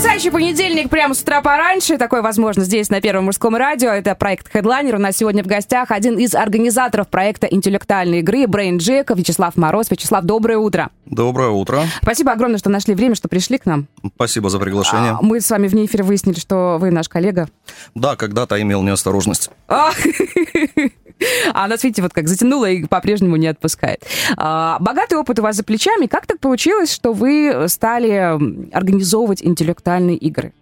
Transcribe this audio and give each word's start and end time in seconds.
Потрясающий 0.00 0.30
понедельник 0.30 0.88
прямо 0.88 1.12
с 1.12 1.20
утра 1.20 1.42
пораньше. 1.42 1.98
Такое 1.98 2.22
возможно 2.22 2.64
здесь, 2.64 2.88
на 2.88 3.02
Первом 3.02 3.26
мужском 3.26 3.54
радио. 3.54 3.90
Это 3.90 4.14
проект 4.14 4.50
Headliner. 4.50 4.94
У 4.94 4.98
нас 4.98 5.18
сегодня 5.18 5.44
в 5.44 5.46
гостях 5.46 5.90
один 5.90 6.16
из 6.16 6.34
организаторов 6.34 7.08
проекта 7.08 7.46
интеллектуальной 7.46 8.20
игры 8.20 8.44
Brain 8.44 8.78
Jack, 8.78 9.14
Вячеслав 9.14 9.58
Мороз. 9.58 9.90
Вячеслав, 9.90 10.24
доброе 10.24 10.56
утро. 10.56 10.88
Доброе 11.04 11.50
утро. 11.50 11.82
Спасибо 12.00 12.32
огромное, 12.32 12.56
что 12.56 12.70
нашли 12.70 12.94
время, 12.94 13.14
что 13.14 13.28
пришли 13.28 13.58
к 13.58 13.66
нам. 13.66 13.88
Спасибо 14.14 14.48
за 14.48 14.58
приглашение. 14.58 15.10
А, 15.10 15.18
мы 15.20 15.38
с 15.38 15.50
вами 15.50 15.68
вне 15.68 15.84
эфира 15.84 16.02
выяснили, 16.02 16.38
что 16.38 16.78
вы 16.80 16.90
наш 16.90 17.10
коллега. 17.10 17.50
Да, 17.94 18.16
когда-то 18.16 18.58
имел 18.62 18.82
неосторожность. 18.82 19.50
А 19.68 19.90
нас, 21.54 21.84
видите, 21.84 22.02
вот 22.02 22.12
как 22.12 22.28
затянуло 22.28 22.68
и 22.68 22.84
по-прежнему 22.84 23.36
не 23.36 23.46
отпускает. 23.46 24.04
А, 24.36 24.78
богатый 24.80 25.14
опыт 25.14 25.38
у 25.38 25.42
вас 25.42 25.56
за 25.56 25.64
плечами. 25.64 26.06
Как 26.06 26.26
так 26.26 26.40
получилось, 26.40 26.92
что 26.92 27.12
вы 27.12 27.66
стали 27.68 28.72
организовывать 28.72 29.42
интеллектуальные 29.42 30.16
игры? 30.16 30.52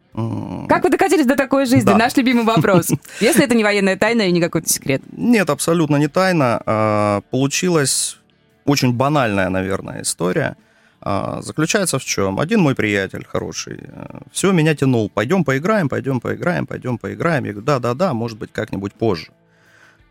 Как 0.69 0.83
вы 0.83 0.91
докатились 0.91 1.27
до 1.27 1.37
такой 1.37 1.67
жизни? 1.67 1.87
Да. 1.87 1.97
Наш 1.97 2.17
любимый 2.17 2.45
вопрос. 2.45 2.89
Если 3.21 3.45
это 3.45 3.55
не 3.55 3.63
военная 3.63 3.97
тайна 3.97 4.23
и 4.23 4.33
не 4.33 4.41
какой-то 4.41 4.69
секрет. 4.69 5.03
Нет, 5.13 5.49
абсолютно 5.49 5.97
не 5.97 6.09
тайна. 6.09 6.61
А, 6.67 7.21
получилась 7.31 8.19
очень 8.65 8.93
банальная, 8.93 9.49
наверное, 9.49 10.03
история. 10.03 10.57
А, 11.01 11.41
заключается 11.43 11.99
в 11.99 12.05
чем? 12.05 12.41
Один 12.41 12.61
мой 12.61 12.75
приятель 12.75 13.25
хороший, 13.25 13.79
э, 13.87 14.19
все 14.33 14.51
меня 14.51 14.75
тянул. 14.75 15.09
Пойдем 15.09 15.45
поиграем, 15.45 15.89
пойдем 15.89 16.21
поиграем, 16.21 16.67
пойдем 16.67 16.99
поиграем. 16.99 17.45
Я 17.45 17.53
говорю, 17.53 17.67
да-да-да, 17.67 18.13
может 18.13 18.39
быть, 18.39 18.51
как-нибудь 18.53 18.95
позже. 18.95 19.29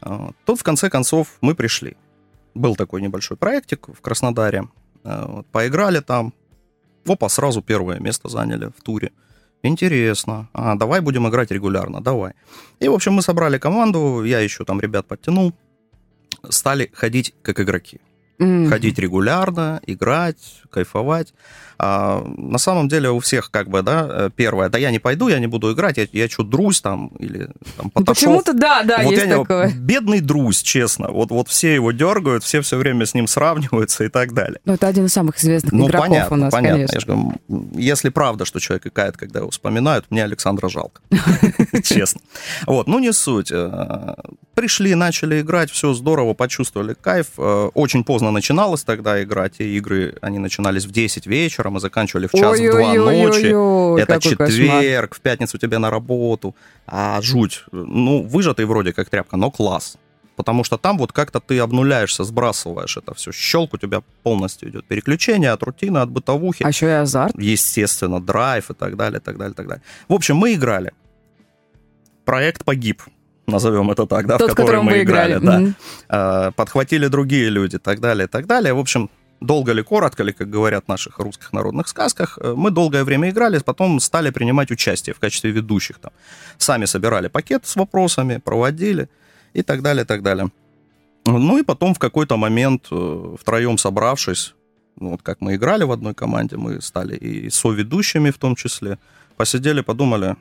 А, 0.02 0.32
тут, 0.46 0.60
в 0.60 0.64
конце 0.64 0.90
концов, 0.90 1.38
мы 1.42 1.56
пришли. 1.56 1.98
Был 2.54 2.76
такой 2.76 3.02
небольшой 3.02 3.38
проектик 3.38 3.88
в 3.88 4.02
Краснодаре. 4.02 4.68
А, 5.04 5.44
поиграли 5.52 6.00
там. 6.00 6.34
Опа, 7.06 7.30
сразу 7.30 7.62
первое 7.62 8.00
место 8.00 8.30
заняли 8.30 8.72
в 8.78 8.84
туре. 8.84 9.12
Интересно. 9.64 10.50
А, 10.54 10.76
давай 10.76 11.02
будем 11.02 11.28
играть 11.28 11.52
регулярно, 11.52 12.02
давай. 12.02 12.34
И, 12.80 12.88
в 12.88 12.94
общем, 12.94 13.14
мы 13.14 13.22
собрали 13.22 13.58
команду, 13.58 14.24
я 14.24 14.40
еще 14.40 14.66
там 14.66 14.80
ребят 14.80 15.08
подтянул. 15.08 15.54
Стали 16.50 16.92
ходить 16.94 17.34
как 17.42 17.60
игроки. 17.60 18.00
Mm-hmm. 18.40 18.70
Ходить 18.70 19.00
регулярно, 19.00 19.82
играть, 19.86 20.62
кайфовать. 20.70 21.34
А, 21.80 22.24
на 22.38 22.58
самом 22.58 22.88
деле 22.88 23.12
у 23.12 23.20
всех 23.20 23.52
как 23.52 23.70
бы, 23.70 23.84
да, 23.84 24.08
э, 24.10 24.30
первое, 24.36 24.70
да 24.70 24.80
я 24.80 24.90
не 24.90 24.98
пойду, 24.98 25.28
я 25.28 25.38
не 25.38 25.46
буду 25.46 25.72
играть, 25.74 25.98
я, 25.98 26.08
я 26.12 26.28
что, 26.28 26.44
друзь 26.44 26.82
там, 26.82 27.10
или 27.20 27.50
там, 27.78 27.92
Поташов. 27.92 28.16
Почему-то 28.16 28.54
да, 28.54 28.82
да, 28.84 29.04
вот 29.04 29.12
есть 29.12 29.26
я, 29.26 29.38
такое. 29.38 29.72
Бедный 29.76 30.22
друзь, 30.22 30.62
честно, 30.64 31.10
вот, 31.10 31.30
вот 31.30 31.50
все 31.50 31.76
его 31.76 31.92
дергают, 31.92 32.44
все 32.44 32.62
все 32.62 32.78
время 32.78 33.06
с 33.06 33.14
ним 33.14 33.28
сравниваются 33.28 34.06
и 34.06 34.10
так 34.10 34.34
далее. 34.34 34.60
Ну, 34.66 34.74
это 34.74 34.88
один 34.88 35.06
из 35.06 35.14
самых 35.14 35.38
известных 35.38 35.72
ну, 35.72 35.88
игроков 35.88 36.08
понятно, 36.08 36.36
у 36.36 36.40
нас, 36.40 36.52
понятно. 36.52 36.88
конечно. 36.88 37.12
Я 37.12 37.16
говорю, 37.16 37.70
если 37.76 38.10
правда, 38.10 38.46
что 38.46 38.60
человек 38.60 38.88
икает, 38.88 39.16
когда 39.16 39.40
его 39.40 39.52
вспоминают, 39.52 40.06
мне 40.10 40.24
Александра 40.24 40.70
жалко, 40.70 41.02
честно. 41.84 42.22
Вот, 42.66 42.88
ну 42.88 42.98
не 42.98 43.14
суть. 43.14 43.52
Э, 43.52 44.16
пришли, 44.56 44.96
начали 44.96 45.42
играть, 45.42 45.70
все 45.70 45.94
здорово, 45.94 46.34
почувствовали 46.34 46.96
кайф. 46.96 47.28
Э, 47.38 47.70
очень 47.76 48.04
поздно 48.04 48.27
начиналось 48.32 48.84
тогда 48.84 49.22
играть, 49.24 49.60
и 49.60 49.78
игры, 49.78 50.16
они 50.22 50.40
начинались 50.40 50.86
в 50.86 50.92
10 50.92 51.28
вечера, 51.28 51.70
мы 51.70 51.80
заканчивали 51.80 52.28
в 52.28 52.32
час-два 52.32 52.94
ночи. 52.94 54.02
Это 54.02 54.20
четверг, 54.20 55.16
в 55.16 55.22
пятницу 55.22 55.58
тебе 55.58 55.78
на 55.78 55.90
работу. 55.90 56.56
А 56.86 57.22
жуть. 57.22 57.64
Ну, 57.72 58.24
выжатый 58.24 58.66
вроде 58.66 58.94
как 58.94 59.10
тряпка, 59.10 59.38
но 59.38 59.52
класс. 59.52 59.98
Потому 60.36 60.64
что 60.64 60.78
там 60.78 60.98
вот 61.00 61.12
как-то 61.12 61.40
ты 61.40 61.58
обнуляешься, 61.60 62.24
сбрасываешь 62.24 62.96
это 62.98 63.14
все. 63.16 63.32
Щелк 63.32 63.74
у 63.74 63.78
тебя 63.78 64.04
полностью 64.22 64.70
идет. 64.70 64.86
Переключение 64.86 65.50
от 65.50 65.64
рутины, 65.64 65.98
от 65.98 66.12
бытовухи. 66.12 66.64
А 66.64 66.70
еще 66.70 66.86
и 66.86 66.92
азарт. 66.92 67.36
Естественно, 67.40 68.22
драйв 68.22 68.70
и 68.70 68.74
так 68.76 68.96
далее, 68.96 69.20
так 69.20 69.38
далее, 69.38 69.56
так 69.56 69.68
далее. 69.68 69.84
В 70.08 70.14
общем, 70.14 70.36
мы 70.38 70.54
играли. 70.54 70.94
Проект 72.24 72.64
погиб 72.66 73.02
назовем 73.48 73.90
это 73.92 74.06
так, 74.06 74.28
да, 74.28 74.38
Тот, 74.38 74.52
в 74.52 74.56
который 74.56 74.82
мы 74.82 75.02
играли, 75.02 75.38
играли. 75.38 75.74
да. 76.10 76.48
Mm-hmm. 76.50 76.52
Подхватили 76.54 77.08
другие 77.08 77.50
люди, 77.50 77.80
так 77.80 78.00
далее, 78.00 78.28
так 78.28 78.46
далее. 78.46 78.74
В 78.74 78.80
общем, 78.80 79.10
долго 79.42 79.74
ли, 79.74 79.84
коротко 79.84 80.24
ли, 80.24 80.34
как 80.34 80.50
говорят 80.50 80.86
в 80.86 80.88
наших 80.88 81.20
русских 81.20 81.54
народных 81.54 81.88
сказках, 81.88 82.38
э, 82.42 82.54
мы 82.58 82.72
долгое 82.72 83.04
время 83.04 83.30
играли, 83.30 83.60
потом 83.60 84.00
стали 84.00 84.32
принимать 84.32 84.72
участие 84.72 85.14
в 85.14 85.20
качестве 85.20 85.52
ведущих. 85.52 86.00
Там. 86.00 86.12
Сами 86.58 86.86
собирали 86.86 87.28
пакет 87.28 87.66
с 87.66 87.76
вопросами, 87.76 88.38
проводили 88.38 89.10
и 89.54 89.64
так 89.64 89.82
далее, 89.82 90.06
так 90.06 90.22
далее. 90.22 90.50
Ну 91.26 91.58
и 91.58 91.64
потом 91.64 91.94
в 91.94 92.00
какой-то 92.00 92.38
момент, 92.38 92.88
э, 92.92 93.36
втроем 93.40 93.78
собравшись, 93.78 94.54
ну, 95.00 95.12
вот 95.12 95.22
как 95.22 95.42
мы 95.42 95.56
играли 95.56 95.84
в 95.84 95.92
одной 95.92 96.14
команде, 96.14 96.58
мы 96.58 96.82
стали 96.82 97.16
и 97.16 97.50
соведущими 97.50 98.32
в 98.32 98.38
том 98.38 98.56
числе, 98.56 98.98
посидели, 99.36 99.82
подумали, 99.82 100.36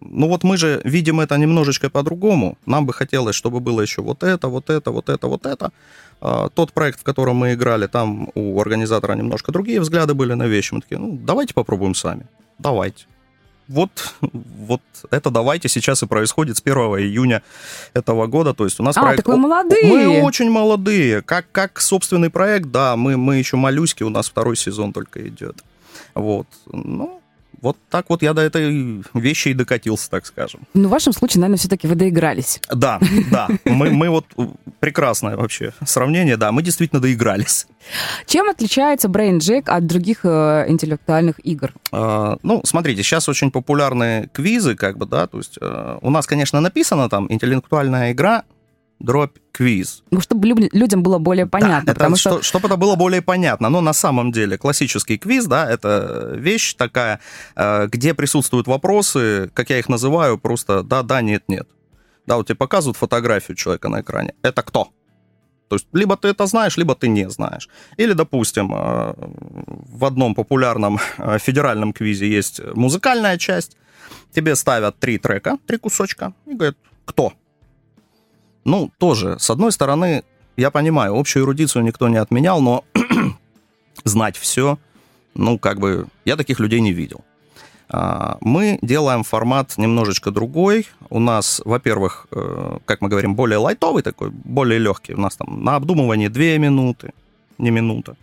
ну 0.00 0.28
вот 0.28 0.44
мы 0.44 0.56
же 0.56 0.80
видим 0.84 1.20
это 1.20 1.36
немножечко 1.36 1.90
по-другому. 1.90 2.56
Нам 2.66 2.86
бы 2.86 2.92
хотелось, 2.92 3.36
чтобы 3.36 3.60
было 3.60 3.80
еще 3.80 4.02
вот 4.02 4.22
это, 4.22 4.48
вот 4.48 4.70
это, 4.70 4.90
вот 4.90 5.08
это, 5.08 5.26
вот 5.26 5.46
это. 5.46 5.72
А, 6.20 6.48
тот 6.48 6.72
проект, 6.72 7.00
в 7.00 7.02
котором 7.02 7.36
мы 7.36 7.54
играли, 7.54 7.86
там 7.86 8.30
у 8.34 8.60
организатора 8.60 9.14
немножко 9.14 9.52
другие 9.52 9.80
взгляды 9.80 10.14
были 10.14 10.34
на 10.34 10.46
вещи. 10.46 10.74
Мы 10.74 10.80
такие, 10.80 10.98
ну, 10.98 11.18
давайте 11.22 11.54
попробуем 11.54 11.94
сами. 11.94 12.26
Давайте. 12.58 13.06
Вот, 13.68 14.14
вот 14.32 14.82
это 15.10 15.30
давайте 15.30 15.68
сейчас 15.68 16.02
и 16.02 16.06
происходит 16.06 16.56
с 16.56 16.60
1 16.60 16.74
июня 16.74 17.42
этого 17.94 18.26
года. 18.26 18.52
То 18.52 18.64
есть 18.64 18.80
у 18.80 18.82
нас 18.82 18.96
а, 18.96 19.02
проект... 19.02 19.18
так 19.18 19.28
вы 19.28 19.36
молодые. 19.36 19.84
Мы 19.84 20.22
очень 20.22 20.50
молодые. 20.50 21.22
Как, 21.22 21.46
как 21.52 21.80
собственный 21.80 22.30
проект, 22.30 22.70
да, 22.70 22.96
мы, 22.96 23.16
мы 23.16 23.36
еще 23.36 23.56
моллюски, 23.56 24.02
у 24.02 24.08
нас 24.10 24.28
второй 24.28 24.56
сезон 24.56 24.92
только 24.92 25.26
идет. 25.28 25.62
Вот. 26.14 26.48
Ну, 26.66 27.19
вот 27.62 27.76
так 27.88 28.06
вот 28.08 28.22
я 28.22 28.32
до 28.32 28.42
этой 28.42 29.02
вещи 29.14 29.48
и 29.48 29.54
докатился, 29.54 30.10
так 30.10 30.26
скажем. 30.26 30.60
Ну, 30.74 30.88
в 30.88 30.90
вашем 30.90 31.12
случае, 31.12 31.40
наверное, 31.40 31.58
все-таки 31.58 31.86
вы 31.86 31.94
доигрались. 31.94 32.60
Да, 32.72 32.98
да. 33.30 33.48
Мы, 33.64 33.90
мы 33.90 34.08
вот 34.08 34.26
прекрасное 34.80 35.36
вообще 35.36 35.72
сравнение, 35.84 36.36
да, 36.36 36.52
мы 36.52 36.62
действительно 36.62 37.00
доигрались. 37.00 37.66
Чем 38.26 38.48
отличается 38.48 39.08
Brain 39.08 39.38
Jack 39.38 39.64
от 39.66 39.86
других 39.86 40.20
э, 40.24 40.64
интеллектуальных 40.68 41.44
игр? 41.44 41.72
А, 41.92 42.38
ну, 42.42 42.62
смотрите, 42.64 43.02
сейчас 43.02 43.28
очень 43.28 43.50
популярны 43.50 44.28
квизы, 44.32 44.74
как 44.74 44.96
бы, 44.98 45.06
да, 45.06 45.26
то 45.26 45.38
есть 45.38 45.58
э, 45.60 45.98
у 46.00 46.10
нас, 46.10 46.26
конечно, 46.26 46.60
написано 46.60 47.08
там 47.08 47.30
интеллектуальная 47.30 48.12
игра, 48.12 48.44
дробь 48.98 49.36
квиз. 49.60 50.02
Ну, 50.10 50.22
чтобы 50.22 50.48
людям 50.72 51.02
было 51.02 51.18
более 51.18 51.46
понятно. 51.46 51.82
Да, 51.84 51.92
потому 51.92 52.16
что... 52.16 52.40
Чтобы 52.42 52.68
это 52.68 52.76
было 52.76 52.96
более 52.96 53.20
понятно. 53.20 53.68
Но 53.68 53.82
на 53.82 53.92
самом 53.92 54.32
деле 54.32 54.56
классический 54.56 55.18
квиз, 55.18 55.44
да, 55.44 55.70
это 55.70 56.32
вещь 56.34 56.76
такая, 56.76 57.20
э, 57.56 57.86
где 57.92 58.14
присутствуют 58.14 58.66
вопросы, 58.66 59.50
как 59.52 59.68
я 59.70 59.78
их 59.78 59.90
называю, 59.90 60.38
просто 60.38 60.82
да, 60.82 61.02
да, 61.02 61.20
нет, 61.20 61.42
нет. 61.48 61.68
Да, 62.26 62.36
вот 62.36 62.46
тебе 62.46 62.56
показывают 62.56 62.96
фотографию 62.96 63.54
человека 63.54 63.90
на 63.90 64.00
экране. 64.00 64.32
Это 64.42 64.62
кто? 64.62 64.88
То 65.68 65.76
есть 65.76 65.86
либо 65.92 66.16
ты 66.16 66.28
это 66.28 66.46
знаешь, 66.46 66.78
либо 66.78 66.94
ты 66.94 67.08
не 67.08 67.28
знаешь. 67.28 67.68
Или, 67.98 68.14
допустим, 68.14 68.72
э, 68.74 69.14
в 69.98 70.04
одном 70.06 70.34
популярном 70.34 70.98
э, 71.18 71.38
федеральном 71.38 71.92
квизе 71.92 72.26
есть 72.26 72.62
музыкальная 72.74 73.36
часть. 73.36 73.76
Тебе 74.34 74.56
ставят 74.56 74.98
три 74.98 75.18
трека, 75.18 75.58
три 75.66 75.76
кусочка 75.76 76.32
и 76.46 76.54
говорят, 76.54 76.76
кто? 77.04 77.34
Ну, 78.64 78.90
тоже, 78.98 79.36
с 79.38 79.50
одной 79.50 79.72
стороны, 79.72 80.22
я 80.56 80.70
понимаю, 80.70 81.16
общую 81.16 81.44
эрудицию 81.44 81.84
никто 81.84 82.08
не 82.08 82.18
отменял, 82.18 82.60
но 82.60 82.84
знать 84.04 84.36
все, 84.36 84.78
ну, 85.34 85.58
как 85.58 85.78
бы, 85.78 86.06
я 86.24 86.36
таких 86.36 86.60
людей 86.60 86.80
не 86.80 86.92
видел. 86.92 87.24
А, 87.88 88.38
мы 88.40 88.78
делаем 88.82 89.24
формат 89.24 89.76
немножечко 89.76 90.30
другой. 90.30 90.86
У 91.08 91.18
нас, 91.18 91.60
во-первых, 91.64 92.26
э, 92.30 92.78
как 92.84 93.00
мы 93.00 93.08
говорим, 93.08 93.34
более 93.34 93.58
лайтовый 93.58 94.02
такой, 94.02 94.30
более 94.30 94.78
легкий. 94.78 95.14
У 95.14 95.20
нас 95.20 95.36
там 95.36 95.64
на 95.64 95.76
обдумывание 95.76 96.28
2 96.28 96.58
минуты, 96.58 97.12
не 97.58 97.70
минута 97.70 98.16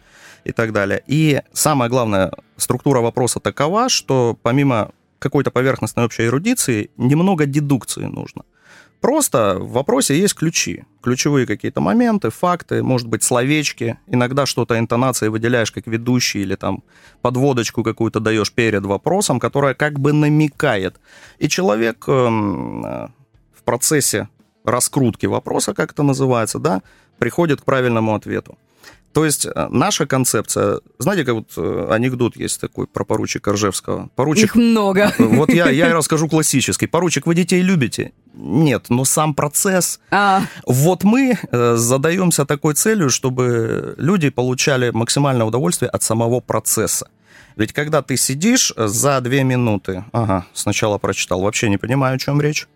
и 0.45 0.54
так 0.54 0.72
далее. 0.72 1.04
И 1.07 1.42
самое 1.51 1.90
главное, 1.90 2.31
структура 2.56 3.01
вопроса 3.01 3.40
такова, 3.40 3.90
что 3.90 4.38
помимо 4.42 4.92
какой-то 5.19 5.51
поверхностной 5.51 6.06
общей 6.06 6.25
эрудиции, 6.25 6.90
немного 6.95 7.45
дедукции 7.45 8.06
нужно. 8.06 8.44
Просто 9.01 9.57
в 9.59 9.71
вопросе 9.73 10.17
есть 10.19 10.33
ключи. 10.33 10.83
Ключевые 11.01 11.45
какие-то 11.45 11.81
моменты, 11.81 12.29
факты, 12.29 12.81
может 12.81 13.07
быть, 13.07 13.23
словечки. 13.23 13.97
Иногда 14.07 14.45
что-то 14.45 14.79
интонацией 14.79 15.29
выделяешь 15.29 15.71
как 15.71 15.85
ведущий 15.88 16.41
или 16.41 16.55
там 16.55 16.83
подводочку 17.21 17.83
какую-то 17.83 18.19
даешь 18.19 18.51
перед 18.51 18.85
вопросом, 18.85 19.39
которая 19.39 19.75
как 19.75 19.99
бы 19.99 20.13
намекает. 20.13 20.99
И 21.38 21.47
человек 21.47 22.05
эм, 22.07 22.85
э, 22.85 23.07
в 23.53 23.63
процессе 23.63 24.29
раскрутки 24.65 25.27
вопроса, 25.27 25.73
как 25.73 25.91
это 25.91 26.03
называется, 26.03 26.57
да, 26.59 26.81
приходит 27.19 27.61
к 27.61 27.65
правильному 27.65 28.15
ответу. 28.15 28.57
То 29.13 29.25
есть 29.25 29.45
э, 29.45 29.67
наша 29.71 30.05
концепция, 30.05 30.79
знаете, 30.99 31.23
как 31.23 31.35
вот 31.35 31.53
э, 31.57 31.88
анекдот 31.89 32.35
есть 32.35 32.61
такой 32.61 32.85
про 32.85 33.03
поручика 33.03 33.53
Ржевского. 33.53 34.09
Поручик, 34.15 34.45
Их 34.45 34.55
много. 34.55 35.11
Вот 35.17 35.51
я, 35.51 35.69
я 35.69 35.94
расскажу 35.95 36.27
классический. 36.27 36.88
Поручик, 36.88 37.25
вы 37.25 37.33
детей 37.33 37.61
любите? 37.61 38.11
Нет, 38.39 38.86
но 38.89 39.04
сам 39.04 39.34
процесс... 39.34 40.00
А, 40.12 40.44
Вот 40.66 41.04
мы 41.04 41.38
э, 41.51 41.75
задаемся 41.75 42.45
такой 42.45 42.75
целью, 42.75 43.10
чтобы 43.10 43.95
люди 43.98 44.30
получали 44.30 44.92
максимальное 44.92 45.45
удовольствие 45.45 45.89
от 45.89 46.04
самого 46.04 46.39
процесса. 46.39 47.07
Ведь 47.56 47.74
когда 47.74 48.04
ты 48.04 48.16
сидишь 48.16 48.72
э, 48.75 48.88
за 48.88 49.19
две 49.22 49.44
минуты, 49.44 50.06
ага, 50.12 50.45
сначала 50.54 51.00
прочитал, 51.00 51.42
вообще 51.42 51.68
не 51.69 51.78
понимаю, 51.78 52.16
о 52.16 52.19
чем 52.19 52.39
речь. 52.39 52.68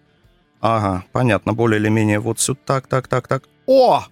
Ага, 0.61 1.03
понятно, 1.11 1.53
более 1.53 1.79
или 1.79 1.89
менее 1.89 2.19
вот 2.19 2.39
сюда, 2.39 2.59
так, 2.65 2.87
так, 2.87 3.07
так, 3.07 3.27
так. 3.27 3.43
О! 3.67 4.03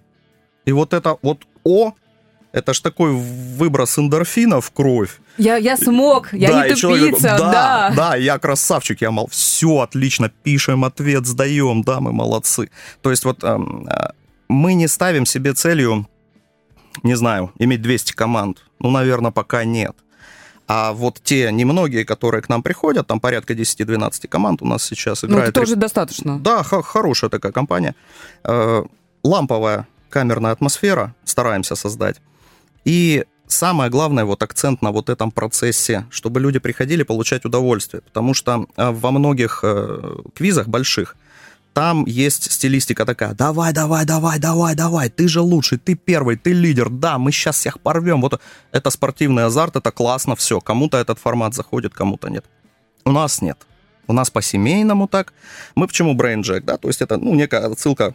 И 0.64 0.72
вот 0.72 0.94
это 0.94 1.16
вот 1.22 1.46
О, 1.64 1.92
это 2.52 2.74
ж 2.74 2.80
такой 2.80 3.12
выброс 3.12 3.98
эндорфина 3.98 4.60
в 4.60 4.70
кровь. 4.70 5.20
я, 5.38 5.56
я 5.56 5.76
смог, 5.76 6.32
я 6.32 6.48
Да, 6.48 6.68
не 6.68 6.74
человек 6.76 7.10
тупица, 7.10 7.28
такой, 7.28 7.46
да. 7.52 7.90
да, 7.90 7.94
да, 8.10 8.16
я 8.16 8.38
красавчик, 8.38 9.00
я 9.00 9.10
мол, 9.10 9.28
все 9.30 9.80
отлично, 9.80 10.30
пишем 10.42 10.84
ответ, 10.84 11.26
сдаем, 11.26 11.82
да, 11.82 12.00
мы 12.00 12.12
молодцы. 12.12 12.70
То 13.02 13.10
есть 13.10 13.24
вот 13.24 13.44
эм, 13.44 13.86
э, 13.88 14.10
мы 14.48 14.74
не 14.74 14.88
ставим 14.88 15.26
себе 15.26 15.52
целью, 15.54 16.08
не 17.02 17.14
знаю, 17.16 17.52
иметь 17.58 17.82
200 17.82 18.12
команд. 18.12 18.64
Ну, 18.80 18.90
наверное, 18.90 19.30
пока 19.30 19.64
нет. 19.64 19.94
А 20.66 20.92
вот 20.92 21.20
те 21.22 21.50
немногие, 21.52 22.04
которые 22.04 22.42
к 22.42 22.48
нам 22.48 22.62
приходят, 22.62 23.06
там 23.06 23.18
порядка 23.20 23.54
10-12 23.54 24.28
команд 24.28 24.62
у 24.62 24.66
нас 24.66 24.84
сейчас 24.84 25.22
Ну, 25.22 25.28
играет. 25.28 25.48
это 25.50 25.60
тоже 25.60 25.76
достаточно. 25.76 26.38
Да, 26.38 26.62
хорошая 26.62 27.30
такая 27.30 27.52
компания. 27.52 27.94
Э, 28.44 28.82
ламповая 29.24 29.86
камерная 30.10 30.52
атмосфера 30.52 31.14
стараемся 31.24 31.74
создать. 31.76 32.20
И 32.84 33.24
самое 33.46 33.90
главное, 33.90 34.24
вот 34.24 34.42
акцент 34.42 34.82
на 34.82 34.90
вот 34.92 35.08
этом 35.08 35.30
процессе, 35.30 36.06
чтобы 36.10 36.40
люди 36.40 36.58
приходили 36.58 37.02
получать 37.02 37.44
удовольствие. 37.44 38.02
Потому 38.02 38.34
что 38.34 38.66
э, 38.76 38.90
во 38.90 39.10
многих 39.10 39.60
э, 39.62 40.16
квизах 40.34 40.68
больших 40.68 41.16
там 41.72 42.04
есть 42.04 42.50
стилистика 42.50 43.06
такая, 43.06 43.32
давай, 43.34 43.72
давай, 43.72 44.04
давай, 44.04 44.38
давай, 44.38 44.74
давай, 44.74 45.08
ты 45.08 45.28
же 45.28 45.40
лучший, 45.40 45.78
ты 45.78 45.94
первый, 45.94 46.36
ты 46.36 46.52
лидер, 46.52 46.88
да, 46.90 47.16
мы 47.18 47.30
сейчас 47.30 47.56
всех 47.56 47.80
порвем. 47.80 48.20
Вот 48.20 48.40
это 48.72 48.90
спортивный 48.90 49.44
азарт, 49.44 49.76
это 49.76 49.92
классно, 49.92 50.34
все. 50.34 50.60
Кому-то 50.60 50.98
этот 50.98 51.18
формат 51.18 51.54
заходит, 51.54 51.94
кому-то 51.94 52.28
нет. 52.28 52.44
У 53.04 53.12
нас 53.12 53.40
нет. 53.40 53.66
У 54.08 54.12
нас 54.12 54.30
по-семейному 54.30 55.06
так. 55.06 55.32
Мы 55.76 55.86
почему 55.86 56.16
Brain 56.16 56.42
Jack, 56.42 56.62
да, 56.62 56.76
то 56.76 56.88
есть 56.88 57.02
это, 57.02 57.16
ну, 57.16 57.34
некая 57.34 57.66
отсылка 57.66 58.14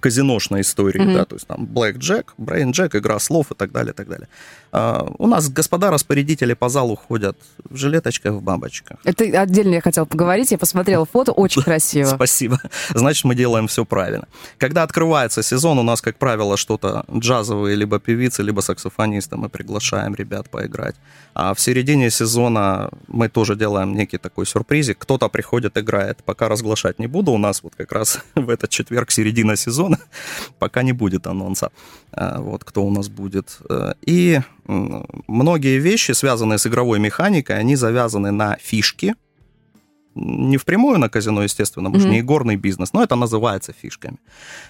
казиношной 0.00 0.60
истории, 0.60 0.98
Мгм. 1.00 1.14
да, 1.14 1.24
то 1.24 1.36
есть 1.36 1.46
там 1.46 1.64
Black 1.64 1.94
Jack, 1.98 2.26
Brain 2.38 2.70
Jack, 2.72 2.96
игра 2.98 3.18
слов 3.18 3.50
и 3.52 3.54
так 3.54 3.72
далее, 3.72 3.92
и 3.92 3.96
так 3.96 4.08
далее. 4.08 4.28
А, 4.72 5.06
у 5.18 5.26
нас 5.26 5.48
господа 5.48 5.90
распорядители 5.90 6.54
по 6.54 6.68
залу 6.68 6.96
ходят 6.96 7.36
в 7.68 7.76
жилеточках, 7.76 8.34
в 8.34 8.42
бабочках. 8.42 8.98
Это 9.04 9.24
отдельно 9.40 9.74
я 9.74 9.80
хотела 9.80 10.04
поговорить. 10.04 10.50
Я 10.50 10.58
посмотрела 10.58 11.04
фото, 11.12 11.32
очень 11.32 11.62
красиво. 11.62 12.06
Спасибо. 12.06 12.60
Значит, 12.94 13.24
мы 13.24 13.34
делаем 13.34 13.66
все 13.68 13.84
правильно. 13.84 14.26
Когда 14.58 14.82
открывается 14.82 15.42
сезон, 15.42 15.78
у 15.78 15.82
нас, 15.82 16.00
как 16.00 16.16
правило, 16.18 16.56
что-то 16.56 17.04
джазовые, 17.14 17.76
либо 17.76 17.98
певицы, 17.98 18.42
либо 18.42 18.60
саксофонисты. 18.60 19.36
Мы 19.36 19.48
приглашаем 19.48 20.14
ребят 20.14 20.50
поиграть. 20.50 20.96
А 21.34 21.52
в 21.54 21.60
середине 21.60 22.10
сезона 22.10 22.90
мы 23.08 23.28
тоже 23.28 23.56
делаем 23.56 23.94
некий 23.94 24.18
такой 24.18 24.46
сюрпризик. 24.46 24.98
Кто-то 24.98 25.28
приходит, 25.28 25.76
играет. 25.78 26.18
Пока 26.24 26.48
разглашать 26.48 26.98
не 26.98 27.06
буду. 27.06 27.32
У 27.32 27.38
нас 27.38 27.62
вот 27.62 27.74
как 27.76 27.92
раз 27.92 28.20
в 28.34 28.48
этот 28.50 28.70
четверг 28.70 29.10
середина 29.10 29.56
сезона. 29.56 29.98
Пока 30.58 30.82
не 30.82 30.92
будет 30.92 31.26
анонса. 31.26 31.70
А, 32.12 32.40
Вот 32.40 32.64
кто 32.64 32.84
у 32.84 32.90
нас 32.90 33.08
будет. 33.08 33.58
Э, 33.68 33.92
И 34.00 34.40
многие 34.66 35.78
вещи, 35.78 36.12
связанные 36.12 36.58
с 36.58 36.66
игровой 36.66 36.98
механикой, 36.98 37.58
они 37.58 37.76
завязаны 37.76 38.30
на 38.32 38.56
фишки, 38.60 39.14
не 40.18 40.56
впрямую 40.56 40.98
на 40.98 41.08
казино, 41.10 41.42
естественно, 41.42 41.90
мы 41.90 41.98
же 41.98 42.06
Мгм. 42.06 42.12
не 42.14 42.20
игорный 42.20 42.56
бизнес, 42.56 42.94
но 42.94 43.02
это 43.02 43.16
называется 43.16 43.74
фишками. 43.82 44.16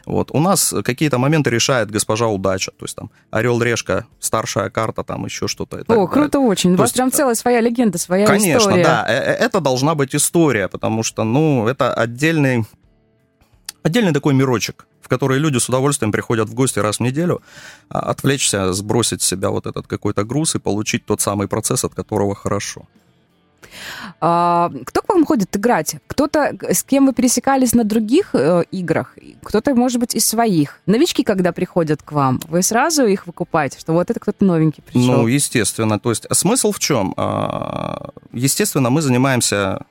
Вот. 0.05 0.31
У 0.33 0.41
нас 0.41 0.75
какие-то 0.85 1.19
моменты 1.19 1.51
решает 1.51 1.89
госпожа 1.91 2.27
удача, 2.27 2.73
то 2.73 2.85
есть 2.85 2.97
там 2.97 3.11
орел 3.31 3.63
решка, 3.63 4.07
старшая 4.19 4.71
карта, 4.71 5.05
там 5.05 5.25
еще 5.25 5.47
что-то. 5.47 5.77
О, 5.77 5.85
далее. 5.85 6.09
круто 6.09 6.41
очень. 6.41 6.73
У 6.73 6.75
То 6.77 6.81
вас 6.81 6.89
есть, 6.89 6.97
прям 6.97 7.13
целая 7.13 7.37
своя 7.37 7.61
легенда, 7.61 7.97
своя 7.99 8.27
Конечно, 8.27 8.59
история. 8.59 8.83
да, 8.85 9.05
э, 9.09 9.13
э, 9.13 9.33
это 9.35 9.61
должна 9.61 9.95
быть 9.95 10.17
история, 10.17 10.67
потому 10.67 11.05
что, 11.05 11.23
ну, 11.23 11.69
это 11.69 11.95
отдельный, 11.95 12.65
отдельный 13.85 14.13
такой 14.13 14.35
мирочек, 14.35 14.89
в 15.07 15.09
который 15.09 15.39
люди 15.39 15.59
с 15.59 15.69
удовольствием 15.69 16.11
приходят 16.11 16.49
в 16.49 16.55
гости 16.55 16.81
раз 16.81 16.97
в 16.97 17.01
неделю, 17.01 17.41
а, 17.89 18.01
отвлечься, 18.11 18.73
сбросить 18.73 19.23
с 19.23 19.27
себя 19.27 19.51
вот 19.51 19.67
этот 19.67 19.87
какой-то 19.87 20.25
груз 20.25 20.57
и 20.57 20.59
получить 20.59 21.07
тот 21.07 21.21
самый 21.21 21.47
процесс, 21.47 21.85
от 21.85 21.95
которого 21.95 22.35
хорошо. 22.35 22.83
А, 24.21 24.73
кто 24.85 25.03
к 25.03 25.09
вам 25.09 25.25
ходит 25.25 25.57
играть? 25.57 25.97
Кто-то, 26.09 26.59
с 26.69 26.83
кем 26.83 27.07
вы 27.07 27.13
пересекались 27.13 27.75
на 27.75 27.85
других 27.85 28.35
э, 28.35 28.65
играх? 28.73 29.17
Кто-то, 29.45 29.75
может 29.75 30.01
быть, 30.01 30.17
из 30.17 30.27
своих. 30.27 30.81
Новички, 30.87 31.23
когда 31.23 31.53
приходят 31.53 32.03
к 32.03 32.13
вам, 32.13 32.41
вы 32.49 32.63
сразу 32.63 33.07
их 33.07 33.27
выкупаете, 33.27 33.79
что 33.79 33.93
вот 33.93 34.11
это 34.11 34.19
кто-то 34.19 34.45
новенький 34.45 34.83
пришел? 34.83 35.23
Ну, 35.23 35.27
естественно. 35.29 36.01
То 36.01 36.11
есть 36.11 36.27
смысл 36.33 36.73
в 36.73 36.79
чем? 36.79 37.15
А, 37.17 38.11
Естественно, 38.33 38.91
мы 38.91 39.03
занимаемся 39.03 39.87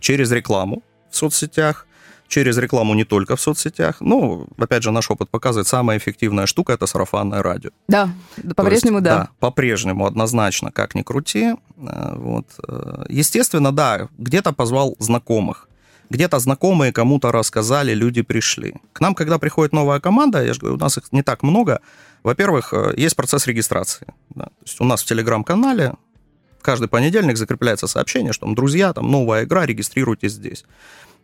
через 0.00 0.30
рекламу 0.32 0.82
в 1.10 1.16
соцсетях, 1.16 1.85
через 2.28 2.58
рекламу 2.58 2.94
не 2.94 3.04
только 3.04 3.36
в 3.36 3.40
соцсетях. 3.40 3.96
Ну, 4.00 4.46
опять 4.58 4.82
же, 4.82 4.90
наш 4.90 5.10
опыт 5.10 5.30
показывает, 5.30 5.68
самая 5.68 5.98
эффективная 5.98 6.46
штука– 6.46 6.72
это 6.74 6.86
сарафанное 6.86 7.42
радио. 7.42 7.70
Да, 7.88 8.10
по-прежнему 8.56 8.98
есть, 8.98 9.04
да. 9.04 9.28
По-прежнему, 9.40 10.06
однозначно, 10.06 10.70
как 10.72 10.94
ни 10.94 11.02
крути. 11.02 11.54
Э, 11.78 12.14
Вот. 12.16 12.46
Э, 12.68 13.04
Естественно, 13.08 13.72
да, 13.72 14.08
где-то 14.18 14.52
позвал 14.52 14.96
знакомых. 14.98 15.68
Где-то 16.10 16.38
знакомые 16.38 16.92
кому-то 16.92 17.32
рассказали, 17.32 17.92
люди 17.94 18.22
пришли. 18.22 18.74
К 18.92 19.00
нам, 19.00 19.14
когда 19.14 19.38
приходит 19.38 19.72
новая 19.72 19.98
команда, 20.00 20.44
я 20.44 20.52
же 20.52 20.60
говорю, 20.60 20.76
у 20.76 20.80
нас 20.80 20.96
их 20.98 21.04
не 21.12 21.22
так 21.22 21.42
много. 21.42 21.80
Во-первых, 22.22 22.72
э, 22.72 22.94
есть 22.96 23.16
процесс 23.16 23.46
регистрации. 23.46 24.06
да. 24.34 24.44
То 24.44 24.52
есть 24.64 24.80
у 24.80 24.84
нас 24.84 25.02
в 25.02 25.06
телеграм-канале 25.06 25.94
каждый 26.62 26.88
понедельник 26.88 27.36
закрепляется 27.36 27.86
сообщение, 27.86 28.32
что 28.32 28.46
там, 28.46 28.54
друзья, 28.54 28.92
там 28.92 29.10
новая 29.10 29.44
игра, 29.44 29.66
регистрируйтесь 29.66 30.32
здесь. 30.32 30.64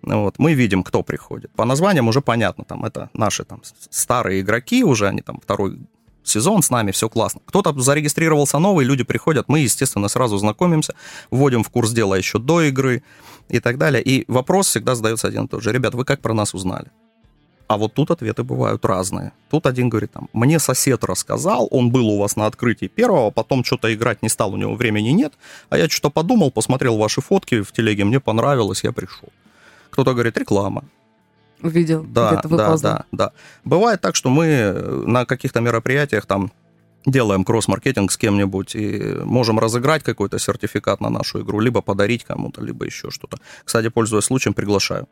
Вот, 0.03 0.39
мы 0.39 0.55
видим, 0.55 0.83
кто 0.83 1.03
приходит. 1.03 1.51
По 1.53 1.65
названиям 1.65 2.09
уже 2.09 2.21
понятно, 2.21 2.65
там 2.65 2.85
это 2.85 3.09
наши 3.15 3.45
там 3.45 3.63
старые 3.91 4.41
игроки 4.41 4.85
уже, 4.85 5.09
они 5.09 5.23
там 5.23 5.41
второй 5.41 5.79
сезон 6.25 6.63
с 6.63 6.71
нами, 6.71 6.91
все 6.91 7.09
классно. 7.09 7.41
Кто-то 7.47 7.79
зарегистрировался 7.81 8.59
новый, 8.59 8.85
люди 8.85 9.05
приходят, 9.05 9.49
мы, 9.49 9.61
естественно, 9.61 10.09
сразу 10.09 10.39
знакомимся, 10.39 10.95
вводим 11.31 11.63
в 11.63 11.71
курс 11.71 11.93
дела 11.93 12.17
еще 12.17 12.39
до 12.39 12.63
игры 12.63 13.03
и 13.49 13.61
так 13.61 13.79
далее. 13.79 14.03
И 14.03 14.25
вопрос 14.29 14.69
всегда 14.69 14.95
задается 14.95 15.29
один 15.29 15.45
и 15.45 15.49
тот 15.49 15.63
же. 15.63 15.73
Ребят, 15.73 15.95
вы 15.95 16.05
как 16.05 16.21
про 16.21 16.35
нас 16.35 16.55
узнали? 16.55 16.91
А 17.69 17.79
вот 17.79 17.95
тут 17.95 18.11
ответы 18.11 18.43
бывают 18.43 18.85
разные. 18.85 19.33
Тут 19.51 19.67
один 19.67 19.89
говорит, 19.89 20.13
там, 20.13 20.29
мне 20.35 20.59
сосед 20.59 21.05
рассказал, 21.05 21.69
он 21.71 21.91
был 21.91 22.07
у 22.09 22.19
вас 22.19 22.37
на 22.37 22.47
открытии 22.47 22.87
первого, 22.87 23.31
потом 23.31 23.65
что-то 23.65 23.93
играть 23.95 24.23
не 24.23 24.29
стал, 24.29 24.53
у 24.53 24.57
него 24.57 24.75
времени 24.75 25.09
нет, 25.09 25.33
а 25.71 25.79
я 25.79 25.89
что-то 25.89 26.11
подумал, 26.11 26.51
посмотрел 26.51 26.99
ваши 26.99 27.23
фотки 27.23 27.63
в 27.63 27.73
телеге, 27.73 28.05
мне 28.05 28.21
понравилось, 28.21 28.85
я 28.85 28.93
пришел. 28.93 29.31
Кто-то 29.93 30.13
говорит, 30.13 30.39
реклама. 30.39 30.85
Увидел, 31.63 32.03
Да, 32.03 32.33
где-то 32.33 32.49
да, 32.49 32.77
да, 32.77 33.05
да. 33.13 33.33
Бывает 33.65 34.01
так, 34.01 34.17
что 34.17 34.31
мы 34.31 34.73
на 35.07 35.25
каких-то 35.25 35.61
мероприятиях 35.61 36.27
там 36.27 36.51
делаем 37.07 37.45
кросс-маркетинг 37.45 38.11
с 38.11 38.17
кем-нибудь 38.17 38.75
и 38.75 39.19
можем 39.25 39.59
разыграть 39.59 40.03
какой-то 40.03 40.39
сертификат 40.39 41.01
на 41.01 41.11
нашу 41.11 41.43
игру, 41.43 41.61
либо 41.61 41.83
подарить 41.83 42.25
кому-то, 42.25 42.63
либо 42.63 42.85
еще 42.85 43.11
что-то. 43.11 43.39
Кстати, 43.65 43.89
пользуясь 43.89 44.25
случаем, 44.25 44.55
приглашаю. 44.55 45.07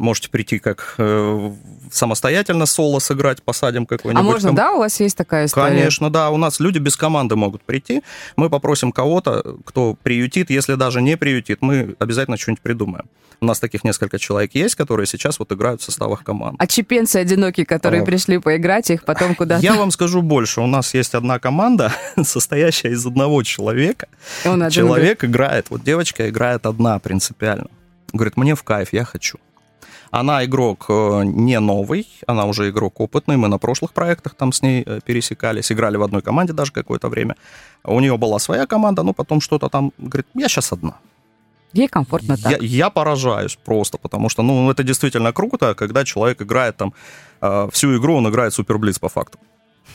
Можете 0.00 0.30
прийти 0.30 0.58
как 0.58 0.94
э, 0.96 1.52
самостоятельно 1.92 2.64
соло 2.64 3.00
сыграть, 3.00 3.42
посадим 3.42 3.84
какой-нибудь. 3.84 4.18
А 4.18 4.24
можно, 4.24 4.48
ком- 4.48 4.56
да, 4.56 4.72
у 4.72 4.78
вас 4.78 4.98
есть 4.98 5.14
такая 5.14 5.44
история? 5.44 5.68
Конечно, 5.68 6.08
да. 6.08 6.30
У 6.30 6.38
нас 6.38 6.58
люди 6.58 6.78
без 6.78 6.96
команды 6.96 7.36
могут 7.36 7.62
прийти. 7.62 8.02
Мы 8.34 8.48
попросим 8.48 8.92
кого-то, 8.92 9.58
кто 9.66 9.98
приютит. 10.02 10.48
Если 10.48 10.76
даже 10.76 11.02
не 11.02 11.18
приютит, 11.18 11.58
мы 11.60 11.96
обязательно 11.98 12.38
что-нибудь 12.38 12.62
придумаем. 12.62 13.10
У 13.42 13.44
нас 13.44 13.60
таких 13.60 13.84
несколько 13.84 14.18
человек 14.18 14.54
есть, 14.54 14.74
которые 14.74 15.06
сейчас 15.06 15.38
вот 15.38 15.52
играют 15.52 15.82
в 15.82 15.84
составах 15.84 16.24
команд. 16.24 16.56
А 16.58 16.66
чепенцы 16.66 17.16
одинокие, 17.16 17.66
которые 17.66 18.00
О. 18.02 18.06
пришли 18.06 18.38
поиграть, 18.38 18.90
их 18.90 19.04
потом 19.04 19.34
куда-то... 19.34 19.62
Я 19.62 19.74
вам 19.74 19.90
скажу 19.90 20.22
больше. 20.22 20.62
У 20.62 20.66
нас 20.66 20.94
есть 20.94 21.14
одна 21.14 21.38
команда, 21.38 21.92
состоящая 22.22 22.92
из 22.92 23.04
одного 23.04 23.42
человека. 23.42 24.08
Он 24.46 24.70
Человек 24.70 25.24
играет, 25.24 25.66
вот 25.68 25.84
девочка 25.84 26.26
играет 26.30 26.64
одна 26.64 26.98
принципиально. 26.98 27.68
Говорит, 28.14 28.38
мне 28.38 28.54
в 28.54 28.62
кайф, 28.62 28.94
я 28.94 29.04
хочу. 29.04 29.38
Она 30.10 30.44
игрок 30.44 30.86
э, 30.88 31.22
не 31.24 31.60
новый, 31.60 32.06
она 32.26 32.46
уже 32.46 32.68
игрок 32.68 33.00
опытный. 33.00 33.36
Мы 33.36 33.48
на 33.48 33.58
прошлых 33.58 33.92
проектах 33.92 34.34
там 34.34 34.52
с 34.52 34.62
ней 34.62 34.82
э, 34.84 35.00
пересекались, 35.04 35.70
играли 35.70 35.96
в 35.96 36.02
одной 36.02 36.20
команде 36.20 36.52
даже 36.52 36.72
какое-то 36.72 37.08
время. 37.08 37.36
У 37.84 38.00
нее 38.00 38.16
была 38.16 38.38
своя 38.38 38.66
команда, 38.66 39.02
но 39.02 39.12
потом 39.12 39.40
что-то 39.40 39.68
там, 39.68 39.92
говорит, 39.98 40.26
я 40.34 40.48
сейчас 40.48 40.72
одна. 40.72 40.94
Ей 41.72 41.88
комфортно 41.88 42.36
Я, 42.38 42.50
так. 42.50 42.62
я 42.62 42.90
поражаюсь 42.90 43.56
просто, 43.64 43.98
потому 43.98 44.28
что, 44.28 44.42
ну, 44.42 44.70
это 44.70 44.82
действительно 44.82 45.32
круто, 45.32 45.74
когда 45.74 46.04
человек 46.04 46.42
играет 46.42 46.76
там 46.76 46.92
э, 47.40 47.68
всю 47.72 47.96
игру, 47.96 48.16
он 48.16 48.28
играет 48.28 48.52
суперблиц 48.52 48.98
по 48.98 49.08
факту. 49.08 49.38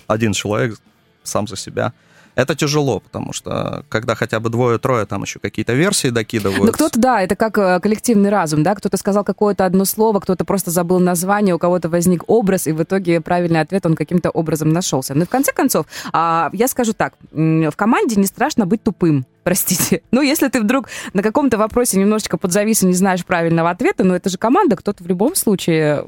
Один 0.07 0.31
человек 0.31 0.79
сам 1.23 1.47
за 1.47 1.57
себя. 1.57 1.91
Это 2.35 2.55
тяжело, 2.55 2.99
потому 2.99 3.33
что 3.33 3.85
когда 3.89 4.15
хотя 4.15 4.39
бы 4.39 4.49
двое-трое 4.49 5.05
там 5.05 5.23
еще 5.23 5.39
какие-то 5.39 5.73
версии 5.73 6.09
докидывают. 6.09 6.63
Ну, 6.63 6.71
кто-то, 6.71 6.99
да, 6.99 7.21
это 7.21 7.35
как 7.35 7.57
э, 7.57 7.79
коллективный 7.79 8.29
разум, 8.29 8.63
да, 8.63 8.75
кто-то 8.75 8.97
сказал 8.97 9.23
какое-то 9.23 9.65
одно 9.65 9.85
слово, 9.85 10.19
кто-то 10.19 10.45
просто 10.45 10.71
забыл 10.71 10.99
название, 10.99 11.55
у 11.55 11.59
кого-то 11.59 11.89
возник 11.89 12.23
образ, 12.27 12.67
и 12.67 12.71
в 12.71 12.83
итоге 12.83 13.21
правильный 13.21 13.61
ответ, 13.61 13.85
он 13.85 13.95
каким-то 13.95 14.29
образом 14.29 14.69
нашелся. 14.69 15.13
Но 15.15 15.25
в 15.25 15.29
конце 15.29 15.51
концов, 15.51 15.85
а, 16.11 16.49
я 16.53 16.67
скажу 16.67 16.93
так, 16.93 17.13
в 17.31 17.73
команде 17.75 18.15
не 18.15 18.27
страшно 18.27 18.65
быть 18.65 18.83
тупым 18.83 19.25
простите. 19.45 20.01
Ну, 20.11 20.21
если 20.21 20.49
ты 20.49 20.59
вдруг 20.59 20.89
на 21.13 21.21
каком-то 21.21 21.57
вопросе 21.57 21.99
немножечко 21.99 22.37
подзавис 22.37 22.83
и 22.83 22.87
не 22.87 22.93
знаешь 22.93 23.23
правильного 23.23 23.69
ответа, 23.69 24.03
ну, 24.03 24.15
это 24.15 24.29
же 24.29 24.37
команда, 24.37 24.75
кто-то 24.75 25.03
в 25.03 25.07
любом 25.07 25.35
случае 25.35 26.05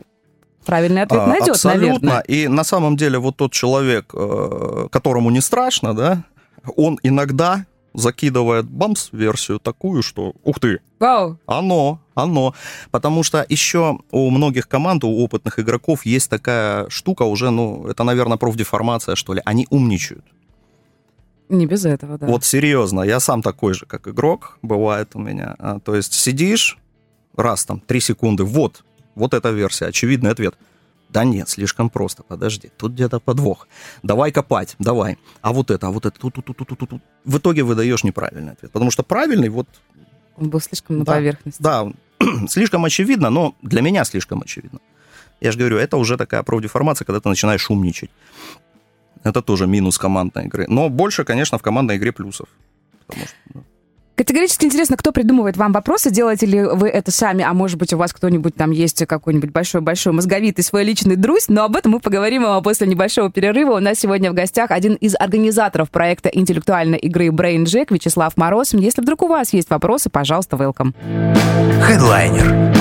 правильный 0.67 1.01
ответ 1.01 1.21
а, 1.21 1.27
найдет, 1.27 1.50
Абсолютно. 1.50 1.88
наверное. 1.88 2.19
И 2.27 2.47
на 2.47 2.63
самом 2.63 2.95
деле 2.97 3.17
вот 3.17 3.38
тот 3.38 3.51
человек, 3.51 4.12
э, 4.13 4.88
которому 4.91 5.31
не 5.31 5.41
страшно, 5.41 5.95
да, 5.95 6.24
он 6.75 7.00
иногда 7.01 7.65
закидывает 7.93 8.65
бамс-версию 8.65 9.59
такую, 9.59 10.03
что 10.03 10.33
ух 10.43 10.59
ты, 10.59 10.81
Вау. 11.00 11.39
оно, 11.47 12.00
оно. 12.13 12.53
Потому 12.91 13.24
что 13.24 13.43
еще 13.50 13.97
у 14.12 14.29
многих 14.29 14.67
команд, 14.67 15.03
у 15.03 15.24
опытных 15.24 15.59
игроков 15.59 16.05
есть 16.05 16.29
такая 16.29 16.88
штука 16.89 17.24
уже, 17.24 17.50
ну, 17.50 17.88
это, 17.88 18.03
наверное, 18.03 18.38
профдеформация, 18.38 19.15
что 19.15 19.33
ли. 19.33 19.41
Они 19.45 19.65
умничают. 19.71 20.25
Не 21.50 21.65
без 21.65 21.86
этого, 21.86 22.17
да. 22.17 22.27
Вот 22.27 22.43
серьезно, 22.43 23.01
я 23.01 23.19
сам 23.19 23.41
такой 23.41 23.74
же, 23.74 23.86
как 23.86 24.07
игрок, 24.07 24.59
бывает 24.62 25.12
у 25.15 25.19
меня. 25.19 25.55
А, 25.57 25.79
то 25.79 25.95
есть 25.95 26.13
сидишь, 26.13 26.77
раз 27.36 27.65
там, 27.65 27.79
три 27.79 28.00
секунды, 28.00 28.43
вот, 28.43 28.83
вот 29.17 29.33
эта 29.33 29.50
версия, 29.50 29.88
очевидный 29.88 30.31
ответ. 30.31 30.55
Да 31.09 31.24
нет, 31.24 31.50
слишком 31.50 31.89
просто, 31.89 32.24
подожди, 32.24 32.69
тут 32.77 32.91
где-то 32.91 33.19
подвох. 33.19 33.67
Давай 34.03 34.31
копать, 34.31 34.75
давай. 34.77 35.17
А 35.41 35.53
вот 35.53 35.71
это, 35.71 35.88
а 35.88 35.91
вот 35.91 36.05
это, 36.05 36.19
тут, 36.19 36.36
тут, 36.36 36.45
тут, 36.45 36.57
тут, 36.57 36.89
тут. 36.89 37.01
В 37.24 37.38
итоге 37.38 37.63
выдаешь 37.63 38.03
неправильный 38.03 38.53
ответ, 38.53 38.71
потому 38.71 38.91
что 38.91 39.03
правильный 39.03 39.50
вот... 39.50 39.67
Он 40.36 40.50
был 40.50 40.59
слишком 40.59 41.00
на 41.00 41.05
да, 41.05 41.13
поверхности. 41.13 41.62
Да, 41.62 41.91
слишком 42.50 42.86
очевидно, 42.86 43.29
но 43.29 43.55
для 43.62 43.81
меня 43.81 44.03
слишком 44.03 44.41
очевидно. 44.41 44.79
Я 45.39 45.51
же 45.51 45.57
говорю, 45.57 45.77
это 45.77 45.97
уже 45.97 46.17
такая 46.17 46.43
профдеформация, 46.43 47.05
когда 47.05 47.19
ты 47.19 47.29
начинаешь 47.29 47.69
умничать. 47.69 48.09
Это 49.24 49.41
тоже 49.41 49.65
минус 49.65 49.97
командной 49.97 50.45
игры. 50.45 50.65
Но 50.67 50.89
больше, 50.89 51.24
конечно, 51.24 51.57
в 51.57 51.62
командной 51.62 51.97
игре 51.97 52.12
плюсов. 52.12 52.50
Потому 53.07 53.25
что, 53.25 53.36
ну, 53.53 53.63
Категорически 54.17 54.65
интересно, 54.65 54.97
кто 54.97 55.12
придумывает 55.12 55.57
вам 55.57 55.71
вопросы, 55.71 56.09
делаете 56.09 56.47
ли 56.47 56.63
вы 56.63 56.89
это 56.89 57.12
сами, 57.12 57.43
а 57.43 57.53
может 57.53 57.77
быть 57.77 57.93
у 57.93 57.97
вас 57.97 58.12
кто-нибудь 58.13 58.55
там 58.55 58.71
есть 58.71 59.05
какой-нибудь 59.05 59.51
большой-большой 59.51 60.12
мозговитый 60.12 60.63
свой 60.63 60.83
личный 60.83 61.15
друзь, 61.15 61.50
но 61.50 61.63
об 61.65 61.75
этом 61.75 61.91
мы 61.91 62.00
поговорим 62.00 62.43
после 62.63 62.88
небольшого 62.88 63.31
перерыва. 63.31 63.75
У 63.75 63.79
нас 63.79 64.00
сегодня 64.00 64.31
в 64.31 64.33
гостях 64.33 64.71
один 64.71 64.95
из 64.95 65.13
организаторов 65.13 65.91
проекта 65.91 66.29
интеллектуальной 66.29 66.97
игры 66.97 67.27
Brain 67.27 67.65
Jack 67.65 67.93
Вячеслав 67.93 68.36
Мороз. 68.38 68.74
Если 68.74 69.01
вдруг 69.03 69.21
у 69.21 69.27
вас 69.27 69.53
есть 69.53 69.69
вопросы, 69.69 70.09
пожалуйста, 70.09 70.55
welcome. 70.57 70.95
Headliner 71.88 72.74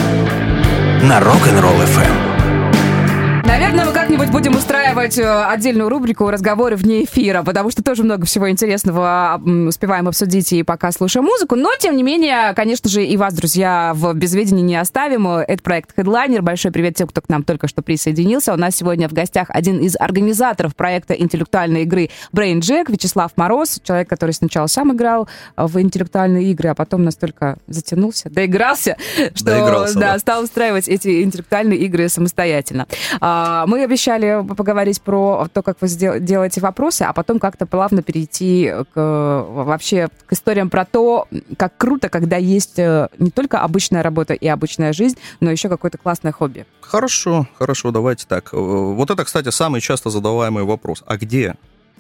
на 1.03 1.21
Rock'n'Roll 1.21 1.85
FM. 1.85 3.47
Наверное, 3.47 3.85
мы 3.85 3.93
как-нибудь 4.17 4.33
будем 4.33 4.57
устраивать 4.57 5.19
э, 5.19 5.45
отдельную 5.45 5.91
рубрику 5.91 6.31
«Разговоры 6.31 6.77
вне 6.77 7.05
эфира», 7.05 7.43
потому 7.43 7.71
что 7.71 7.83
тоже 7.83 8.03
много 8.03 8.25
всего 8.25 8.49
интересного 8.49 9.39
успеваем 9.45 10.09
обсудить 10.09 10.55
и 10.55 10.63
пока 10.63 10.91
слушаем 10.91 11.27
музыку. 11.27 11.55
Но, 11.55 11.71
тем 11.79 11.97
не 11.99 12.03
менее, 12.03 12.55
конечно 12.55 12.89
же, 12.89 13.05
и 13.05 13.15
вас, 13.19 13.35
друзья, 13.35 13.93
в 13.95 14.15
безведении 14.15 14.63
не 14.63 14.77
оставим. 14.77 15.29
Это 15.29 15.63
проект 15.63 15.99
Headliner. 15.99 16.41
Большой 16.41 16.73
привет 16.73 16.95
тем, 16.95 17.09
кто 17.09 17.21
к 17.21 17.29
нам 17.29 17.43
только 17.43 17.69
что 17.69 17.83
присоединился. 17.83 18.55
У 18.55 18.57
нас 18.57 18.77
сегодня 18.77 19.07
в 19.07 19.13
гостях 19.13 19.49
один 19.51 19.81
из 19.81 19.97
организаторов 19.97 20.75
проекта 20.75 21.13
интеллектуальной 21.13 21.83
игры 21.83 22.09
Brain 22.35 22.61
Jack, 22.61 22.91
Вячеслав 22.91 23.33
Мороз, 23.37 23.81
человек, 23.85 24.09
который 24.09 24.31
сначала 24.31 24.67
сам 24.67 24.95
играл 24.95 25.29
в 25.59 25.79
интеллектуальные 25.79 26.53
игры, 26.53 26.71
а 26.71 26.75
потом 26.75 27.05
настолько 27.05 27.59
затянулся, 27.67 28.31
доигрался, 28.31 28.97
что 29.35 29.45
доигрался, 29.45 29.95
да, 29.99 30.13
да. 30.15 30.19
стал 30.19 30.45
устраивать 30.45 30.89
эти 30.89 31.23
интеллектуальные 31.23 31.81
игры 31.81 32.09
самостоятельно. 32.09 32.87
А, 33.21 33.67
мы 33.67 33.81
обещали 34.07 34.55
поговорить 34.55 35.03
про 35.03 35.49
то, 35.53 35.63
как 35.63 35.79
вы 35.81 35.89
делаете 35.89 36.61
вопросы, 36.61 37.03
а 37.03 37.13
потом 37.13 37.39
как-то 37.39 37.67
плавно 37.67 38.03
перейти 38.03 38.73
к, 38.95 39.47
вообще 39.49 40.09
к 40.27 40.33
историям 40.33 40.71
про 40.71 40.85
то, 40.85 41.29
как 41.57 41.77
круто, 41.77 42.09
когда 42.09 42.37
есть 42.37 42.79
э, 42.79 43.09
не 43.19 43.31
только 43.31 43.61
обычная 43.61 44.03
работа 44.03 44.35
и 44.35 44.47
обычная 44.47 44.93
жизнь, 44.93 45.17
но 45.41 45.51
еще 45.51 45.69
какое-то 45.69 45.99
классное 45.99 46.33
хобби. 46.33 46.67
Хорошо, 46.81 47.47
хорошо, 47.59 47.91
давайте 47.91 48.27
так. 48.27 48.53
Э, 48.53 48.57
вот 48.57 49.11
это, 49.11 49.25
кстати, 49.25 49.51
самый 49.51 49.81
часто 49.81 50.11
задаваемый 50.11 50.65
вопрос. 50.65 51.03
А 51.07 51.17
где? 51.17 51.55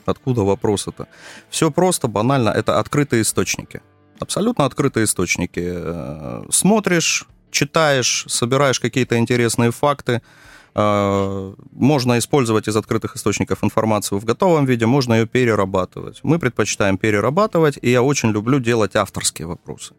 Откуда 0.05 0.43
вопрос 0.43 0.87
это? 0.87 1.07
Все 1.51 1.71
просто, 1.71 2.09
банально. 2.09 2.51
Это 2.51 2.79
открытые 2.79 3.23
источники. 3.23 3.81
Абсолютно 4.21 4.65
открытые 4.65 5.05
источники. 5.05 5.63
Э, 5.65 6.45
смотришь, 6.51 7.27
читаешь, 7.51 8.25
собираешь 8.29 8.81
какие-то 8.81 9.19
интересные 9.19 9.71
факты, 9.71 10.23
можно 10.77 12.19
использовать 12.19 12.69
из 12.69 12.77
открытых 12.77 13.17
источников 13.17 13.65
информацию 13.65 14.19
в 14.19 14.25
готовом 14.27 14.67
виде, 14.67 14.85
можно 14.85 15.15
ее 15.15 15.27
перерабатывать. 15.27 16.21
Мы 16.23 16.39
предпочитаем 16.39 16.99
перерабатывать, 16.99 17.79
и 17.81 17.91
я 17.91 18.03
очень 18.03 18.31
люблю 18.31 18.61
делать 18.61 18.95
авторские 18.95 19.47
вопросы. 19.49 19.95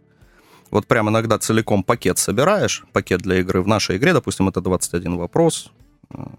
Вот 0.69 0.85
прям 0.85 1.09
иногда 1.09 1.39
целиком 1.39 1.83
пакет 1.83 2.19
собираешь, 2.19 2.83
пакет 2.93 3.21
для 3.21 3.39
игры. 3.39 3.63
В 3.63 3.67
нашей 3.67 3.97
игре, 3.97 4.13
допустим, 4.13 4.49
это 4.49 4.61
21 4.61 5.17
вопрос. 5.17 5.71
А, 6.09 6.29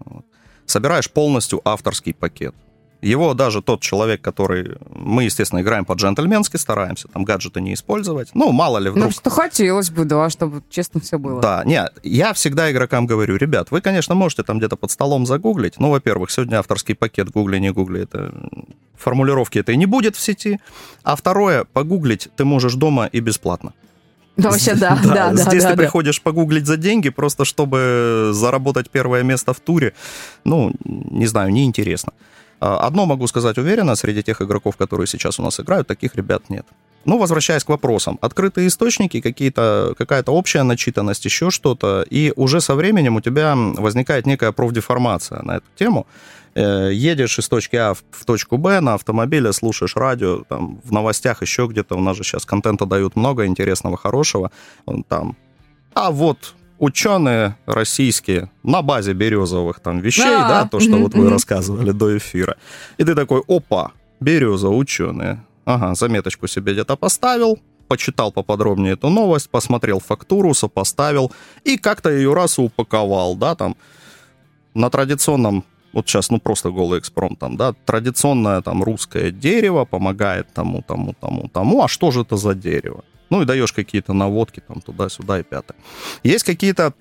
собираешь 0.65 1.11
полностью 1.11 1.61
авторский 1.65 2.13
пакет. 2.13 2.55
Его 3.01 3.33
даже 3.33 3.61
тот 3.61 3.81
человек, 3.81 4.21
который... 4.21 4.77
Мы, 4.93 5.23
естественно, 5.23 5.61
играем 5.61 5.85
по-джентльменски, 5.85 6.57
стараемся 6.57 7.07
там 7.07 7.23
гаджеты 7.23 7.61
не 7.61 7.73
использовать. 7.73 8.29
Ну, 8.33 8.51
мало 8.51 8.77
ли 8.77 8.89
вдруг... 8.89 9.05
Ну, 9.05 9.11
что 9.11 9.29
хотелось 9.29 9.89
бы, 9.89 10.03
да, 10.03 10.29
чтобы 10.29 10.61
честно 10.69 10.99
все 10.99 11.17
было. 11.17 11.41
Да, 11.41 11.63
нет, 11.65 11.93
я 12.03 12.33
всегда 12.33 12.69
игрокам 12.71 13.07
говорю, 13.07 13.37
ребят, 13.37 13.71
вы, 13.71 13.79
конечно, 13.79 14.15
можете 14.15 14.43
там 14.43 14.57
где-то 14.57 14.75
под 14.75 14.91
столом 14.91 15.25
загуглить. 15.25 15.79
Ну, 15.79 15.91
во-первых, 15.91 16.29
сегодня 16.29 16.57
авторский 16.59 16.93
пакет 16.93 17.29
гугли, 17.31 17.57
не 17.57 17.71
гугли, 17.71 18.01
это 18.03 18.33
формулировки 18.97 19.59
этой 19.59 19.77
не 19.77 19.85
будет 19.85 20.17
в 20.17 20.19
сети. 20.19 20.59
А 21.03 21.15
второе, 21.15 21.63
погуглить 21.63 22.27
ты 22.35 22.43
можешь 22.43 22.73
дома 22.73 23.05
и 23.05 23.21
бесплатно. 23.21 23.73
Да, 24.35 24.51
вообще, 24.51 24.75
да, 24.75 24.99
да, 25.01 25.31
да. 25.31 25.35
Здесь 25.35 25.63
да, 25.63 25.71
ты 25.71 25.75
да. 25.75 25.83
приходишь 25.83 26.21
погуглить 26.21 26.65
за 26.65 26.75
деньги, 26.75 27.09
просто 27.09 27.45
чтобы 27.45 28.31
заработать 28.33 28.89
первое 28.89 29.23
место 29.23 29.53
в 29.53 29.59
туре. 29.61 29.93
Ну, 30.43 30.73
не 30.83 31.27
знаю, 31.27 31.51
неинтересно. 31.51 32.11
А, 32.11 32.38
одно 32.59 33.05
могу 33.05 33.27
сказать 33.27 33.57
уверенно, 33.57 33.95
среди 33.95 34.23
тех 34.23 34.41
игроков, 34.41 34.77
которые 34.77 35.07
сейчас 35.07 35.39
у 35.39 35.43
нас 35.43 35.59
играют, 35.59 35.87
таких 35.87 36.15
ребят 36.15 36.49
нет. 36.49 36.65
Ну, 37.05 37.17
возвращаясь 37.17 37.63
к 37.63 37.69
вопросам. 37.69 38.19
Открытые 38.21 38.67
источники, 38.67 39.21
какие-то, 39.21 39.93
какая-то 39.97 40.33
общая 40.33 40.63
начитанность, 40.63 41.25
еще 41.25 41.49
что-то, 41.49 42.05
и 42.09 42.33
уже 42.35 42.59
со 42.59 42.75
временем 42.75 43.15
у 43.15 43.21
тебя 43.21 43.55
возникает 43.55 44.25
некая 44.25 44.51
профдеформация 44.51 45.41
на 45.43 45.57
эту 45.57 45.65
тему. 45.75 46.07
Э, 46.55 46.89
едешь 46.91 47.39
из 47.39 47.47
точки 47.47 47.77
А 47.77 47.93
в 47.93 48.25
точку 48.25 48.57
Б 48.57 48.81
на 48.81 48.95
автомобиле, 48.95 49.53
слушаешь 49.53 49.95
радио, 49.95 50.43
там, 50.49 50.81
в 50.83 50.91
новостях 50.91 51.41
еще 51.41 51.67
где-то, 51.67 51.95
у 51.95 52.01
нас 52.01 52.17
же 52.17 52.23
сейчас 52.23 52.45
контента 52.45 52.85
дают 52.85 53.15
много 53.15 53.45
интересного, 53.45 53.97
хорошего, 53.97 54.51
там, 55.07 55.37
а 55.93 56.11
вот 56.11 56.55
ученые 56.79 57.57
российские 57.65 58.49
на 58.63 58.81
базе 58.81 59.13
березовых 59.13 59.79
там 59.79 59.99
вещей, 59.99 60.23
да, 60.23 60.67
то, 60.67 60.79
что 60.79 60.97
вот 60.97 61.13
вы 61.13 61.29
рассказывали 61.29 61.91
до 61.91 62.17
эфира. 62.17 62.57
И 62.97 63.03
ты 63.03 63.15
такой, 63.15 63.43
опа, 63.47 63.91
береза, 64.19 64.69
ученые. 64.69 65.43
Ага, 65.65 65.93
заметочку 65.93 66.47
себе 66.47 66.73
где-то 66.73 66.95
поставил, 66.95 67.59
почитал 67.87 68.31
поподробнее 68.31 68.93
эту 68.93 69.09
новость, 69.09 69.49
посмотрел 69.49 69.99
фактуру, 69.99 70.53
сопоставил 70.53 71.31
и 71.63 71.77
как-то 71.77 72.09
ее 72.09 72.33
раз 72.33 72.57
упаковал, 72.57 73.35
да, 73.35 73.55
там 73.55 73.75
на 74.73 74.89
традиционном 74.89 75.63
вот 75.93 76.07
сейчас, 76.07 76.29
ну, 76.29 76.39
просто 76.39 76.69
голый 76.71 76.99
экспромт 76.99 77.39
там, 77.39 77.57
да, 77.57 77.73
традиционное 77.85 78.61
там 78.61 78.83
русское 78.83 79.31
дерево 79.31 79.85
помогает 79.85 80.47
тому, 80.53 80.83
тому, 80.87 81.13
тому, 81.19 81.49
тому, 81.53 81.83
а 81.83 81.87
что 81.87 82.11
же 82.11 82.21
это 82.21 82.37
за 82.37 82.53
дерево? 82.53 83.03
Ну 83.29 83.41
и 83.41 83.45
даешь 83.45 83.73
какие-то 83.73 84.13
наводки 84.13 84.61
там 84.67 84.81
туда-сюда 84.81 85.39
и 85.39 85.43
пятое. 85.43 85.77
Есть 86.23 86.45
какие-то 86.45 86.93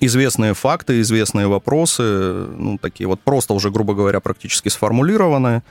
известные 0.00 0.54
факты, 0.54 1.00
известные 1.00 1.46
вопросы, 1.46 2.02
ну, 2.02 2.78
такие 2.78 3.06
вот 3.06 3.20
просто 3.20 3.54
уже, 3.54 3.70
грубо 3.70 3.94
говоря, 3.94 4.20
практически 4.20 4.68
сформулированные, 4.68 5.62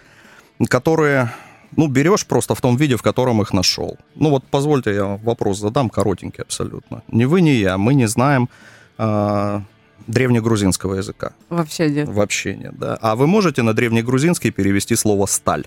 которые, 0.69 1.31
ну, 1.75 1.87
берешь 1.87 2.25
просто 2.25 2.55
в 2.55 2.61
том 2.61 2.77
виде, 2.77 2.95
в 2.95 3.01
котором 3.01 3.41
их 3.41 3.53
нашел. 3.53 3.97
Ну, 4.15 4.29
вот 4.29 4.43
позвольте 4.49 4.93
я 4.93 5.19
вопрос 5.23 5.59
задам, 5.59 5.89
коротенький 5.89 6.43
абсолютно. 6.43 7.03
Ни 7.07 7.25
вы, 7.25 7.41
ни 7.41 7.49
я, 7.49 7.77
мы 7.77 7.93
не 7.93 8.07
знаем 8.07 8.49
э, 8.97 9.61
древнегрузинского 10.07 10.95
языка. 10.95 11.33
Вообще 11.49 11.89
нет. 11.89 12.07
Вообще 12.09 12.55
нет, 12.55 12.77
да. 12.77 12.97
А 13.01 13.15
вы 13.15 13.27
можете 13.27 13.61
на 13.61 13.73
древнегрузинский 13.73 14.51
перевести 14.51 14.95
слово 14.95 15.25
«сталь»? 15.25 15.65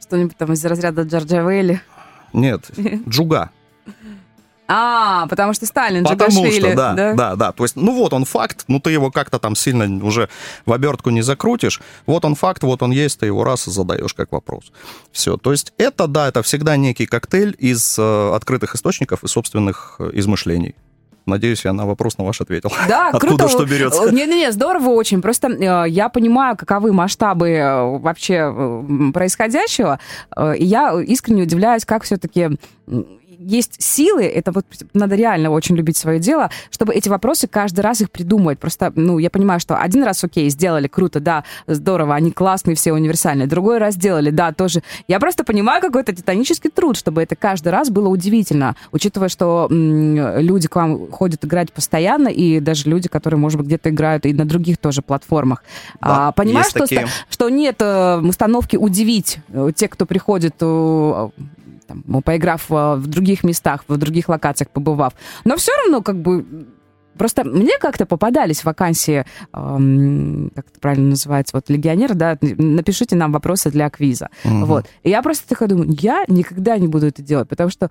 Что-нибудь 0.00 0.36
там 0.36 0.52
из 0.52 0.64
разряда 0.64 1.02
Джорджа 1.02 1.42
Вейли? 1.42 1.80
Нет, 2.32 2.70
джуга. 3.08 3.50
А, 4.66 5.26
потому 5.26 5.52
что 5.52 5.66
Сталин 5.66 6.04
Потому 6.04 6.46
что, 6.46 6.74
да, 6.74 6.94
да, 6.94 7.36
да, 7.36 7.52
То 7.52 7.64
есть, 7.64 7.76
ну 7.76 7.94
вот 7.94 8.14
он 8.14 8.24
факт, 8.24 8.64
ну 8.66 8.80
ты 8.80 8.92
его 8.92 9.10
как-то 9.10 9.38
там 9.38 9.54
сильно 9.54 10.04
уже 10.04 10.30
в 10.64 10.72
обертку 10.72 11.10
не 11.10 11.20
закрутишь. 11.20 11.82
Вот 12.06 12.24
он 12.24 12.34
факт, 12.34 12.62
вот 12.62 12.82
он 12.82 12.90
есть, 12.90 13.20
ты 13.20 13.26
его 13.26 13.44
раз 13.44 13.68
и 13.68 13.70
задаешь 13.70 14.14
как 14.14 14.32
вопрос. 14.32 14.72
Все. 15.12 15.36
То 15.36 15.52
есть 15.52 15.74
это, 15.76 16.06
да, 16.06 16.28
это 16.28 16.42
всегда 16.42 16.76
некий 16.76 17.04
коктейль 17.04 17.54
из 17.58 17.98
э, 17.98 18.34
открытых 18.34 18.74
источников 18.74 19.22
и 19.22 19.28
собственных 19.28 19.96
э, 19.98 20.10
измышлений. 20.14 20.74
Надеюсь, 21.26 21.64
я 21.64 21.72
на 21.72 21.86
вопрос 21.86 22.18
на 22.18 22.24
ваш 22.24 22.40
ответил. 22.40 22.70
Да, 22.88 23.08
Откуда 23.08 23.36
круто. 23.36 23.48
что 23.48 23.64
берется? 23.64 24.10
Не-не-не, 24.12 24.52
здорово 24.52 24.90
очень. 24.90 25.22
Просто 25.22 25.48
э, 25.48 25.88
я 25.88 26.08
понимаю, 26.08 26.56
каковы 26.56 26.92
масштабы 26.92 27.48
э, 27.50 27.98
вообще 27.98 28.52
э, 28.54 29.12
происходящего. 29.12 29.98
Э, 30.36 30.54
и 30.56 30.64
я 30.64 31.00
искренне 31.00 31.42
удивляюсь, 31.42 31.84
как 31.84 32.02
все-таки 32.02 32.50
есть 33.46 33.82
силы, 33.82 34.24
это 34.24 34.52
вот 34.52 34.66
надо 34.94 35.14
реально 35.14 35.50
очень 35.50 35.76
любить 35.76 35.96
свое 35.96 36.18
дело, 36.18 36.50
чтобы 36.70 36.94
эти 36.94 37.08
вопросы 37.08 37.46
каждый 37.46 37.80
раз 37.80 38.00
их 38.00 38.10
придумывать. 38.10 38.58
Просто, 38.58 38.92
ну, 38.94 39.18
я 39.18 39.30
понимаю, 39.30 39.60
что 39.60 39.76
один 39.76 40.04
раз, 40.04 40.22
окей, 40.24 40.48
сделали, 40.50 40.88
круто, 40.88 41.20
да, 41.20 41.44
здорово, 41.66 42.14
они 42.14 42.30
классные, 42.30 42.76
все 42.76 42.92
универсальные. 42.92 43.46
Другой 43.46 43.78
раз 43.78 43.94
сделали, 43.94 44.30
да, 44.30 44.52
тоже. 44.52 44.82
Я 45.08 45.20
просто 45.20 45.44
понимаю 45.44 45.80
какой-то 45.80 46.14
титанический 46.14 46.70
труд, 46.70 46.96
чтобы 46.96 47.22
это 47.22 47.36
каждый 47.36 47.68
раз 47.68 47.90
было 47.90 48.08
удивительно, 48.08 48.76
учитывая, 48.92 49.28
что 49.28 49.68
м- 49.70 50.38
люди 50.38 50.68
к 50.68 50.76
вам 50.76 51.10
ходят 51.10 51.44
играть 51.44 51.72
постоянно, 51.72 52.28
и 52.28 52.60
даже 52.60 52.88
люди, 52.88 53.08
которые, 53.08 53.38
может 53.38 53.58
быть, 53.58 53.66
где-то 53.66 53.90
играют 53.90 54.26
и 54.26 54.32
на 54.32 54.44
других 54.46 54.78
тоже 54.78 55.02
платформах. 55.02 55.62
Да, 56.00 56.28
а, 56.28 56.32
понимаю, 56.32 56.64
что, 56.68 56.80
такие. 56.80 57.06
что 57.28 57.48
нет 57.48 57.76
э, 57.80 58.20
установки 58.20 58.76
удивить 58.76 59.38
э, 59.48 59.70
те, 59.74 59.88
кто 59.88 60.06
приходит 60.06 60.54
э, 60.60 61.28
там, 61.86 62.22
поиграв 62.22 62.68
в 62.68 63.06
других 63.06 63.44
местах, 63.44 63.84
в 63.88 63.96
других 63.96 64.28
локациях 64.28 64.70
побывав. 64.70 65.12
Но 65.44 65.56
все 65.56 65.72
равно, 65.82 66.02
как 66.02 66.20
бы, 66.20 66.44
Просто 67.16 67.44
мне 67.44 67.78
как-то 67.78 68.06
попадались 68.06 68.64
вакансии, 68.64 69.24
эм, 69.52 70.50
как 70.54 70.66
это 70.66 70.80
правильно 70.80 71.10
называется, 71.10 71.56
вот 71.56 71.70
легионер, 71.70 72.14
да, 72.14 72.36
напишите 72.40 73.14
нам 73.16 73.32
вопросы 73.32 73.70
для 73.70 73.88
квиза. 73.88 74.30
Угу. 74.44 74.64
Вот. 74.64 74.86
И 75.02 75.10
я 75.10 75.22
просто 75.22 75.48
такая 75.48 75.68
думаю, 75.68 75.96
я 76.00 76.24
никогда 76.28 76.76
не 76.76 76.88
буду 76.88 77.06
это 77.06 77.22
делать, 77.22 77.48
потому 77.48 77.70
что 77.70 77.90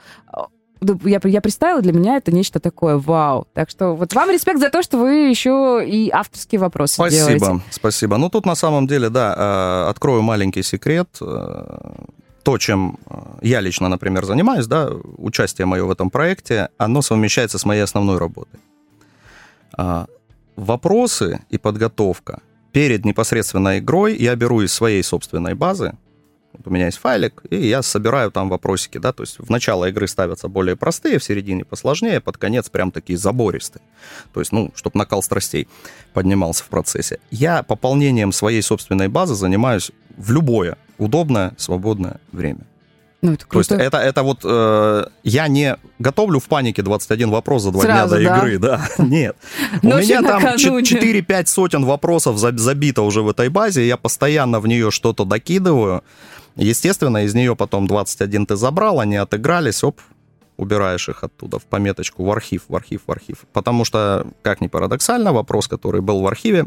я, 1.05 1.21
я 1.23 1.41
представила, 1.41 1.81
для 1.81 1.93
меня 1.93 2.17
это 2.17 2.33
нечто 2.33 2.59
такое, 2.59 2.97
вау. 2.97 3.47
Так 3.53 3.69
что 3.69 3.95
вот 3.95 4.13
вам 4.13 4.29
респект 4.29 4.59
за 4.59 4.69
то, 4.69 4.83
что 4.83 4.97
вы 4.97 5.29
еще 5.29 5.81
и 5.87 6.09
авторские 6.09 6.59
вопросы 6.59 6.95
спасибо, 6.95 7.19
делаете. 7.19 7.45
Спасибо, 7.45 7.63
спасибо. 7.69 8.17
Ну, 8.17 8.29
тут 8.29 8.45
на 8.45 8.55
самом 8.55 8.87
деле, 8.87 9.09
да, 9.09 9.87
открою 9.87 10.21
маленький 10.21 10.63
секрет 10.63 11.07
то, 12.43 12.57
чем 12.57 12.99
э, 13.09 13.15
я 13.41 13.61
лично, 13.61 13.89
например, 13.89 14.25
занимаюсь, 14.25 14.67
да, 14.67 14.89
участие 15.17 15.65
мое 15.65 15.83
в 15.85 15.91
этом 15.91 16.09
проекте, 16.09 16.69
оно 16.77 17.01
совмещается 17.01 17.57
с 17.57 17.65
моей 17.65 17.81
основной 17.81 18.17
работой. 18.17 18.59
А, 19.77 20.07
вопросы 20.55 21.39
и 21.49 21.57
подготовка 21.57 22.41
перед 22.71 23.05
непосредственно 23.05 23.79
игрой 23.79 24.17
я 24.17 24.35
беру 24.35 24.61
из 24.61 24.73
своей 24.73 25.03
собственной 25.03 25.53
базы. 25.55 25.93
Вот 26.53 26.67
у 26.67 26.69
меня 26.69 26.85
есть 26.85 26.99
файлик, 26.99 27.41
и 27.49 27.67
я 27.67 27.81
собираю 27.81 28.29
там 28.29 28.47
вопросики, 28.49 28.99
да, 28.99 29.11
то 29.11 29.23
есть 29.23 29.39
в 29.39 29.49
начало 29.49 29.89
игры 29.89 30.07
ставятся 30.07 30.47
более 30.47 30.75
простые, 30.75 31.17
в 31.17 31.23
середине 31.23 31.65
посложнее, 31.65 32.19
под 32.19 32.37
конец 32.37 32.69
прям 32.69 32.91
такие 32.91 33.17
забористые. 33.17 33.81
То 34.33 34.39
есть, 34.39 34.51
ну, 34.51 34.71
чтобы 34.75 34.99
накал 34.99 35.23
страстей 35.23 35.67
поднимался 36.13 36.63
в 36.63 36.67
процессе. 36.67 37.19
Я 37.31 37.63
пополнением 37.63 38.31
своей 38.31 38.61
собственной 38.61 39.07
базы 39.07 39.33
занимаюсь 39.33 39.91
в 40.17 40.31
любое 40.31 40.77
удобное, 40.97 41.53
свободное 41.57 42.19
время. 42.31 42.65
Ну, 43.21 43.33
это 43.33 43.47
То 43.47 43.59
есть 43.59 43.71
это, 43.71 43.99
это 43.99 44.21
вот 44.21 44.39
э, 44.43 45.05
я 45.23 45.47
не 45.47 45.77
готовлю 45.97 46.39
в 46.39 46.43
панике 46.49 46.81
21 46.81 47.29
вопрос 47.29 47.63
за 47.63 47.71
два 47.71 47.81
Сразу, 47.81 48.17
дня 48.17 48.25
до 48.25 48.29
да? 48.29 48.37
игры, 48.37 48.59
да, 48.59 48.87
нет. 48.97 49.37
У 49.81 49.87
меня 49.87 50.21
там 50.21 50.43
4-5 50.43 51.45
сотен 51.45 51.85
вопросов 51.85 52.37
забито 52.37 53.01
уже 53.01 53.21
в 53.21 53.29
этой 53.29 53.47
базе, 53.47 53.87
я 53.87 53.95
постоянно 53.95 54.59
в 54.59 54.67
нее 54.67 54.91
что-то 54.91 55.23
докидываю. 55.23 56.03
Естественно, 56.57 57.23
из 57.23 57.33
нее 57.33 57.55
потом 57.55 57.87
21 57.87 58.45
ты 58.45 58.57
забрал, 58.57 58.99
они 58.99 59.15
отыгрались, 59.15 59.85
оп, 59.85 60.01
убираешь 60.57 61.07
их 61.07 61.23
оттуда 61.23 61.59
в 61.59 61.63
пометочку 61.63 62.25
в 62.25 62.31
архив, 62.31 62.63
в 62.67 62.75
архив, 62.75 63.03
в 63.07 63.11
архив. 63.11 63.45
Потому 63.53 63.85
что, 63.85 64.27
как 64.41 64.59
ни 64.59 64.67
парадоксально, 64.67 65.31
вопрос, 65.31 65.69
который 65.69 66.01
был 66.01 66.21
в 66.21 66.27
архиве, 66.27 66.65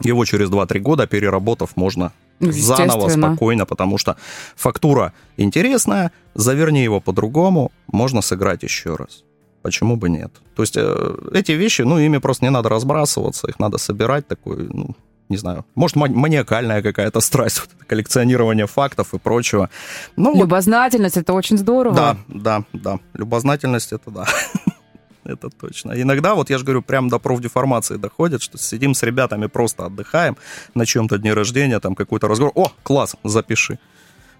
его 0.00 0.24
через 0.24 0.48
2-3 0.48 0.78
года, 0.78 1.06
переработав, 1.08 1.76
можно 1.76 2.12
заново, 2.50 3.08
спокойно, 3.08 3.66
потому 3.66 3.98
что 3.98 4.16
фактура 4.56 5.12
интересная, 5.36 6.10
заверни 6.34 6.82
его 6.82 7.00
по-другому, 7.00 7.70
можно 7.86 8.22
сыграть 8.22 8.62
еще 8.62 8.96
раз. 8.96 9.24
Почему 9.62 9.96
бы 9.96 10.08
нет? 10.08 10.32
То 10.56 10.62
есть 10.62 10.76
э, 10.76 11.14
эти 11.32 11.52
вещи, 11.52 11.82
ну, 11.82 11.98
ими 11.98 12.18
просто 12.18 12.44
не 12.44 12.50
надо 12.50 12.68
разбрасываться, 12.68 13.46
их 13.48 13.60
надо 13.60 13.78
собирать 13.78 14.26
такой, 14.26 14.68
ну, 14.68 14.96
не 15.28 15.38
знаю, 15.38 15.64
может, 15.74 15.96
маниакальная 15.96 16.82
какая-то 16.82 17.20
страсть, 17.20 17.60
вот 17.78 17.86
коллекционирование 17.86 18.66
фактов 18.66 19.14
и 19.14 19.18
прочего. 19.18 19.70
Ну, 20.16 20.34
Любознательность, 20.36 21.16
вот, 21.16 21.22
это 21.22 21.32
очень 21.32 21.58
здорово. 21.58 21.94
Да, 21.96 22.16
да, 22.28 22.64
да. 22.72 22.98
Любознательность, 23.14 23.92
это 23.92 24.10
да. 24.10 24.26
это 25.24 25.50
точно. 25.50 25.92
Иногда, 26.00 26.34
вот 26.34 26.50
я 26.50 26.58
же 26.58 26.64
говорю, 26.64 26.82
прям 26.82 27.08
до 27.08 27.18
профдеформации 27.18 27.96
доходит, 27.96 28.42
что 28.42 28.58
сидим 28.58 28.94
с 28.94 29.02
ребятами, 29.02 29.46
просто 29.46 29.86
отдыхаем 29.86 30.36
на 30.74 30.86
чем-то 30.86 31.18
дне 31.18 31.32
рождения, 31.32 31.80
там 31.80 31.94
какой-то 31.94 32.28
разговор. 32.28 32.52
О, 32.54 32.72
класс, 32.82 33.16
запиши. 33.24 33.78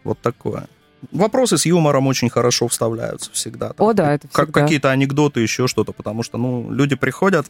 Вот 0.04 0.18
такое. 0.20 0.68
Вопросы 1.10 1.58
с 1.58 1.66
юмором 1.66 2.06
очень 2.06 2.30
хорошо 2.30 2.68
вставляются 2.68 3.30
всегда. 3.32 3.72
Там, 3.72 3.86
О, 3.86 3.92
да, 3.92 4.14
это 4.14 4.28
всегда. 4.28 4.44
Как 4.44 4.54
какие-то 4.54 4.90
анекдоты, 4.90 5.40
еще 5.40 5.66
что-то, 5.66 5.92
потому 5.92 6.22
что, 6.22 6.38
ну, 6.38 6.70
люди 6.70 6.94
приходят, 6.94 7.46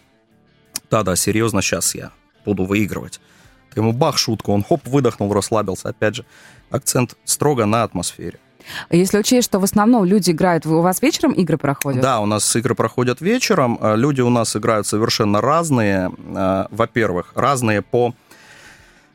да-да, 0.90 1.16
серьезно, 1.16 1.60
сейчас 1.62 1.94
я 1.94 2.12
буду 2.44 2.64
выигрывать. 2.64 3.20
Ты 3.72 3.80
ему 3.80 3.92
бах, 3.92 4.18
шутку, 4.18 4.52
он 4.52 4.62
хоп, 4.62 4.86
выдохнул, 4.86 5.32
расслабился. 5.32 5.88
Опять 5.88 6.16
же, 6.16 6.26
акцент 6.70 7.16
строго 7.24 7.64
на 7.66 7.82
атмосфере. 7.82 8.38
Если 8.90 9.18
учесть, 9.18 9.48
что 9.48 9.58
в 9.58 9.64
основном 9.64 10.04
люди 10.04 10.30
играют, 10.30 10.66
у 10.66 10.80
вас 10.80 11.02
вечером 11.02 11.32
игры 11.32 11.58
проходят? 11.58 12.00
Да, 12.00 12.20
у 12.20 12.26
нас 12.26 12.54
игры 12.56 12.74
проходят 12.74 13.20
вечером. 13.20 13.78
Э, 13.80 13.96
люди 13.96 14.20
у 14.20 14.30
нас 14.30 14.56
играют 14.56 14.86
совершенно 14.86 15.40
разные. 15.40 16.10
Э, 16.34 16.66
во-первых, 16.70 17.32
разные 17.34 17.82
по 17.82 18.14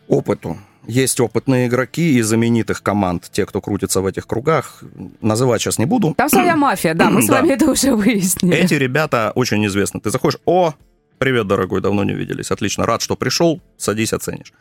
опыту. 0.08 0.58
Есть 0.88 1.20
опытные 1.20 1.68
игроки 1.68 2.18
из 2.18 2.28
знаменитых 2.28 2.82
команд, 2.82 3.30
те, 3.32 3.46
кто 3.46 3.60
крутится 3.60 4.00
в 4.00 4.06
этих 4.06 4.26
кругах. 4.26 4.84
Называть 5.22 5.62
сейчас 5.62 5.80
не 5.80 5.86
буду. 5.86 6.14
Там 6.16 6.30
своя 6.30 6.56
мафия, 6.56 6.94
да, 6.94 7.10
мы 7.10 7.22
с 7.22 7.30
вами 7.30 7.50
это 7.50 7.70
уже 7.70 7.94
выяснили. 7.94 8.56
Эти 8.56 8.76
ребята 8.76 9.34
очень 9.36 9.66
известны. 9.66 10.00
Ты 10.00 10.12
заходишь, 10.12 10.40
о, 10.46 10.74
привет, 11.18 11.48
дорогой, 11.48 11.82
давно 11.82 12.06
не 12.06 12.14
виделись, 12.14 12.52
отлично, 12.52 12.86
рад, 12.86 13.02
что 13.02 13.18
пришел, 13.18 13.62
садись, 13.78 14.14
оценишь. 14.14 14.54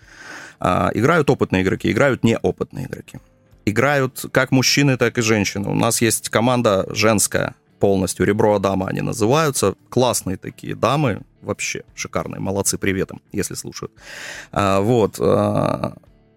А, 0.59 0.91
играют 0.95 1.31
опытные 1.31 1.63
игроки, 1.63 1.93
играют 1.93 2.25
неопытные 2.25 2.87
игроки 2.87 3.21
играют 3.67 4.25
как 4.33 4.53
мужчины, 4.53 4.97
так 4.97 5.19
и 5.19 5.23
женщины. 5.23 5.69
У 5.69 5.75
нас 5.75 6.01
есть 6.01 6.31
команда 6.31 6.87
женская 6.89 7.55
полностью, 7.79 8.25
Ребро 8.25 8.55
Адама 8.55 8.89
они 8.89 9.03
называются. 9.03 9.75
Классные 9.91 10.39
такие 10.39 10.75
дамы, 10.75 11.21
вообще 11.43 11.83
шикарные, 11.95 12.41
молодцы, 12.41 12.79
привет 12.79 13.11
им, 13.11 13.21
если 13.33 13.55
слушают. 13.55 13.93
А, 14.53 14.81
вот. 14.81 15.17
А, 15.21 15.97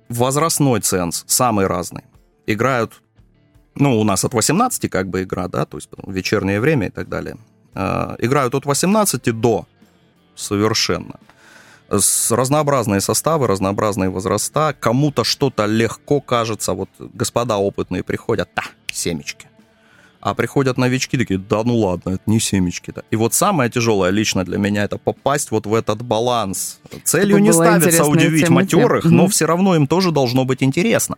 возрастной 0.10 0.82
ценз 0.82 1.24
самый 1.28 1.68
разный. 1.68 2.04
Играют, 2.48 3.02
ну, 3.76 4.00
у 4.00 4.04
нас 4.04 4.26
от 4.26 4.34
18 4.34 4.90
как 4.90 5.08
бы 5.08 5.24
игра, 5.24 5.48
да, 5.48 5.66
то 5.66 5.78
есть 5.78 5.90
вечернее 6.08 6.60
время 6.60 6.88
и 6.88 6.92
так 6.92 7.08
далее. 7.08 7.38
А, 7.74 8.16
играют 8.18 8.56
от 8.56 8.66
18 8.66 9.32
до 9.32 9.66
совершенно 10.36 11.20
с 11.90 12.32
разнообразные 12.32 13.02
составы, 13.02 13.48
разнообразные 13.48 14.10
возраста. 14.10 14.76
Кому-то 14.80 15.24
что-то 15.24 15.66
легко 15.66 16.22
кажется. 16.22 16.74
Вот 16.74 16.90
господа 17.00 17.58
опытные 17.58 18.04
приходят, 18.04 18.50
да, 18.56 18.64
семечки. 18.92 19.48
А 20.22 20.34
приходят 20.34 20.78
новички 20.78 21.18
такие, 21.18 21.40
да 21.40 21.64
ну 21.64 21.78
ладно, 21.78 22.12
это 22.12 22.24
не 22.26 22.40
семечки-то. 22.40 23.04
И 23.10 23.16
вот 23.16 23.34
самое 23.34 23.70
тяжелое 23.70 24.10
лично 24.10 24.44
для 24.44 24.58
меня 24.58 24.84
это 24.84 24.98
попасть 24.98 25.52
вот 25.52 25.66
в 25.66 25.74
этот 25.74 26.02
баланс. 26.02 26.80
Целью 27.06 27.38
это 27.38 27.44
не 27.44 27.54
ставится 27.54 28.06
удивить 28.06 28.46
тема, 28.46 28.62
матерых, 28.62 29.06
но 29.06 29.28
все 29.28 29.46
равно 29.46 29.76
им 29.76 29.88
тоже 29.88 30.12
должно 30.12 30.44
быть 30.44 30.62
интересно. 30.62 31.16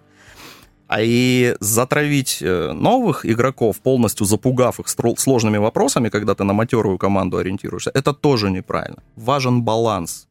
А 0.87 1.01
и 1.01 1.55
затравить 1.61 2.39
э, 2.41 2.73
новых 2.73 3.25
игроков, 3.25 3.79
полностью 3.79 4.25
запугав 4.25 4.79
их 4.79 4.87
сложными 5.17 5.57
вопросами, 5.57 6.09
когда 6.09 6.35
ты 6.35 6.43
на 6.43 6.53
матерую 6.53 6.97
команду 6.97 7.37
ориентируешься, 7.37 7.91
это 7.93 8.13
тоже 8.13 8.51
неправильно. 8.51 9.01
Важен 9.15 9.63
баланс. 9.63 10.27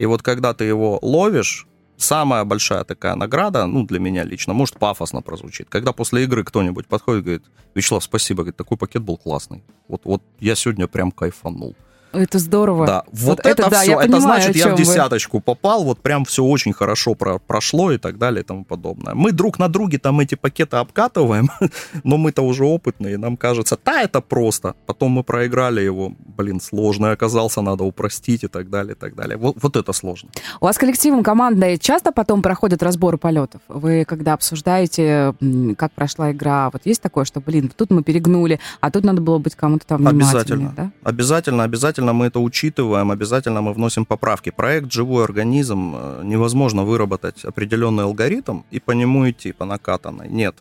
И 0.00 0.06
вот 0.06 0.22
когда 0.22 0.54
ты 0.54 0.64
его 0.64 0.98
ловишь, 1.02 1.66
самая 1.98 2.44
большая 2.44 2.84
такая 2.84 3.16
награда, 3.16 3.66
ну, 3.66 3.84
для 3.84 4.00
меня 4.00 4.24
лично, 4.24 4.54
может, 4.54 4.78
пафосно 4.78 5.20
прозвучит, 5.20 5.68
когда 5.68 5.92
после 5.92 6.24
игры 6.24 6.42
кто-нибудь 6.42 6.86
подходит 6.86 7.20
и 7.20 7.24
говорит, 7.24 7.44
Вячеслав, 7.74 8.02
спасибо, 8.02 8.38
говорит, 8.38 8.56
такой 8.56 8.78
пакет 8.78 9.02
был 9.02 9.18
классный. 9.18 9.62
Вот, 9.88 10.00
вот 10.04 10.22
я 10.38 10.54
сегодня 10.54 10.86
прям 10.86 11.10
кайфанул. 11.10 11.76
Это 12.12 12.38
здорово. 12.38 12.86
Да, 12.86 13.04
вот, 13.12 13.38
вот 13.38 13.40
это, 13.40 13.62
это 13.62 13.70
да, 13.70 13.80
все, 13.80 13.92
это 13.92 14.12
понимаю, 14.12 14.42
значит, 14.42 14.56
я 14.56 14.74
в 14.74 14.76
десяточку 14.76 15.38
вы. 15.38 15.42
попал, 15.42 15.84
вот 15.84 16.00
прям 16.00 16.24
все 16.24 16.44
очень 16.44 16.72
хорошо 16.72 17.14
про 17.14 17.38
прошло 17.38 17.92
и 17.92 17.98
так 17.98 18.18
далее 18.18 18.42
и 18.42 18.44
тому 18.44 18.64
подобное. 18.64 19.14
Мы 19.14 19.32
друг 19.32 19.58
на 19.58 19.68
друге 19.68 19.98
там 19.98 20.20
эти 20.20 20.34
пакеты 20.34 20.76
обкатываем, 20.76 21.50
но 22.04 22.16
мы-то 22.16 22.42
уже 22.42 22.64
опытные, 22.64 23.18
нам 23.18 23.36
кажется, 23.36 23.78
да, 23.84 24.02
это 24.02 24.20
просто. 24.20 24.74
Потом 24.86 25.12
мы 25.12 25.22
проиграли 25.22 25.80
его, 25.80 26.12
блин, 26.36 26.60
сложный 26.60 27.12
оказался, 27.12 27.62
надо 27.62 27.84
упростить 27.84 28.44
и 28.44 28.48
так 28.48 28.70
далее, 28.70 28.94
и 28.94 28.98
так 28.98 29.14
далее. 29.14 29.36
Вот, 29.36 29.56
вот 29.60 29.76
это 29.76 29.92
сложно. 29.92 30.30
У 30.60 30.64
вас 30.64 30.78
коллективом 30.78 31.22
командой 31.22 31.78
часто 31.78 32.12
потом 32.12 32.42
проходят 32.42 32.82
разборы 32.82 33.18
полетов? 33.18 33.60
Вы 33.68 34.04
когда 34.04 34.34
обсуждаете, 34.34 35.34
как 35.76 35.92
прошла 35.92 36.32
игра, 36.32 36.70
вот 36.72 36.82
есть 36.84 37.02
такое, 37.02 37.24
что, 37.24 37.40
блин, 37.40 37.70
тут 37.74 37.90
мы 37.90 38.02
перегнули, 38.02 38.58
а 38.80 38.90
тут 38.90 39.04
надо 39.04 39.20
было 39.20 39.38
быть 39.38 39.54
кому-то 39.54 39.86
там 39.86 40.06
Обязательно, 40.06 40.72
да? 40.76 40.90
обязательно, 41.04 41.64
обязательно 41.64 41.99
мы 42.06 42.26
это 42.26 42.40
учитываем, 42.40 43.10
обязательно 43.10 43.60
мы 43.60 43.72
вносим 43.72 44.04
поправки. 44.04 44.50
Проект 44.50 44.92
«Живой 44.92 45.24
организм» 45.24 45.94
э, 45.94 46.22
невозможно 46.24 46.84
выработать 46.84 47.44
определенный 47.44 48.04
алгоритм 48.04 48.62
и 48.70 48.80
по 48.80 48.92
нему 48.92 49.28
идти, 49.30 49.52
по 49.52 49.64
накатанной. 49.64 50.28
Нет. 50.28 50.56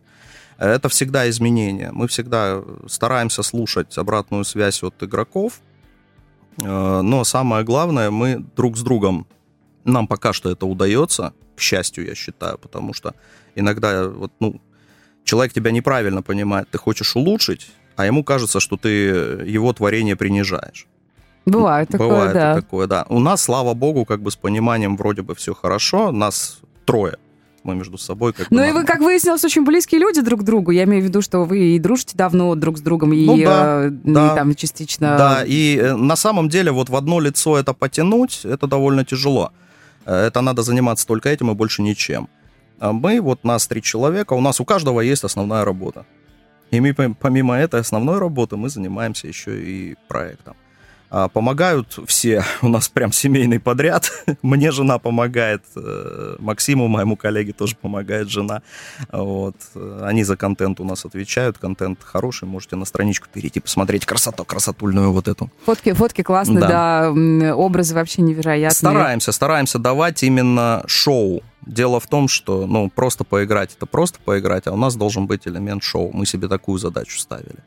Это 0.57 0.89
всегда 0.89 1.29
изменения. 1.29 1.91
Мы 1.93 2.07
всегда 2.07 2.61
стараемся 2.87 3.43
слушать 3.43 3.97
обратную 3.97 4.43
связь 4.43 4.83
от 4.83 5.01
игроков, 5.01 5.61
э, 6.61 7.01
но 7.01 7.23
самое 7.23 7.63
главное, 7.63 8.11
мы 8.11 8.45
друг 8.55 8.77
с 8.77 8.81
другом, 8.81 9.25
нам 9.85 10.07
пока 10.07 10.33
что 10.33 10.49
это 10.51 10.65
удается, 10.65 11.33
к 11.55 11.61
счастью, 11.61 12.05
я 12.05 12.15
считаю, 12.15 12.57
потому 12.57 12.93
что 12.93 13.13
иногда 13.55 14.07
вот, 14.07 14.31
ну, 14.39 14.61
человек 15.23 15.53
тебя 15.53 15.71
неправильно 15.71 16.21
понимает, 16.21 16.69
ты 16.69 16.77
хочешь 16.77 17.15
улучшить, 17.15 17.71
а 17.95 18.05
ему 18.05 18.23
кажется, 18.23 18.59
что 18.59 18.77
ты 18.77 18.89
его 19.45 19.73
творение 19.73 20.15
принижаешь. 20.15 20.87
Бывает 21.45 21.89
такое, 21.89 22.07
Бывает 22.07 22.33
да. 22.33 22.55
такое, 22.55 22.87
да. 22.87 23.05
У 23.09 23.19
нас, 23.19 23.41
слава 23.41 23.73
богу, 23.73 24.05
как 24.05 24.21
бы 24.21 24.31
с 24.31 24.35
пониманием 24.35 24.97
вроде 24.97 25.21
бы 25.21 25.35
все 25.35 25.53
хорошо. 25.53 26.11
Нас 26.11 26.59
трое. 26.85 27.17
Мы 27.63 27.75
между 27.75 27.97
собой 27.97 28.33
как 28.33 28.49
Ну 28.51 28.63
и 28.63 28.71
вы, 28.71 28.83
как 28.85 28.99
выяснилось, 28.99 29.43
очень 29.43 29.65
близкие 29.65 29.99
люди 29.99 30.21
друг 30.21 30.41
к 30.41 30.43
другу. 30.43 30.71
Я 30.71 30.83
имею 30.83 31.03
в 31.03 31.05
виду, 31.05 31.21
что 31.21 31.43
вы 31.43 31.75
и 31.75 31.79
дружите 31.79 32.17
давно 32.17 32.55
друг 32.55 32.77
с 32.77 32.81
другом, 32.81 33.13
и, 33.13 33.25
ну, 33.25 33.37
да, 33.37 33.85
э, 33.85 33.89
да, 33.89 34.33
и 34.33 34.35
там 34.35 34.55
частично... 34.55 35.17
Да, 35.17 35.43
и 35.45 35.77
э, 35.77 35.95
на 35.95 36.15
самом 36.15 36.49
деле 36.49 36.71
вот 36.71 36.89
в 36.89 36.95
одно 36.95 37.19
лицо 37.19 37.57
это 37.57 37.73
потянуть, 37.73 38.45
это 38.45 38.65
довольно 38.67 39.03
тяжело. 39.03 39.51
Э, 40.05 40.27
это 40.27 40.41
надо 40.41 40.61
заниматься 40.61 41.05
только 41.05 41.29
этим 41.29 41.51
и 41.51 41.53
больше 41.53 41.81
ничем. 41.81 42.29
А 42.79 42.93
мы, 42.93 43.19
вот 43.19 43.43
нас 43.43 43.67
три 43.67 43.81
человека, 43.81 44.33
у 44.33 44.41
нас 44.41 44.61
у 44.61 44.65
каждого 44.65 45.01
есть 45.01 45.23
основная 45.23 45.65
работа. 45.65 46.05
И 46.71 46.79
мы, 46.79 46.93
помимо 46.93 47.55
этой 47.55 47.81
основной 47.81 48.19
работы, 48.19 48.55
мы 48.55 48.69
занимаемся 48.69 49.27
еще 49.27 49.61
и 49.61 49.95
проектом. 50.07 50.55
А, 51.11 51.27
помогают 51.27 51.99
все, 52.05 52.43
у 52.61 52.67
нас 52.67 52.87
прям 52.87 53.11
семейный 53.11 53.59
подряд. 53.59 54.11
Мне 54.41 54.71
жена 54.71 54.99
помогает, 54.99 55.63
э, 55.75 56.35
Максиму, 56.39 56.87
моему 56.87 57.15
коллеге, 57.15 57.51
тоже 57.51 57.75
помогает 57.75 58.29
жена. 58.29 58.61
Вот. 59.11 59.55
Они 60.01 60.23
за 60.23 60.37
контент 60.37 60.79
у 60.79 60.83
нас 60.83 61.05
отвечают, 61.05 61.57
контент 61.57 61.99
хороший, 62.03 62.47
можете 62.47 62.75
на 62.75 62.85
страничку 62.85 63.27
перейти, 63.31 63.59
посмотреть 63.59 64.05
красоту, 64.05 64.45
красотульную 64.45 65.11
вот 65.11 65.27
эту. 65.27 65.49
Фотки, 65.65 65.93
фотки 65.93 66.21
классные, 66.21 66.59
да, 66.59 67.11
да 67.11 67.55
образы 67.55 67.95
вообще 67.95 68.21
невероятные. 68.21 68.71
Стараемся, 68.71 69.31
стараемся 69.31 69.79
давать 69.79 70.21
именно 70.23 70.83
шоу. 70.85 71.41
Дело 71.65 71.99
в 71.99 72.07
том, 72.07 72.27
что, 72.27 72.65
ну, 72.65 72.89
просто 72.89 73.23
поиграть, 73.23 73.75
это 73.75 73.85
просто 73.85 74.19
поиграть, 74.23 74.67
а 74.67 74.71
у 74.71 74.77
нас 74.77 74.95
должен 74.95 75.27
быть 75.27 75.47
элемент 75.47 75.83
шоу. 75.83 76.11
Мы 76.13 76.25
себе 76.25 76.47
такую 76.47 76.79
задачу 76.79 77.19
ставили. 77.19 77.59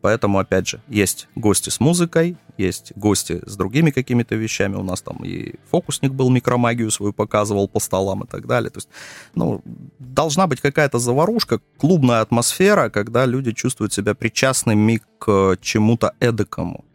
Поэтому, 0.00 0.38
опять 0.38 0.68
же, 0.68 0.80
есть 0.88 1.28
гости 1.34 1.70
с 1.70 1.80
музыкой, 1.80 2.36
есть 2.58 2.92
гости 2.96 3.42
с 3.44 3.56
другими 3.56 3.90
какими-то 3.90 4.34
вещами. 4.34 4.76
У 4.76 4.82
нас 4.82 5.02
там 5.02 5.24
и 5.24 5.54
фокусник 5.70 6.12
был, 6.12 6.30
микромагию 6.30 6.90
свою 6.90 7.12
показывал 7.12 7.68
по 7.68 7.80
столам 7.80 8.24
и 8.24 8.26
так 8.26 8.46
далее. 8.46 8.70
То 8.70 8.78
есть, 8.78 8.88
ну, 9.34 9.60
должна 9.98 10.46
быть 10.46 10.60
какая-то 10.60 10.98
заварушка, 10.98 11.60
клубная 11.78 12.20
атмосфера, 12.20 12.88
когда 12.88 13.26
люди 13.26 13.52
чувствуют 13.52 13.92
себя 13.92 14.14
причастными 14.14 15.02
к 15.18 15.58
чему-то 15.60 16.14
эдакому. 16.20 16.85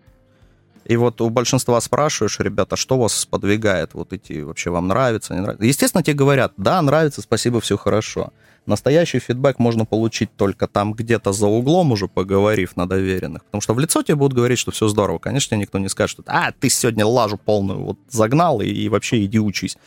И 0.85 0.97
вот 0.97 1.21
у 1.21 1.29
большинства 1.29 1.79
спрашиваешь, 1.79 2.39
ребята, 2.39 2.75
что 2.75 2.97
вас 2.97 3.13
сподвигает 3.13 3.93
вот 3.93 4.13
идти, 4.13 4.41
вообще 4.41 4.71
вам 4.71 4.87
нравится, 4.87 5.33
не 5.33 5.41
нравится? 5.41 5.65
Естественно, 5.65 6.03
тебе 6.03 6.15
говорят, 6.15 6.53
да, 6.57 6.81
нравится, 6.81 7.21
спасибо, 7.21 7.61
все 7.61 7.77
хорошо. 7.77 8.33
Настоящий 8.65 9.19
фидбэк 9.19 9.57
можно 9.59 9.85
получить 9.85 10.35
только 10.35 10.67
там 10.67 10.93
где-то 10.93 11.33
за 11.33 11.47
углом, 11.47 11.91
уже 11.91 12.07
поговорив 12.07 12.75
на 12.75 12.87
доверенных. 12.87 13.43
Потому 13.45 13.61
что 13.61 13.73
в 13.73 13.79
лицо 13.79 14.03
тебе 14.03 14.15
будут 14.15 14.33
говорить, 14.33 14.59
что 14.59 14.71
все 14.71 14.87
здорово. 14.87 15.17
Конечно, 15.17 15.55
никто 15.55 15.79
не 15.79 15.89
скажет, 15.89 16.11
что 16.11 16.23
а, 16.27 16.51
ты 16.51 16.69
сегодня 16.69 17.05
лажу 17.05 17.37
полную 17.37 17.79
вот 17.79 17.97
загнал 18.09 18.61
и, 18.61 18.67
и 18.67 18.89
вообще 18.89 19.23
иди 19.25 19.39
учись. 19.39 19.77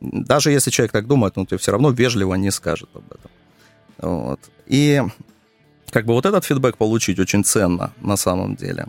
Даже 0.00 0.50
если 0.50 0.70
человек 0.70 0.92
так 0.92 1.06
думает, 1.06 1.38
он 1.38 1.46
тебе 1.46 1.58
все 1.58 1.72
равно 1.72 1.90
вежливо 1.90 2.34
не 2.34 2.50
скажет 2.50 2.88
об 2.94 3.04
этом. 3.12 3.30
Вот. 3.98 4.40
И 4.66 5.00
как 5.90 6.06
бы 6.06 6.14
вот 6.14 6.26
этот 6.26 6.44
фидбэк 6.44 6.76
получить 6.76 7.20
очень 7.20 7.44
ценно 7.44 7.92
на 8.00 8.16
самом 8.16 8.56
деле. 8.56 8.86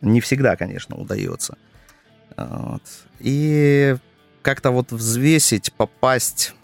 Не 0.00 0.20
всегда, 0.20 0.56
конечно, 0.56 0.96
удается. 0.96 1.56
Вот. 2.36 2.82
И 3.18 3.96
как-то 4.42 4.70
вот 4.70 4.92
взвесить, 4.92 5.72
попасть 5.72 6.54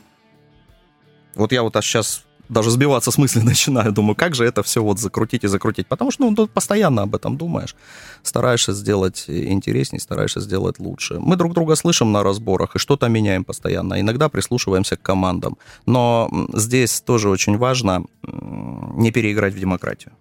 вот 1.36 1.52
я 1.52 1.62
вот 1.62 1.76
аж 1.76 1.86
сейчас 1.86 2.24
даже 2.48 2.70
сбиваться 2.70 3.10
с 3.10 3.18
мысли 3.18 3.40
начинаю, 3.44 3.92
думаю, 3.92 4.16
как 4.16 4.34
же 4.34 4.44
это 4.44 4.62
все 4.62 4.82
вот 4.82 4.98
закрутить 4.98 5.44
и 5.44 5.48
закрутить. 5.48 5.86
Потому 5.86 6.10
что 6.10 6.28
ну, 6.28 6.34
ты 6.34 6.46
постоянно 6.46 7.02
об 7.02 7.14
этом 7.14 7.36
думаешь, 7.36 7.76
стараешься 8.22 8.72
сделать 8.72 9.24
интереснее, 9.28 10.00
стараешься 10.00 10.40
сделать 10.40 10.78
лучше. 10.78 11.18
Мы 11.18 11.36
друг 11.36 11.52
друга 11.52 11.76
слышим 11.76 12.12
на 12.12 12.22
разборах 12.22 12.76
и 12.76 12.78
что-то 12.78 13.08
меняем 13.08 13.44
постоянно. 13.44 14.00
Иногда 14.00 14.28
прислушиваемся 14.28 14.96
к 14.96 15.02
командам. 15.02 15.58
Но 15.86 16.30
здесь 16.54 17.00
тоже 17.00 17.28
очень 17.28 17.58
важно 17.58 18.04
не 18.22 19.10
переиграть 19.10 19.54
в 19.54 19.58
демократию. 19.58 20.12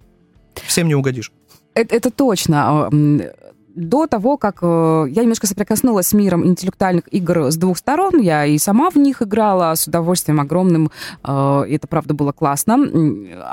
Всем 0.67 0.87
не 0.87 0.95
угодишь. 0.95 1.31
Это, 1.75 1.95
это 1.95 2.09
точно. 2.09 2.87
А, 2.87 2.89
до 3.75 4.07
того, 4.07 4.37
как 4.37 4.59
э, 4.61 5.05
я 5.09 5.21
немножко 5.21 5.47
соприкоснулась 5.47 6.07
с 6.07 6.13
миром 6.13 6.45
интеллектуальных 6.47 7.13
игр 7.13 7.51
с 7.51 7.57
двух 7.57 7.77
сторон, 7.77 8.21
я 8.21 8.45
и 8.45 8.57
сама 8.57 8.89
в 8.89 8.95
них 8.95 9.21
играла 9.21 9.75
с 9.75 9.85
удовольствием 9.85 10.39
огромным, 10.39 10.89
э, 11.23 11.63
и 11.67 11.75
это 11.75 11.85
правда 11.87 12.13
было 12.13 12.31
классно. 12.31 12.75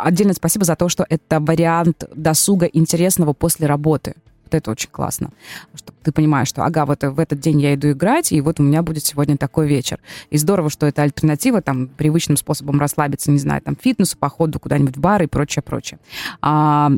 Отдельно 0.04 0.32
спасибо 0.32 0.64
за 0.64 0.76
то, 0.76 0.88
что 0.88 1.04
это 1.08 1.40
вариант 1.40 2.08
досуга 2.14 2.66
интересного 2.66 3.32
после 3.32 3.66
работы. 3.66 4.14
Вот 4.44 4.54
это 4.54 4.70
очень 4.70 4.90
классно. 4.90 5.30
Что 5.74 5.92
ты 6.04 6.12
понимаешь, 6.12 6.46
что, 6.46 6.64
ага, 6.64 6.86
вот 6.86 7.02
в 7.02 7.18
этот 7.18 7.40
день 7.40 7.60
я 7.60 7.74
иду 7.74 7.90
играть, 7.90 8.30
и 8.30 8.40
вот 8.40 8.60
у 8.60 8.62
меня 8.62 8.82
будет 8.82 9.04
сегодня 9.04 9.36
такой 9.36 9.66
вечер. 9.66 9.98
И 10.30 10.36
здорово, 10.36 10.70
что 10.70 10.86
это 10.86 11.02
альтернатива 11.02 11.62
там 11.62 11.88
привычным 11.88 12.36
способом 12.36 12.78
расслабиться, 12.78 13.32
не 13.32 13.38
знаю, 13.38 13.60
там 13.62 13.76
фитнесу, 13.80 14.16
походу 14.16 14.60
куда-нибудь 14.60 14.96
в 14.96 15.00
бар 15.00 15.22
и 15.24 15.26
прочее, 15.26 15.64
прочее. 15.64 15.98
А, 16.40 16.92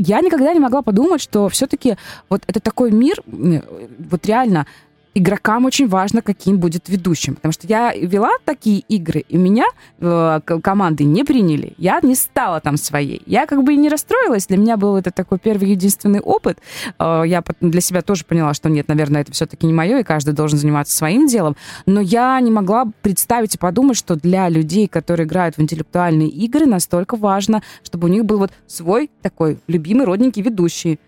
я 0.00 0.20
никогда 0.20 0.52
не 0.52 0.60
могла 0.60 0.82
подумать, 0.82 1.20
что 1.20 1.48
все-таки 1.48 1.96
вот 2.28 2.42
это 2.46 2.60
такой 2.60 2.90
мир, 2.90 3.22
вот 3.26 4.26
реально 4.26 4.66
игрокам 5.14 5.64
очень 5.64 5.88
важно, 5.88 6.22
каким 6.22 6.58
будет 6.58 6.88
ведущим. 6.88 7.34
Потому 7.34 7.52
что 7.52 7.66
я 7.66 7.94
вела 7.94 8.30
такие 8.44 8.80
игры, 8.80 9.24
и 9.28 9.36
меня 9.36 9.64
э, 9.98 10.40
команды 10.62 11.04
не 11.04 11.24
приняли. 11.24 11.74
Я 11.78 12.00
не 12.02 12.14
стала 12.14 12.60
там 12.60 12.76
своей. 12.76 13.22
Я 13.26 13.46
как 13.46 13.62
бы 13.62 13.74
и 13.74 13.76
не 13.76 13.88
расстроилась. 13.88 14.46
Для 14.46 14.56
меня 14.56 14.76
был 14.76 14.96
это 14.96 15.10
такой 15.10 15.38
первый 15.38 15.70
единственный 15.70 16.20
опыт. 16.20 16.58
Э, 16.98 17.22
я 17.26 17.42
для 17.60 17.80
себя 17.80 18.02
тоже 18.02 18.24
поняла, 18.24 18.54
что 18.54 18.68
нет, 18.68 18.88
наверное, 18.88 19.22
это 19.22 19.32
все-таки 19.32 19.66
не 19.66 19.72
мое, 19.72 19.98
и 19.98 20.04
каждый 20.04 20.34
должен 20.34 20.58
заниматься 20.58 20.96
своим 20.96 21.26
делом. 21.26 21.56
Но 21.86 22.00
я 22.00 22.38
не 22.40 22.50
могла 22.50 22.86
представить 23.02 23.54
и 23.56 23.58
подумать, 23.58 23.96
что 23.96 24.16
для 24.16 24.48
людей, 24.48 24.86
которые 24.88 25.26
играют 25.26 25.56
в 25.56 25.60
интеллектуальные 25.60 26.28
игры, 26.28 26.66
настолько 26.66 27.16
важно, 27.16 27.62
чтобы 27.82 28.08
у 28.08 28.10
них 28.10 28.24
был 28.24 28.38
вот 28.38 28.52
свой 28.66 29.10
такой 29.22 29.58
любимый 29.66 30.06
родненький 30.06 30.42
ведущий. 30.42 30.98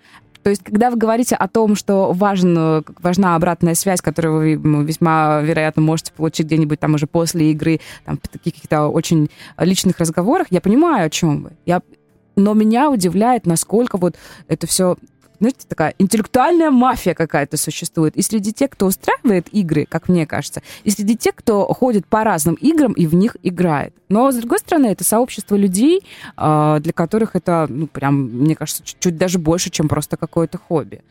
То 0.43 0.51
есть, 0.51 0.63
когда 0.63 0.91
вы 0.91 0.97
говорите 0.97 1.37
о 1.37 1.49
том, 1.49 1.77
что 1.77 2.13
важен, 2.13 2.85
важна 3.01 3.37
обратная 3.37 3.75
связь, 3.75 4.01
которую 4.01 4.61
вы 4.61 4.85
весьма 4.85 5.41
вероятно 5.43 5.83
можете 5.83 6.13
получить 6.13 6.47
где-нибудь 6.47 6.81
там 6.81 6.95
уже 6.95 7.07
после 7.07 7.53
игры, 7.53 7.81
там, 8.05 8.19
в 8.19 8.29
каких-то 8.29 8.89
очень 8.89 9.31
личных 9.59 9.99
разговорах, 9.99 10.49
я 10.51 10.61
понимаю, 10.61 11.07
о 11.07 11.11
чем 11.11 11.45
вы. 11.45 11.53
Я 11.65 11.81
но 12.35 12.55
меня 12.55 12.91
удивляет, 12.91 13.47
насколько 13.47 13.99
вот 13.99 14.17
это 14.49 14.67
все 14.67 14.97
знаете, 15.43 15.67
такая 15.69 15.95
интеллектуальная 15.99 16.71
мафия 16.71 17.15
какая-то 17.15 17.57
существует. 17.57 18.17
И 18.17 18.23
среди 18.23 18.53
тех, 18.53 18.71
кто 18.71 18.87
устраивает 18.87 19.49
игры, 19.53 19.87
как 19.89 20.09
мне 20.09 20.27
кажется, 20.27 20.63
и 20.85 20.91
среди 20.91 21.17
тех, 21.17 21.35
кто 21.35 21.67
ходит 21.75 22.07
по 22.07 22.23
разным 22.23 22.55
играм 22.55 22.93
и 22.93 23.07
в 23.07 23.15
них 23.15 23.37
играет. 23.43 23.93
Но, 24.09 24.31
с 24.31 24.37
другой 24.37 24.59
стороны, 24.61 24.87
это 24.87 25.05
сообщество 25.05 25.57
людей, 25.57 26.05
а, 26.37 26.79
для 26.79 26.93
которых 26.93 27.35
это, 27.35 27.67
ну, 27.69 27.87
прям, 27.87 28.23
мне 28.23 28.55
кажется, 28.55 28.85
чуть-чуть 28.85 29.17
даже 29.17 29.39
больше, 29.39 29.71
чем 29.71 29.89
просто 29.89 30.17
какое-то 30.17 30.59
хобби. 30.59 31.03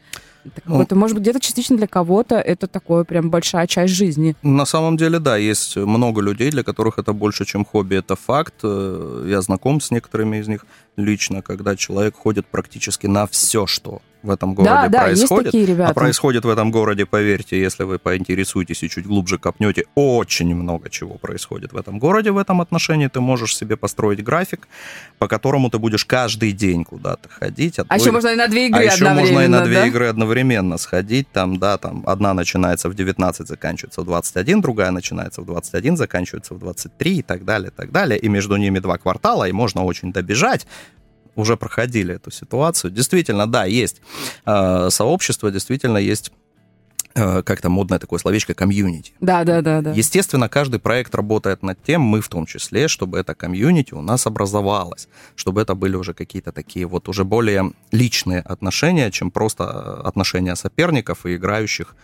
Так 0.44 0.65
ну, 0.65 0.78
вот, 0.78 0.91
может 0.94 1.15
быть, 1.15 1.24
где-то 1.24 1.39
частично 1.39 1.78
для 1.78 1.88
кого-то 1.88 2.36
это 2.36 2.67
такое 2.67 3.04
прям 3.04 3.30
большая 3.30 3.67
часть 3.67 3.94
жизни. 3.94 4.36
На 4.41 4.65
самом 4.65 4.98
деле, 4.98 5.20
да, 5.20 5.38
есть 5.38 5.76
много 5.78 6.22
людей, 6.22 6.50
для 6.52 6.63
которых 6.63 6.98
это 6.98 7.13
больше, 7.13 7.46
чем 7.46 7.63
хобби. 7.63 7.96
Это 7.96 8.15
факт. 8.15 8.56
Э, 8.63 9.26
я 9.28 9.41
знаком 9.41 9.82
с 9.82 9.91
некоторыми 9.91 10.38
из 10.38 10.48
них 10.48 10.65
лично, 10.98 11.41
когда 11.41 11.76
человек 11.76 12.15
ходит 12.15 12.48
практически 12.48 13.08
на 13.08 13.28
все, 13.28 13.67
что 13.67 14.02
в 14.23 14.29
этом 14.29 14.53
городе 14.53 14.73
да, 14.73 14.88
да, 14.88 15.03
происходит. 15.03 15.45
Есть 15.45 15.51
такие 15.51 15.65
ребята. 15.65 15.91
А 15.91 15.93
происходит 15.93 16.45
в 16.45 16.49
этом 16.49 16.71
городе, 16.71 17.05
поверьте, 17.05 17.60
если 17.60 17.84
вы 17.84 17.99
поинтересуетесь 17.99 18.84
и 18.84 18.89
чуть 18.89 19.05
глубже 19.05 19.38
копнете, 19.38 19.86
очень 19.95 20.55
много 20.55 20.89
чего 20.89 21.15
происходит 21.15 21.73
в 21.73 21.77
этом 21.77 21.99
городе 21.99 22.31
в 22.31 22.38
этом 22.38 22.62
отношении. 22.62 23.07
Ты 23.07 23.19
можешь 23.19 23.55
себе 23.55 23.77
построить 23.77 24.23
график, 24.23 24.67
по 25.17 25.27
которому 25.27 25.69
ты 25.69 25.79
будешь 25.79 26.05
каждый 26.05 26.51
день 26.51 26.84
куда-то 26.84 27.29
ходить. 27.29 27.79
А, 27.79 27.86
а 27.88 27.97
еще 27.97 28.12
можно 28.12 28.29
и 28.29 28.36
на 28.36 28.47
две 28.47 28.67
игры 28.67 28.79
а 28.79 28.84
еще 28.84 29.10
можно 29.10 29.39
и 29.39 29.47
на 29.47 29.62
две 29.62 29.75
да? 29.75 29.88
игры 29.88 30.07
одновременно 30.07 30.77
сходить. 30.77 31.27
Там, 31.31 31.57
да, 31.57 31.77
там 31.77 32.03
одна 32.05 32.34
начинается 32.34 32.89
в 32.89 32.95
19, 32.95 33.47
заканчивается 33.47 34.01
в 34.01 34.05
21, 34.05 34.62
другая 34.62 34.91
начинается 34.91 35.41
в 35.41 35.45
21, 35.45 35.97
заканчивается 35.97 36.53
в 36.53 36.60
23 36.60 37.17
и 37.17 37.21
так 37.21 37.45
далее, 37.45 37.69
и 37.69 37.73
так 37.73 37.91
далее. 37.91 38.19
И 38.19 38.29
между 38.29 38.55
ними 38.55 38.79
два 38.79 38.97
квартала, 38.97 39.47
и 39.47 39.51
можно 39.51 39.84
очень 39.84 40.12
добежать 40.13 40.67
уже 41.36 41.58
проходили 41.58 42.15
эту 42.15 42.32
ситуацию. 42.32 42.91
Действительно, 42.91 43.48
да, 43.48 43.65
есть 43.65 44.02
э, 44.46 44.89
сообщество, 44.89 45.52
действительно 45.52 45.98
есть 45.98 46.32
э, 47.15 47.41
как-то 47.44 47.70
модное 47.70 48.00
такое 48.00 48.20
словечко 48.20 48.54
комьюнити. 48.54 49.13
Да, 49.22 49.44
да, 49.44 49.62
да, 49.62 49.82
да. 49.82 49.91
Естественно, 49.91 50.50
каждый 50.50 50.80
проект 50.80 51.15
работает 51.15 51.63
над 51.63 51.82
тем, 51.84 52.02
мы 52.02 52.22
в 52.22 52.28
том 52.28 52.46
числе, 52.46 52.88
чтобы 52.88 53.20
это 53.20 53.34
комьюнити 53.34 53.94
у 53.94 54.02
нас 54.02 54.28
образовалось, 54.28 55.08
чтобы 55.36 55.62
это 55.62 55.76
были 55.76 55.96
уже 55.96 56.13
какие-то 56.13 56.52
такие 56.52 56.86
вот 56.86 57.10
уже 57.10 57.24
более 57.24 57.72
личные 57.91 58.41
отношения, 58.41 59.12
чем 59.12 59.32
просто 59.32 60.02
отношения 60.02 60.56
соперников 60.56 61.26
и 61.26 61.36
играющих 61.36 61.96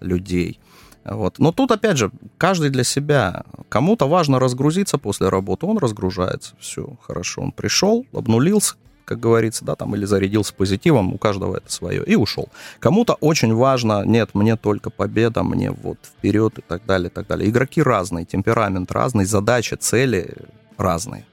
людей. 0.00 0.58
Вот. 1.04 1.38
Но 1.38 1.52
тут, 1.52 1.70
опять 1.70 1.98
же, 1.98 2.10
каждый 2.38 2.70
для 2.70 2.84
себя. 2.84 3.44
Кому-то 3.68 4.08
важно 4.08 4.38
разгрузиться 4.38 4.98
после 4.98 5.28
работы, 5.28 5.66
он 5.66 5.78
разгружается. 5.78 6.54
Все, 6.58 6.96
хорошо, 7.02 7.42
он 7.42 7.52
пришел, 7.52 8.06
обнулился, 8.12 8.76
как 9.04 9.20
говорится, 9.20 9.64
да, 9.64 9.74
там, 9.74 9.94
или 9.94 10.04
зарядился 10.04 10.54
позитивом, 10.54 11.12
у 11.12 11.18
каждого 11.18 11.56
это 11.56 11.70
свое, 11.70 12.02
и 12.04 12.14
ушел. 12.14 12.48
Кому-то 12.80 13.14
очень 13.14 13.54
важно, 13.54 14.04
нет, 14.04 14.30
мне 14.34 14.56
только 14.56 14.90
победа, 14.90 15.42
мне 15.42 15.70
вот 15.70 15.98
вперед 16.02 16.58
и 16.58 16.62
так 16.62 16.86
далее, 16.86 17.08
и 17.08 17.12
так 17.12 17.26
далее. 17.26 17.48
Игроки 17.48 17.82
разные, 17.82 18.24
темперамент 18.24 18.90
разный, 18.92 19.26
задачи, 19.26 19.74
цели 19.74 20.34
разные. 20.78 21.26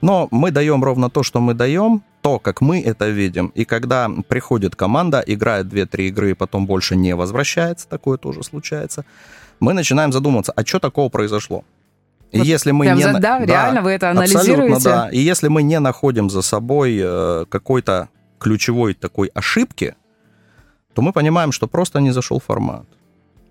Но 0.00 0.28
мы 0.30 0.50
даем 0.50 0.82
ровно 0.82 1.10
то, 1.10 1.22
что 1.22 1.40
мы 1.40 1.54
даем, 1.54 2.02
то, 2.28 2.38
как 2.38 2.60
мы 2.60 2.82
это 2.82 3.08
видим. 3.08 3.52
И 3.56 3.64
когда 3.64 4.10
приходит 4.28 4.76
команда, 4.76 5.24
играет 5.26 5.66
2-3 5.66 6.08
игры 6.08 6.30
и 6.30 6.34
потом 6.34 6.66
больше 6.66 6.94
не 6.96 7.14
возвращается, 7.14 7.88
такое 7.88 8.18
тоже 8.18 8.42
случается, 8.42 9.04
мы 9.60 9.72
начинаем 9.72 10.12
задумываться, 10.12 10.52
а 10.52 10.62
что 10.66 10.78
такого 10.78 11.08
произошло? 11.08 11.64
И 12.32 12.38
вот 12.38 12.46
если 12.46 12.72
мы 12.72 12.86
не... 12.88 13.02
Да, 13.02 13.18
да, 13.18 13.44
реально 13.46 13.80
вы 13.80 13.92
это 13.92 14.10
анализируете? 14.10 14.84
Да. 14.84 15.08
И 15.10 15.18
если 15.30 15.48
мы 15.48 15.62
не 15.62 15.80
находим 15.80 16.28
за 16.28 16.42
собой 16.42 17.00
э, 17.02 17.44
какой-то 17.48 18.08
ключевой 18.38 18.92
такой 18.92 19.28
ошибки, 19.34 19.94
то 20.94 21.00
мы 21.02 21.12
понимаем, 21.12 21.52
что 21.52 21.66
просто 21.66 22.00
не 22.00 22.12
зашел 22.12 22.40
формат. 22.40 22.84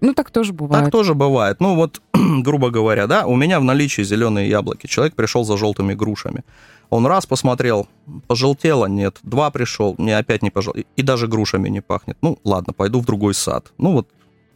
Ну, 0.01 0.13
так 0.13 0.29
тоже 0.29 0.53
бывает. 0.53 0.83
Так 0.83 0.91
тоже 0.91 1.13
бывает. 1.13 1.59
Ну, 1.59 1.75
вот, 1.75 2.01
грубо 2.43 2.69
говоря, 2.69 3.07
да, 3.07 3.25
у 3.25 3.35
меня 3.35 3.59
в 3.59 3.63
наличии 3.63 4.03
зеленые 4.03 4.47
яблоки. 4.49 4.87
Человек 4.87 5.15
пришел 5.15 5.43
за 5.43 5.57
желтыми 5.57 5.95
грушами. 5.95 6.43
Он 6.89 7.05
раз 7.05 7.25
посмотрел, 7.25 7.87
пожелтело, 8.27 8.85
нет. 8.85 9.19
Два 9.23 9.51
пришел, 9.51 9.95
не 9.97 10.11
опять 10.11 10.41
не 10.41 10.51
пожелтело. 10.51 10.85
И 10.95 11.01
даже 11.01 11.27
грушами 11.27 11.69
не 11.69 11.81
пахнет. 11.81 12.17
Ну, 12.21 12.39
ладно, 12.43 12.73
пойду 12.73 13.01
в 13.01 13.05
другой 13.05 13.33
сад. 13.33 13.71
Ну, 13.77 13.91
вот 13.91 14.09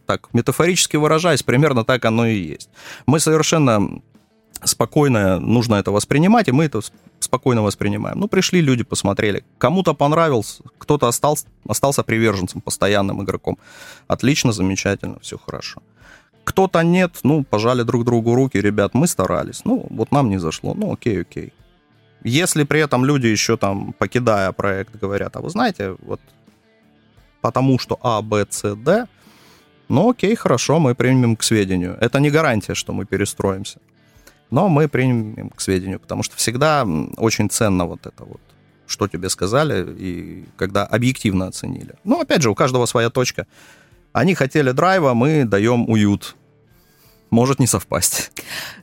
так, 0.06 0.28
метафорически 0.32 0.96
выражаясь, 0.96 1.42
примерно 1.42 1.84
так 1.84 2.04
оно 2.04 2.26
и 2.26 2.36
есть. 2.36 2.68
Мы 3.06 3.20
совершенно 3.20 4.02
спокойно, 4.64 5.40
нужно 5.40 5.76
это 5.76 5.90
воспринимать, 5.90 6.48
и 6.48 6.52
мы 6.52 6.64
это 6.64 6.80
спокойно 7.20 7.62
воспринимаем. 7.62 8.18
Ну, 8.18 8.28
пришли 8.28 8.60
люди, 8.60 8.84
посмотрели. 8.84 9.44
Кому-то 9.58 9.94
понравился, 9.94 10.62
кто-то 10.78 11.08
остался, 11.08 11.46
остался 11.68 12.02
приверженцем, 12.02 12.60
постоянным 12.60 13.22
игроком. 13.22 13.58
Отлично, 14.06 14.52
замечательно, 14.52 15.18
все 15.20 15.38
хорошо. 15.38 15.82
Кто-то 16.44 16.82
нет, 16.82 17.20
ну, 17.22 17.44
пожали 17.44 17.82
друг 17.82 18.04
другу 18.04 18.34
руки, 18.34 18.58
ребят, 18.58 18.94
мы 18.94 19.06
старались. 19.06 19.64
Ну, 19.64 19.86
вот 19.90 20.10
нам 20.10 20.28
не 20.28 20.38
зашло, 20.38 20.74
ну, 20.74 20.92
окей, 20.92 21.20
окей. 21.20 21.52
Если 22.24 22.64
при 22.64 22.80
этом 22.80 23.04
люди 23.04 23.26
еще 23.26 23.56
там, 23.56 23.92
покидая 23.92 24.52
проект, 24.52 24.96
говорят, 24.96 25.36
а 25.36 25.40
вы 25.40 25.50
знаете, 25.50 25.96
вот 26.00 26.20
потому 27.40 27.78
что 27.78 27.98
А, 28.02 28.22
Б, 28.22 28.46
С, 28.48 28.74
Д, 28.76 29.06
ну 29.88 30.10
окей, 30.10 30.36
хорошо, 30.36 30.78
мы 30.78 30.94
примем 30.94 31.36
к 31.36 31.42
сведению. 31.42 31.98
Это 32.00 32.20
не 32.20 32.30
гарантия, 32.30 32.74
что 32.74 32.92
мы 32.92 33.04
перестроимся 33.04 33.78
но 34.52 34.68
мы 34.68 34.86
примем 34.86 35.48
к 35.48 35.62
сведению, 35.62 35.98
потому 35.98 36.22
что 36.22 36.36
всегда 36.36 36.86
очень 37.16 37.48
ценно 37.48 37.86
вот 37.86 38.06
это 38.06 38.24
вот, 38.24 38.40
что 38.86 39.08
тебе 39.08 39.30
сказали, 39.30 39.96
и 39.98 40.44
когда 40.56 40.84
объективно 40.84 41.46
оценили. 41.46 41.94
Ну, 42.04 42.20
опять 42.20 42.42
же, 42.42 42.50
у 42.50 42.54
каждого 42.54 42.84
своя 42.86 43.08
точка. 43.08 43.46
Они 44.12 44.34
хотели 44.34 44.72
драйва, 44.72 45.14
мы 45.14 45.44
даем 45.44 45.88
уют. 45.88 46.36
Может 47.30 47.60
не 47.60 47.66
совпасть. 47.66 48.30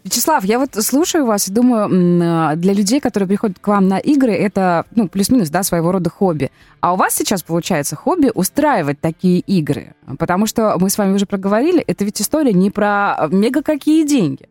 Вячеслав, 0.04 0.43
я 0.43 0.60
вот 0.60 0.76
слушаю 0.76 1.26
вас 1.26 1.48
и 1.48 1.52
думаю, 1.52 1.89
а, 2.22 2.56
для 2.56 2.74
людей, 2.74 3.00
которые 3.00 3.28
приходят 3.28 3.60
к 3.60 3.67
вам 3.67 3.88
на 3.88 3.98
игры, 3.98 4.34
это, 4.34 4.86
ну, 4.91 5.08
плюс-минус, 5.08 5.50
да, 5.50 5.63
своего 5.63 5.91
рода 5.91 6.10
хобби. 6.10 6.52
А 6.80 6.93
у 6.93 6.95
вас 6.95 7.13
сейчас 7.15 7.43
получается 7.43 7.95
хобби 7.95 8.32
устраивать 8.34 9.00
такие 9.00 9.39
игры. 9.39 9.93
Потому 10.17 10.48
что 10.48 10.76
мы 10.80 10.89
с 10.89 10.98
вами 10.98 11.13
уже 11.13 11.26
проговорили, 11.26 11.82
это 11.82 12.06
ведь 12.06 12.22
история 12.22 12.54
не 12.54 12.72
про 12.72 13.28
мега 13.32 13.62
какие 13.62 14.06
деньги. 14.06 14.48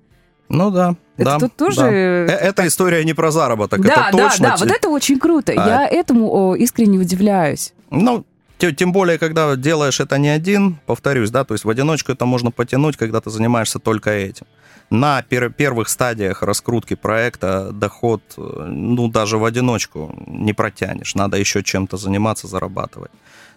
Ну 0.49 0.71
да. 0.71 0.97
Это 1.17 1.25
да, 1.25 1.39
тут 1.39 1.57
тоже... 1.57 1.81
Да. 1.81 1.87
Э, 1.91 2.27
это 2.27 2.67
история 2.67 3.05
не 3.05 3.13
про 3.13 3.31
заработок, 3.31 3.81
да, 3.81 4.09
это 4.09 4.17
точно. 4.17 4.49
Да, 4.51 4.57
да, 4.57 4.65
вот 4.65 4.71
это 4.71 4.89
очень 4.89 5.19
круто. 5.19 5.53
А... 5.53 5.69
Я 5.69 5.89
этому 5.89 6.33
о, 6.33 6.55
искренне 6.55 6.99
удивляюсь. 6.99 7.75
Ну, 7.91 8.25
тем 8.59 8.93
более, 8.93 9.19
когда 9.19 9.57
делаешь 9.57 10.01
это 10.01 10.19
не 10.19 10.29
один, 10.29 10.79
повторюсь, 10.87 11.31
да, 11.31 11.45
то 11.45 11.55
есть 11.55 11.65
в 11.65 11.71
одиночку 11.71 12.13
это 12.13 12.25
можно 12.25 12.51
потянуть, 12.51 12.97
когда 12.97 13.21
ты 13.21 13.31
занимаешься 13.31 13.79
только 13.79 14.11
этим. 14.11 14.47
На 14.91 15.23
пер- 15.23 15.53
первых 15.53 15.89
стадиях 15.89 16.43
раскрутки 16.43 16.95
проекта 16.95 17.73
доход, 17.73 18.23
э, 18.39 18.65
ну, 18.67 19.09
даже 19.09 19.37
в 19.37 19.45
одиночку 19.45 20.15
не 20.27 20.55
протянешь. 20.55 21.15
Надо 21.15 21.37
еще 21.37 21.63
чем-то 21.63 21.99
заниматься, 21.99 22.47
зарабатывать. 22.47 23.11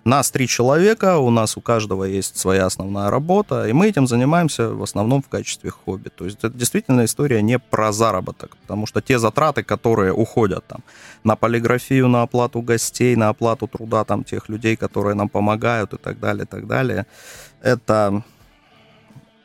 Нас 0.04 0.32
три 0.32 0.48
человека, 0.48 1.20
у 1.20 1.30
нас 1.30 1.58
у 1.58 1.62
каждого 1.62 2.06
есть 2.06 2.38
своя 2.38 2.66
основная 2.66 3.12
работа, 3.12 3.68
и 3.68 3.74
мы 3.74 3.88
этим 3.88 4.08
занимаемся 4.08 4.70
в 4.70 4.82
основном 4.82 5.22
в 5.22 5.30
качестве 5.30 5.70
хобби. 5.70 6.10
То 6.10 6.26
есть 6.26 6.40
это 6.40 6.50
действительно 6.58 7.06
история 7.06 7.42
не 7.44 7.60
про 7.60 7.92
заработок, 7.92 8.58
потому 8.58 8.88
что 8.88 9.00
те 9.02 9.20
затраты, 9.20 9.64
которые 9.64 10.12
уходят 10.12 10.66
там 10.66 10.80
на 11.24 11.36
полиграфию, 11.36 12.08
на 12.08 12.24
оплату 12.24 12.62
гостей, 12.62 13.16
на 13.16 13.30
оплату 13.30 13.68
труда 13.68 14.04
там 14.04 14.24
тех 14.24 14.50
людей, 14.50 14.76
которые 14.76 15.14
нам 15.14 15.30
помогают 15.30 15.94
и 15.94 15.98
так 15.98 16.20
далее, 16.20 16.44
и 16.44 16.48
так 16.48 16.66
далее, 16.66 17.06
это, 17.62 18.24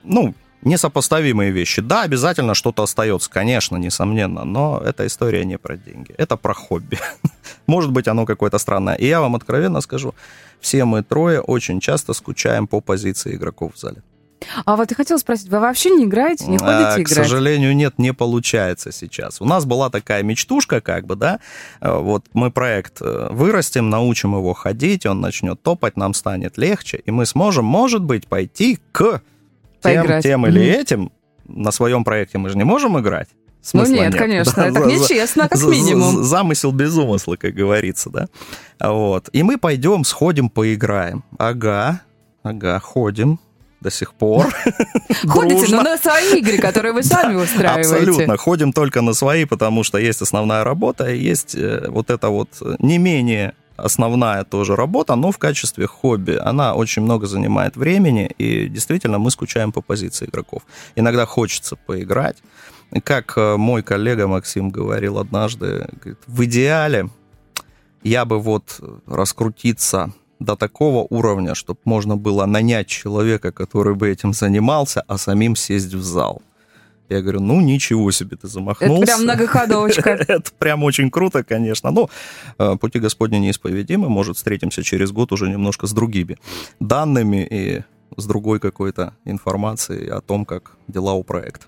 ну, 0.03 0.35
несопоставимые 0.63 1.51
вещи. 1.51 1.83
Да, 1.83 2.03
обязательно 2.03 2.55
что-то 2.55 2.83
остается, 2.83 3.31
конечно, 3.31 3.77
несомненно, 3.77 4.45
но 4.45 4.83
эта 4.85 5.07
история 5.07 5.45
не 5.45 5.59
про 5.59 5.77
деньги, 5.77 6.15
это 6.19 6.37
про 6.37 6.55
хобби. 6.55 6.99
Может 7.67 7.93
быть, 7.93 8.09
оно 8.09 8.27
какое-то 8.27 8.59
странное. 8.59 8.95
И 8.95 9.07
я 9.07 9.21
вам 9.21 9.37
откровенно 9.37 9.81
скажу, 9.81 10.15
все 10.61 10.85
мы 10.85 11.03
трое 11.03 11.41
очень 11.41 11.81
часто 11.81 12.13
скучаем 12.13 12.67
по 12.67 12.81
позиции 12.81 13.35
игроков 13.35 13.75
в 13.75 13.79
зале. 13.79 14.03
А 14.65 14.77
вот 14.77 14.91
я 14.91 14.97
хотела 14.97 15.19
спросить, 15.19 15.49
вы 15.49 15.61
вообще 15.61 15.91
не 15.91 16.05
играете, 16.05 16.47
не 16.47 16.59
ходите 16.59 16.89
а, 16.89 16.95
играть? 16.95 17.07
К 17.07 17.09
сожалению, 17.09 17.75
нет, 17.75 17.95
не 17.99 18.13
получается 18.13 18.93
сейчас. 18.93 19.41
У 19.41 19.45
нас 19.45 19.65
была 19.65 19.91
такая 19.91 20.23
мечтушка, 20.23 20.81
как 20.81 21.07
бы, 21.07 21.17
да, 21.17 21.41
э, 21.81 21.99
вот 21.99 22.27
мы 22.33 22.51
проект 22.51 22.99
э, 23.01 23.29
вырастим, 23.31 23.91
научим 23.91 24.35
его 24.35 24.53
ходить, 24.53 25.07
он 25.07 25.21
начнет 25.21 25.63
топать, 25.63 25.97
нам 25.97 26.15
станет 26.15 26.59
легче, 26.59 27.03
и 27.05 27.11
мы 27.11 27.27
сможем, 27.27 27.65
может 27.65 28.03
быть, 28.03 28.27
пойти 28.27 28.79
к 28.93 29.23
тем, 29.87 30.21
тем 30.21 30.47
или 30.47 30.63
mm-hmm. 30.63 30.81
этим. 30.81 31.13
На 31.49 31.71
своем 31.71 32.05
проекте 32.05 32.39
мы 32.39 32.49
же 32.49 32.59
не 32.59 32.65
можем 32.65 32.99
играть. 32.99 33.29
Смысла 33.63 33.95
ну 33.95 33.97
нет, 33.97 34.13
нет, 34.13 34.21
конечно, 34.21 34.53
да, 34.55 34.69
это 34.69 34.85
нечестно, 34.85 35.49
как 35.49 35.61
минимум. 35.65 36.23
Замысел 36.23 36.71
без 36.71 36.97
умысла, 36.97 37.35
как 37.37 37.53
говорится, 37.53 38.11
да. 38.11 38.29
Вот. 38.79 39.29
И 39.33 39.43
мы 39.43 39.59
пойдем, 39.59 40.05
сходим, 40.05 40.49
поиграем. 40.51 41.25
Ага, 41.37 42.03
ага, 42.45 42.79
ходим, 42.79 43.41
до 43.81 43.91
сих 43.91 44.15
пор. 44.15 44.47
Ходите, 45.27 45.75
но 45.75 45.83
на 45.83 45.99
свои 45.99 46.39
игры, 46.39 46.59
которые 46.59 46.93
вы 46.93 47.03
сами 47.03 47.35
устраиваете. 47.35 47.89
Абсолютно. 47.89 48.37
Ходим 48.37 48.73
только 48.73 49.03
на 49.03 49.15
свои, 49.15 49.45
потому 49.45 49.83
что 49.83 49.99
есть 49.99 50.23
основная 50.23 50.63
работа, 50.63 51.11
есть 51.11 51.57
э, 51.57 51.87
вот 51.89 52.11
это 52.11 52.29
вот 52.29 52.49
не 52.79 52.99
менее 52.99 53.55
основная 53.77 54.45
тоже 54.45 54.77
работа, 54.77 55.15
но 55.17 55.31
в 55.33 55.39
качестве 55.39 55.87
хобби. 55.87 56.39
Она 56.41 56.75
очень 56.75 57.03
много 57.03 57.27
занимает 57.27 57.77
времени, 57.77 58.27
и 58.39 58.69
действительно 58.69 59.19
мы 59.19 59.31
скучаем 59.31 59.73
по 59.73 59.83
позиции 59.83 60.27
игроков. 60.27 60.63
Иногда 60.97 61.27
хочется 61.27 61.77
поиграть, 61.77 62.37
как 63.05 63.37
э, 63.37 63.57
мой 63.57 63.83
коллега 63.83 64.27
Максим 64.27 64.71
говорил 64.71 65.19
однажды, 65.19 65.89
говорит, 66.01 66.19
в 66.27 66.45
идеале 66.45 67.11
я 68.03 68.25
бы 68.25 68.39
вот 68.39 68.81
раскрутиться 69.07 70.13
до 70.39 70.55
такого 70.57 71.07
уровня, 71.09 71.55
чтобы 71.55 71.81
можно 71.85 72.17
было 72.17 72.47
нанять 72.47 72.87
человека, 72.87 73.53
который 73.53 73.95
бы 73.95 74.09
этим 74.09 74.33
занимался, 74.33 75.03
а 75.09 75.19
самим 75.19 75.57
сесть 75.57 75.95
в 75.95 76.03
зал. 76.03 76.43
Я 77.09 77.21
говорю, 77.21 77.41
ну 77.41 77.61
ничего 77.61 78.11
себе, 78.11 78.37
ты 78.37 78.49
замахнулся. 78.49 79.03
Это 79.03 79.07
прям 79.07 79.23
многоходовочка. 79.23 80.11
Это 80.29 80.51
прям 80.59 80.83
очень 80.83 81.11
круто, 81.11 81.45
конечно. 81.45 81.91
Но 81.91 82.11
э, 82.59 82.77
пути 82.77 82.99
Господни 82.99 83.37
неисповедимы. 83.37 84.09
Может, 84.09 84.37
встретимся 84.37 84.83
через 84.83 85.13
год 85.13 85.33
уже 85.33 85.49
немножко 85.49 85.87
с 85.87 85.93
другими 85.93 86.37
данными 86.81 87.47
и 87.49 87.83
с 88.17 88.27
другой 88.27 88.61
какой-то 88.61 89.15
информацией 89.25 90.09
о 90.09 90.21
том, 90.21 90.45
как 90.45 90.73
дела 90.89 91.15
у 91.15 91.23
проекта. 91.23 91.67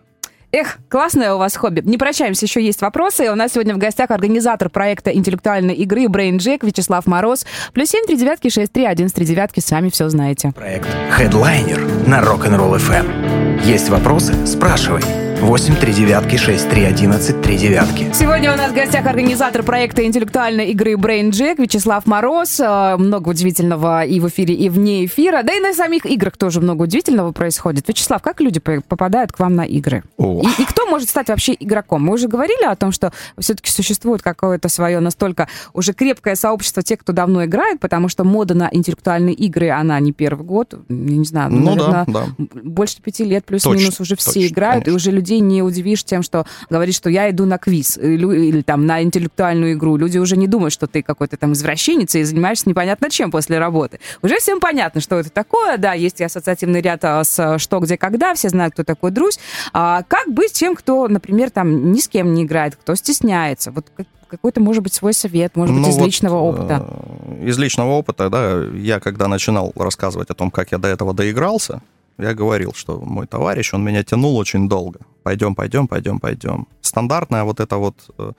Эх, 0.50 0.78
классное 0.88 1.34
у 1.34 1.38
вас 1.38 1.56
хобби. 1.56 1.82
Не 1.84 1.98
прощаемся, 1.98 2.46
еще 2.46 2.64
есть 2.64 2.80
вопросы. 2.80 3.30
У 3.30 3.34
нас 3.34 3.52
сегодня 3.52 3.74
в 3.74 3.78
гостях 3.78 4.10
организатор 4.10 4.70
проекта 4.70 5.10
интеллектуальной 5.10 5.74
игры 5.74 6.06
Brain 6.06 6.38
Jack 6.38 6.64
Вячеслав 6.64 7.06
Мороз. 7.06 7.44
Плюс 7.74 7.90
семь 7.90 8.06
три 8.06 8.16
девятки 8.16 8.48
шесть 8.48 8.72
три 8.72 8.86
один 8.86 9.10
три 9.10 9.26
девятки. 9.26 9.60
Сами 9.60 9.90
все 9.90 10.08
знаете. 10.08 10.52
Проект 10.52 10.88
Headliner 11.18 12.08
на 12.08 12.20
Rock'n'Roll 12.20 12.78
FM. 12.78 13.62
Есть 13.64 13.90
вопросы? 13.90 14.46
Спрашивай. 14.46 15.27
8 15.40 15.76
3 15.76 15.92
девятки 15.92 16.36
6 16.36 16.68
3 16.68 16.84
11 16.84 17.42
3 17.42 17.56
девятки. 17.56 18.10
Сегодня 18.12 18.52
у 18.52 18.56
нас 18.56 18.72
в 18.72 18.74
гостях 18.74 19.06
организатор 19.06 19.62
проекта 19.62 20.04
интеллектуальной 20.04 20.70
игры 20.70 20.94
Brain 20.94 21.30
Jack 21.30 21.62
Вячеслав 21.62 22.06
Мороз. 22.06 22.58
Э, 22.58 22.96
много 22.96 23.28
удивительного 23.28 24.04
и 24.04 24.18
в 24.18 24.28
эфире, 24.28 24.54
и 24.54 24.68
вне 24.68 25.06
эфира. 25.06 25.44
Да 25.44 25.54
и 25.54 25.60
на 25.60 25.72
самих 25.74 26.06
играх 26.06 26.36
тоже 26.36 26.60
много 26.60 26.82
удивительного 26.82 27.30
происходит. 27.30 27.86
Вячеслав, 27.86 28.20
как 28.20 28.40
люди 28.40 28.58
попадают 28.58 29.30
к 29.30 29.38
вам 29.38 29.54
на 29.54 29.62
игры? 29.62 30.02
И, 30.18 30.62
и 30.62 30.64
кто 30.64 30.86
может 30.86 31.08
стать 31.08 31.28
вообще 31.28 31.56
игроком? 31.58 32.02
Мы 32.02 32.14
уже 32.14 32.26
говорили 32.26 32.64
о 32.64 32.74
том, 32.74 32.90
что 32.90 33.12
все-таки 33.38 33.70
существует 33.70 34.22
какое-то 34.22 34.68
свое 34.68 34.98
настолько 34.98 35.46
уже 35.72 35.92
крепкое 35.92 36.34
сообщество 36.34 36.82
тех, 36.82 36.98
кто 36.98 37.12
давно 37.12 37.44
играет, 37.44 37.78
потому 37.78 38.08
что 38.08 38.24
мода 38.24 38.54
на 38.54 38.68
интеллектуальные 38.72 39.36
игры, 39.36 39.70
она 39.70 40.00
не 40.00 40.12
первый 40.12 40.44
год, 40.44 40.74
я 40.88 40.96
не 40.96 41.24
знаю, 41.24 41.52
ну, 41.52 41.76
наверное, 41.76 42.04
да, 42.08 42.26
да. 42.36 42.46
больше 42.64 43.00
пяти 43.00 43.22
лет 43.24 43.44
плюс-минус 43.44 44.00
уже 44.00 44.16
все 44.16 44.32
точно, 44.32 44.46
играют, 44.46 44.84
конечно. 44.84 44.90
и 44.90 44.94
уже 44.94 45.10
люди 45.12 45.27
людей 45.28 45.40
не 45.40 45.62
удивишь 45.62 46.04
тем, 46.04 46.22
что 46.22 46.46
говоришь, 46.70 46.96
что 46.96 47.10
я 47.10 47.30
иду 47.30 47.44
на 47.44 47.58
квиз 47.58 47.98
или, 47.98 48.48
или 48.48 48.62
там 48.62 48.86
на 48.86 49.02
интеллектуальную 49.02 49.74
игру. 49.74 49.96
Люди 49.96 50.18
уже 50.18 50.36
не 50.36 50.46
думают, 50.46 50.72
что 50.72 50.86
ты 50.86 51.02
какой-то 51.02 51.36
там 51.36 51.52
извращенец 51.52 52.14
и 52.14 52.22
занимаешься 52.22 52.68
непонятно 52.68 53.10
чем 53.10 53.30
после 53.30 53.58
работы. 53.58 54.00
Уже 54.22 54.38
всем 54.38 54.60
понятно, 54.60 55.00
что 55.00 55.18
это 55.18 55.30
такое. 55.30 55.76
Да, 55.76 55.92
есть 55.92 56.20
и 56.20 56.24
ассоциативный 56.24 56.80
ряд 56.80 57.04
а, 57.04 57.22
с 57.24 57.58
что, 57.58 57.80
где, 57.80 57.96
когда. 57.96 58.34
Все 58.34 58.48
знают, 58.48 58.74
кто 58.74 58.84
такой 58.84 59.10
Друзь. 59.10 59.38
А 59.72 60.02
как 60.02 60.28
быть 60.28 60.52
тем, 60.52 60.74
кто, 60.74 61.08
например, 61.08 61.50
там 61.50 61.92
ни 61.92 62.00
с 62.00 62.08
кем 62.08 62.34
не 62.34 62.44
играет, 62.44 62.76
кто 62.76 62.94
стесняется? 62.94 63.70
Вот 63.70 63.86
какой-то, 64.28 64.60
может 64.60 64.82
быть, 64.82 64.92
свой 64.92 65.14
совет, 65.14 65.56
может 65.56 65.74
быть, 65.74 65.84
ну, 65.84 65.90
из 65.90 65.96
вот, 65.96 66.04
личного 66.04 66.36
опыта? 66.36 66.86
Э, 66.86 67.46
из 67.46 67.58
личного 67.58 67.92
опыта, 67.92 68.28
да, 68.28 68.64
я 68.74 69.00
когда 69.00 69.26
начинал 69.26 69.72
рассказывать 69.74 70.30
о 70.30 70.34
том, 70.34 70.50
как 70.50 70.72
я 70.72 70.78
до 70.78 70.88
этого 70.88 71.14
доигрался, 71.14 71.80
я 72.18 72.34
говорил, 72.34 72.72
что 72.74 73.00
мой 73.00 73.26
товарищ, 73.26 73.74
он 73.74 73.84
меня 73.84 74.02
тянул 74.02 74.36
очень 74.36 74.68
долго. 74.68 75.00
Пойдем, 75.22 75.54
пойдем, 75.54 75.86
пойдем, 75.86 76.18
пойдем. 76.18 76.66
Стандартная 76.80 77.44
вот 77.44 77.60
эта 77.60 77.76
вот 77.76 78.10
э, 78.18 78.32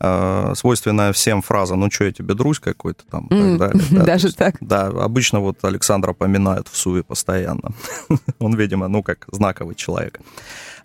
э 0.00 0.52
свойственная 0.54 1.12
всем 1.12 1.42
фраза, 1.42 1.74
ну 1.74 1.90
что 1.90 2.04
я 2.04 2.12
тебе, 2.12 2.34
друзь 2.34 2.60
какой-то 2.60 3.04
там, 3.10 3.26
mm, 3.30 3.58
так 3.58 3.58
далее. 3.58 3.88
Да, 3.90 4.04
даже 4.12 4.26
есть, 4.26 4.38
так? 4.38 4.56
Да, 4.60 4.86
обычно 4.86 5.40
вот 5.40 5.64
Александра 5.64 6.12
поминают 6.12 6.68
в 6.68 6.76
Суве 6.76 7.02
постоянно. 7.02 7.72
Он, 8.38 8.54
видимо, 8.56 8.88
ну 8.88 9.02
как 9.02 9.26
знаковый 9.32 9.74
человек. 9.74 10.20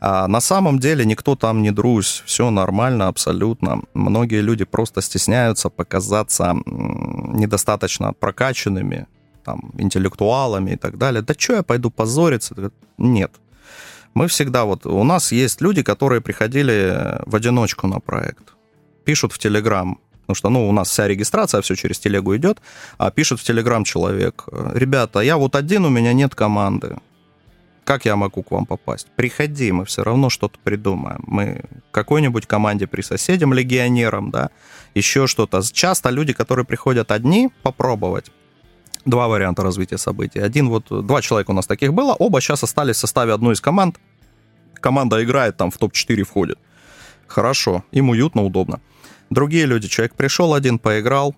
А 0.02 0.28
на 0.28 0.42
самом 0.42 0.80
деле 0.80 1.06
никто 1.06 1.36
там 1.36 1.62
не 1.62 1.72
друзь, 1.72 2.24
все 2.26 2.50
нормально 2.50 3.08
абсолютно. 3.08 3.82
Многие 3.94 4.42
люди 4.42 4.66
просто 4.66 5.02
стесняются 5.02 5.70
показаться 5.70 6.56
недостаточно 6.66 8.14
прокачанными, 8.14 9.08
там, 9.44 9.72
интеллектуалами 9.78 10.72
и 10.72 10.76
так 10.76 10.98
далее. 10.98 11.22
Да 11.22 11.34
что 11.38 11.54
я 11.54 11.64
пойду 11.64 11.92
позориться? 11.92 12.56
Нет. 12.98 13.32
Мы 14.14 14.28
всегда 14.28 14.66
вот... 14.66 14.86
У 14.86 15.04
нас 15.04 15.32
есть 15.32 15.62
люди, 15.62 15.84
которые 15.84 16.22
приходили 16.22 17.20
в 17.26 17.36
одиночку 17.36 17.88
на 17.88 18.00
проект. 18.00 18.54
Пишут 19.06 19.34
в 19.34 19.38
Телеграм, 19.38 20.00
потому 20.22 20.36
что, 20.36 20.50
ну, 20.50 20.70
у 20.70 20.72
нас 20.72 20.90
вся 20.90 21.08
регистрация, 21.08 21.62
все 21.62 21.76
через 21.76 22.00
телегу 22.00 22.36
идет, 22.36 22.60
а 22.98 23.10
пишет 23.12 23.40
в 23.40 23.44
Телеграм 23.44 23.84
человек, 23.84 24.46
ребята, 24.74 25.22
я 25.22 25.38
вот 25.38 25.56
один, 25.56 25.86
у 25.86 25.90
меня 25.90 26.14
нет 26.14 26.36
команды. 26.36 26.98
Как 27.84 28.06
я 28.06 28.16
могу 28.16 28.44
к 28.44 28.52
вам 28.52 28.68
попасть? 28.68 29.08
Приходи, 29.16 29.72
мы 29.72 29.86
все 29.86 30.04
равно 30.04 30.30
что-то 30.30 30.60
придумаем. 30.64 31.24
Мы 31.26 31.64
какой-нибудь 31.90 32.46
команде 32.46 32.86
присоседям, 32.86 33.52
легионерам, 33.54 34.30
да, 34.30 34.52
еще 34.94 35.26
что-то. 35.26 35.64
Часто 35.72 36.12
люди, 36.12 36.34
которые 36.34 36.66
приходят 36.66 37.12
одни 37.12 37.50
попробовать, 37.64 38.32
два 39.10 39.28
варианта 39.28 39.64
развития 39.64 39.98
событий. 39.98 40.40
Один 40.40 40.70
вот, 40.70 40.86
два 40.90 41.22
человека 41.22 41.52
у 41.52 41.54
нас 41.54 41.68
таких 41.68 41.94
было, 41.94 42.14
оба 42.14 42.42
сейчас 42.42 42.64
остались 42.64 42.98
в 42.98 43.00
составе 43.00 43.34
одной 43.34 43.54
из 43.54 43.62
команд. 43.62 44.00
Команда 44.76 45.24
играет, 45.24 45.58
там 45.58 45.72
в 45.72 45.78
топ-4 45.78 46.24
входит. 46.24 46.58
Хорошо, 47.28 47.84
им 47.92 48.10
уютно, 48.10 48.44
удобно. 48.44 48.80
Другие 49.30 49.66
люди, 49.66 49.88
человек 49.88 50.16
пришел 50.16 50.54
один, 50.54 50.80
поиграл, 50.80 51.36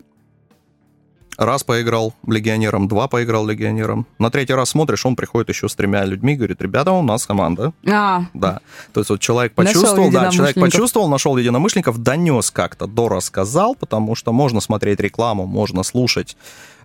раз 1.38 1.64
поиграл 1.64 2.14
легионером, 2.28 2.88
два 2.88 3.08
поиграл 3.08 3.46
легионером. 3.48 4.06
На 4.20 4.30
третий 4.30 4.54
раз 4.54 4.70
смотришь, 4.70 5.06
он 5.06 5.16
приходит 5.16 5.50
еще 5.50 5.68
с 5.68 5.76
тремя 5.76 6.06
людьми, 6.06 6.36
говорит, 6.36 6.62
ребята, 6.62 6.92
у 6.92 7.02
нас 7.02 7.26
команда. 7.26 7.74
А. 7.88 8.26
Да. 8.34 8.60
То 8.94 9.00
есть 9.02 9.10
вот 9.10 9.20
человек 9.20 9.54
почувствовал, 9.54 10.12
да, 10.12 10.30
человек 10.30 10.56
почувствовал, 10.56 11.08
нашел 11.10 11.38
единомышленников, 11.38 11.98
донес 11.98 12.52
как-то, 12.52 12.88
дорассказал, 12.88 13.76
потому 13.76 14.16
что 14.16 14.32
можно 14.32 14.60
смотреть 14.60 15.00
рекламу, 15.00 15.46
можно 15.46 15.84
слушать 15.84 16.36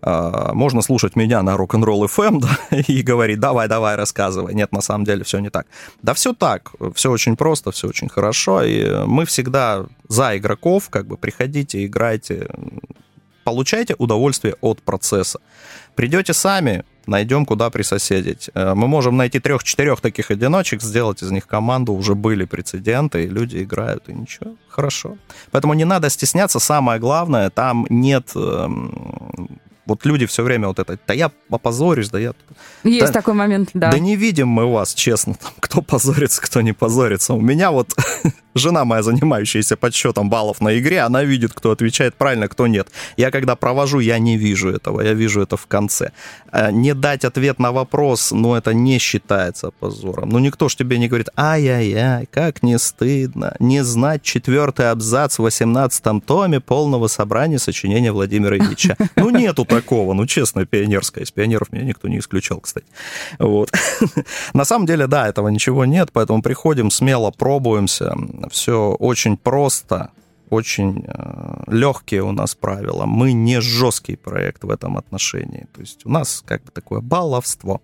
а, 0.03 0.53
можно 0.55 0.83
слушать 0.83 1.17
меня 1.17 1.43
на 1.43 1.57
Rock'n'Roll 1.57 2.07
FM 2.07 2.41
да, 2.71 2.77
и 2.77 3.03
говорить, 3.03 3.41
давай, 3.41 3.69
давай, 3.69 3.97
рассказывай. 3.97 4.55
Нет, 4.55 4.73
на 4.73 4.81
самом 4.81 5.05
деле 5.05 5.25
все 5.25 5.39
не 5.39 5.51
так. 5.51 5.67
Да 6.03 6.15
все 6.15 6.33
так, 6.33 6.73
все 6.95 7.11
очень 7.11 7.37
просто, 7.37 7.71
все 7.73 7.89
очень 7.89 8.09
хорошо, 8.09 8.63
и 8.63 9.05
мы 9.07 9.25
всегда 9.25 9.87
за 10.09 10.37
игроков, 10.37 10.91
как 10.91 11.07
бы 11.07 11.17
приходите, 11.17 11.85
играйте, 11.85 12.49
получайте 13.47 13.95
удовольствие 13.99 14.55
от 14.61 14.83
процесса. 14.83 15.39
Придете 15.95 16.35
сами, 16.35 16.83
найдем, 17.07 17.47
куда 17.47 17.71
присоседить. 17.71 18.51
Э, 18.55 18.75
мы 18.75 18.89
можем 18.89 19.17
найти 19.17 19.39
трех-четырех 19.39 20.01
таких 20.01 20.33
одиночек, 20.33 20.83
сделать 20.83 21.23
из 21.23 21.31
них 21.31 21.47
команду, 21.47 21.93
уже 21.93 22.15
были 22.15 22.45
прецеденты, 22.45 23.25
и 23.25 23.29
люди 23.29 23.63
играют, 23.63 24.09
и 24.09 24.15
ничего, 24.15 24.57
хорошо. 24.69 25.17
Поэтому 25.53 25.75
не 25.75 25.85
надо 25.85 26.11
стесняться, 26.11 26.59
самое 26.59 26.99
главное, 26.99 27.51
там 27.51 27.87
нет 27.89 28.33
эм, 28.35 29.49
вот 29.87 30.05
люди 30.05 30.27
все 30.27 30.43
время 30.43 30.69
вот 30.69 30.79
это, 30.79 30.99
да 31.07 31.15
я 31.15 31.31
опозорюсь, 31.51 32.11
да 32.11 32.19
я... 32.19 32.35
Есть 32.85 33.07
да, 33.07 33.13
такой 33.13 33.35
момент, 33.35 33.71
да. 33.73 33.91
Да 33.91 33.99
не 33.99 34.17
видим 34.17 34.49
мы 34.49 34.71
вас, 34.71 34.95
честно, 34.95 35.35
там, 35.35 35.53
кто 35.61 35.81
позорится, 35.81 36.43
кто 36.43 36.61
не 36.61 36.73
позорится. 36.73 37.35
У 37.35 37.41
меня 37.41 37.71
вот 37.71 37.95
жена 38.55 38.85
моя, 38.85 39.03
занимающаяся 39.03 39.77
подсчетом 39.77 40.29
баллов 40.29 40.61
на 40.61 40.79
игре, 40.79 41.01
она 41.01 41.23
видит, 41.23 41.53
кто 41.55 41.71
отвечает 41.71 42.15
правильно, 42.17 42.49
кто 42.49 42.67
нет. 42.67 42.89
Я 43.17 43.31
когда 43.31 43.55
провожу, 43.55 44.01
я 44.01 44.19
не 44.19 44.37
вижу 44.37 44.71
этого, 44.71 45.01
я 45.03 45.13
вижу 45.13 45.41
это 45.41 45.57
в 45.57 45.67
конце. 45.67 46.11
А 46.51 46.71
не 46.71 46.95
дать 46.95 47.25
ответ 47.25 47.59
на 47.59 47.73
вопрос, 47.73 48.33
ну, 48.33 48.55
это 48.55 48.75
не 48.75 48.99
считается 48.99 49.71
позором. 49.71 50.31
Ну, 50.31 50.39
никто 50.39 50.69
ж 50.69 50.77
тебе 50.77 50.99
не 50.99 51.09
говорит, 51.09 51.29
ай-яй-яй, 51.37 52.27
как 52.27 52.63
не 52.63 52.79
стыдно, 52.79 53.55
не 53.61 53.85
знать 53.85 54.23
четвертый 54.23 54.91
абзац 54.91 55.39
в 55.39 55.43
18 55.43 56.25
томе 56.25 56.61
полного 56.61 57.09
собрания 57.09 57.59
сочинения 57.59 58.13
Владимира 58.13 58.57
Ильича. 58.57 58.97
Ну, 59.17 59.31
нету 59.31 59.65
такого, 59.81 60.15
ну, 60.15 60.27
честно, 60.27 60.65
пионерская. 60.65 61.25
Из 61.25 61.31
пионеров 61.31 61.73
меня 61.73 61.85
никто 61.85 62.09
не 62.09 62.19
исключал, 62.19 62.61
кстати. 62.61 62.87
Вот. 63.39 63.71
На 64.55 64.65
самом 64.65 64.87
деле, 64.87 65.07
да, 65.07 65.29
этого 65.29 65.49
ничего 65.49 65.85
нет, 65.85 66.11
поэтому 66.13 66.43
приходим, 66.43 66.91
смело 66.91 67.31
пробуемся, 67.31 68.15
все 68.51 68.97
очень 68.99 69.37
просто, 69.37 70.11
очень 70.51 71.05
э, 71.07 71.65
легкие 71.67 72.23
у 72.23 72.33
нас 72.33 72.55
правила. 72.55 73.05
Мы 73.07 73.33
не 73.33 73.61
жесткий 73.61 74.17
проект 74.17 74.65
в 74.65 74.71
этом 74.71 74.97
отношении. 74.97 75.67
То 75.75 75.81
есть 75.81 76.07
у 76.07 76.11
нас 76.11 76.43
как 76.47 76.63
бы 76.65 76.71
такое 76.71 77.01
баловство. 77.01 77.81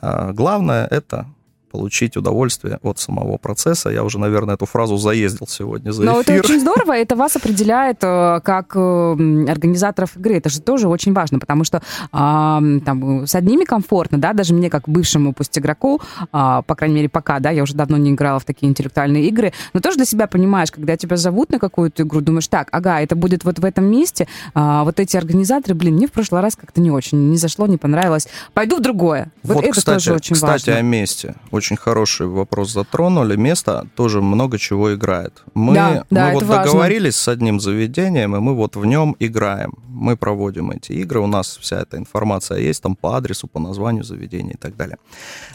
Э, 0.00 0.32
главное 0.32 0.86
это 0.86 1.26
получить 1.70 2.16
удовольствие 2.16 2.78
от 2.82 2.98
самого 2.98 3.36
процесса. 3.36 3.90
Я 3.90 4.04
уже, 4.04 4.18
наверное, 4.18 4.54
эту 4.54 4.66
фразу 4.66 4.96
заездил 4.96 5.46
сегодня 5.46 5.92
за 5.92 6.02
Но 6.02 6.22
эфир. 6.22 6.36
это 6.36 6.46
очень 6.46 6.60
здорово, 6.60 6.96
это 6.96 7.16
вас 7.16 7.36
определяет 7.36 7.98
э, 8.02 8.40
как 8.44 8.72
э, 8.74 9.10
организаторов 9.48 10.16
игры. 10.16 10.36
Это 10.36 10.48
же 10.48 10.60
тоже 10.60 10.88
очень 10.88 11.12
важно, 11.12 11.38
потому 11.38 11.64
что 11.64 11.82
а, 12.12 12.60
там, 12.84 13.26
с 13.26 13.34
одними 13.34 13.64
комфортно, 13.64 14.18
да, 14.18 14.32
даже 14.32 14.54
мне 14.54 14.70
как 14.70 14.88
бывшему 14.88 15.32
пусть 15.32 15.58
игроку, 15.58 16.00
а, 16.32 16.62
по 16.62 16.74
крайней 16.74 16.96
мере, 16.96 17.08
пока, 17.08 17.38
да, 17.40 17.50
я 17.50 17.62
уже 17.62 17.74
давно 17.74 17.96
не 17.96 18.10
играла 18.10 18.38
в 18.38 18.44
такие 18.44 18.68
интеллектуальные 18.68 19.26
игры, 19.28 19.52
но 19.72 19.80
тоже 19.80 19.96
для 19.96 20.06
себя 20.06 20.26
понимаешь, 20.26 20.70
когда 20.70 20.96
тебя 20.96 21.16
зовут 21.16 21.50
на 21.50 21.58
какую-то 21.58 22.02
игру, 22.02 22.20
думаешь, 22.20 22.48
так, 22.48 22.68
ага, 22.72 23.00
это 23.00 23.16
будет 23.16 23.44
вот 23.44 23.58
в 23.58 23.64
этом 23.64 23.84
месте, 23.84 24.28
а, 24.54 24.84
вот 24.84 25.00
эти 25.00 25.16
организаторы, 25.16 25.74
блин, 25.74 25.94
мне 25.94 26.06
в 26.06 26.12
прошлый 26.12 26.40
раз 26.40 26.56
как-то 26.56 26.80
не 26.80 26.90
очень, 26.90 27.30
не 27.30 27.36
зашло, 27.36 27.66
не 27.66 27.76
понравилось, 27.76 28.28
пойду 28.54 28.76
в 28.76 28.80
другое. 28.80 29.30
Вот, 29.42 29.56
вот 29.56 29.64
это 29.64 29.72
кстати, 29.72 30.04
тоже 30.04 30.14
очень 30.14 30.34
кстати, 30.34 30.70
важно. 30.70 30.80
о 30.80 30.82
месте 30.82 31.34
очень 31.58 31.76
хороший 31.76 32.26
вопрос 32.26 32.72
затронули. 32.72 33.36
Место 33.36 33.86
тоже 33.96 34.20
много 34.20 34.58
чего 34.58 34.94
играет. 34.94 35.42
Мы, 35.54 35.74
Да, 35.74 36.04
да, 36.10 36.24
мы 36.24 36.28
это 36.30 36.34
вот 36.34 36.44
важно. 36.44 36.64
договорились 36.64 37.16
с 37.16 37.28
одним 37.28 37.60
заведением, 37.60 38.34
и 38.36 38.38
мы 38.40 38.54
вот 38.54 38.76
в 38.76 38.84
нем 38.86 39.14
играем. 39.20 39.72
Мы 39.88 40.16
проводим 40.16 40.70
эти 40.70 40.92
игры, 40.92 41.20
у 41.20 41.26
нас 41.26 41.58
вся 41.60 41.76
эта 41.80 41.96
информация 41.96 42.58
есть 42.68 42.82
там 42.82 42.94
по 42.96 43.16
адресу, 43.16 43.46
по 43.48 43.60
названию 43.60 44.04
заведения 44.04 44.54
и 44.54 44.56
так 44.58 44.76
далее. 44.76 44.96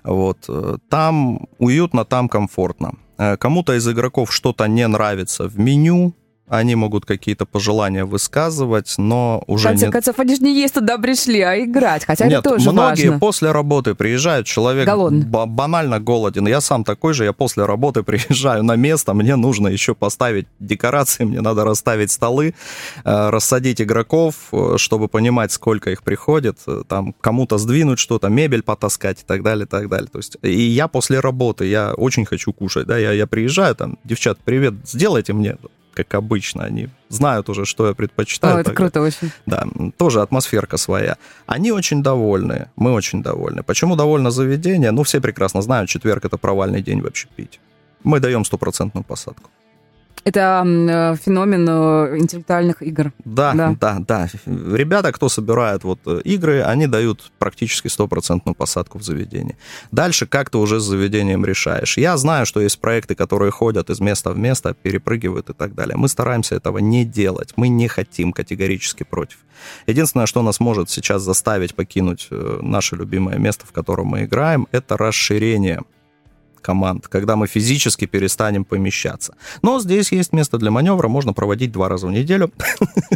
Вот. 0.04 0.38
э, 0.49 0.78
Там 0.89 1.47
уютно, 1.60 2.06
там 2.06 2.30
комфортно. 2.30 2.93
Э, 3.18 3.38
Кому-то 3.38 3.74
из 3.74 3.88
игроков 3.88 4.34
что-то 4.34 4.68
не 4.68 4.88
нравится 4.88 5.47
в 5.47 5.58
меню, 5.60 6.14
они 6.60 6.76
могут 6.76 7.06
какие-то 7.06 7.45
пожелания 7.45 8.06
высказывать, 8.06 8.93
но 8.97 9.43
В 9.47 9.54
уже 9.54 9.70
конце 9.70 9.88
не, 9.88 9.91
концов, 9.91 10.20
они 10.20 10.36
же 10.36 10.43
не 10.43 10.54
есть 10.54 10.76
туда 10.76 10.97
пришли, 10.99 11.41
а 11.41 11.60
играть. 11.60 12.06
Хотя 12.06 12.28
нет, 12.28 12.39
это 12.41 12.49
тоже 12.51 12.72
многие 12.72 13.08
важно. 13.08 13.20
после 13.20 13.51
работы 13.51 13.95
приезжают, 13.95 14.45
человек 14.45 14.86
Голодный. 14.86 15.26
ба- 15.26 15.47
банально 15.47 15.99
голоден. 15.99 16.47
Я 16.47 16.62
сам 16.62 16.84
такой 16.84 17.14
же, 17.14 17.24
я 17.24 17.34
после 17.34 17.66
работы 17.66 18.04
приезжаю 18.04 18.64
на 18.64 18.76
место, 18.76 19.14
мне 19.14 19.36
нужно 19.36 19.68
еще 19.68 19.95
поставить 19.95 20.47
декорации, 20.60 21.24
мне 21.24 21.41
надо 21.41 21.64
расставить 21.64 22.12
столы, 22.12 22.54
э, 23.04 23.30
рассадить 23.30 23.82
игроков, 23.82 24.36
э, 24.51 24.76
чтобы 24.78 25.08
понимать, 25.08 25.51
сколько 25.51 25.89
их 25.89 26.04
приходит, 26.04 26.60
э, 26.68 26.84
там 26.88 27.14
кому-то 27.20 27.58
сдвинуть 27.58 27.97
что-то, 27.99 28.30
мебель 28.30 28.62
потаскать 28.62 29.22
и 29.22 29.26
так 29.26 29.41
далее, 29.41 29.66
и 29.66 29.68
так 29.68 29.89
далее. 29.89 30.08
То 30.12 30.20
есть, 30.20 30.38
и 30.43 30.62
я 30.62 30.88
после 30.88 31.20
работы, 31.20 31.66
я 31.66 31.93
очень 31.93 32.26
хочу 32.26 32.54
кушать, 32.54 32.86
да, 32.86 32.97
я, 32.97 33.12
я 33.12 33.26
приезжаю, 33.26 33.76
там, 33.76 33.97
девчат, 34.04 34.38
привет, 34.45 34.74
сделайте 34.86 35.34
мне 35.34 35.58
как 35.94 36.14
обычно, 36.16 36.64
они 36.64 36.89
знают 37.10 37.50
уже, 37.50 37.66
что 37.66 37.88
я 37.88 37.94
предпочитаю. 37.94 38.58
О, 38.58 38.60
это 38.60 38.74
круто 38.74 39.02
очень. 39.02 39.32
да, 39.46 39.66
тоже 39.98 40.22
атмосферка 40.22 40.78
своя. 40.78 41.18
Они 41.46 41.72
очень 41.72 42.04
довольны, 42.04 42.70
мы 42.76 42.94
очень 42.94 43.24
довольны. 43.24 43.64
Почему 43.64 43.96
довольно 43.96 44.32
заведение? 44.32 44.91
Ну, 44.91 45.04
все 45.04 45.22
прекрасно 45.22 45.62
знают, 45.62 45.89
четверг 45.89 46.26
это 46.26 46.38
провальный 46.38 46.82
день 46.82 47.02
вообще 47.02 47.28
пить. 47.36 47.60
Мы 48.04 48.20
даем 48.20 48.46
стопроцентную 48.46 49.04
посадку. 49.04 49.50
Это 50.26 50.63
э, 50.65 51.15
феномен 51.17 51.67
э, 51.69 52.17
интеллектуальных 52.17 52.82
игр. 52.82 53.11
Да, 53.26 53.53
Да. 53.53 53.76
да, 53.80 53.99
да, 53.99 54.30
Ребята, 54.45 55.11
кто 55.11 55.28
собирает 55.28 55.84
вот 55.84 55.99
э, 56.05 56.21
игры, 56.24 56.61
они 56.61 56.88
дают 56.88 57.32
практически 57.39 57.89
стопроцентную 57.89 58.55
посадку 58.55 58.99
в 58.99 59.03
заведение. 59.03 59.57
Дальше 59.91 60.26
как 60.26 60.49
ты 60.49 60.57
уже 60.57 60.80
с 60.80 60.84
заведением 60.84 61.45
решаешь. 61.45 61.97
Я 61.97 62.15
знаю, 62.17 62.45
что 62.45 62.61
есть 62.61 62.80
проекты, 62.80 63.15
которые 63.15 63.51
ходят 63.51 63.89
из 63.89 63.99
места 63.99 64.32
в 64.32 64.38
место, 64.38 64.74
перепрыгивают 64.82 65.49
и 65.49 65.53
так 65.53 65.76
далее. 65.76 65.97
Мы 65.97 66.07
стараемся 66.07 66.55
этого 66.55 66.78
не 66.78 67.03
делать. 67.03 67.53
Мы 67.57 67.67
не 67.67 67.88
хотим 67.88 68.32
категорически 68.32 69.03
против. 69.03 69.38
Единственное, 69.88 70.26
что 70.26 70.41
нас 70.41 70.59
может 70.59 70.89
сейчас 70.89 71.21
заставить 71.21 71.76
покинуть 71.76 72.30
наше 72.61 72.95
любимое 72.95 73.38
место, 73.38 73.65
в 73.65 73.71
котором 73.71 74.07
мы 74.07 74.24
играем, 74.24 74.67
это 74.71 74.97
расширение 74.97 75.82
команд, 76.64 77.07
когда 77.07 77.36
мы 77.36 77.45
физически 77.47 78.05
перестанем 78.05 78.66
помещаться. 78.66 79.36
Но 79.61 79.80
здесь 79.80 80.11
есть 80.11 80.34
место 80.34 80.57
для 80.57 80.72
маневра, 80.72 81.07
можно 81.07 81.34
проводить 81.34 81.72
два 81.72 81.89
раза 81.89 82.07
в 82.07 82.11
неделю. 82.11 82.51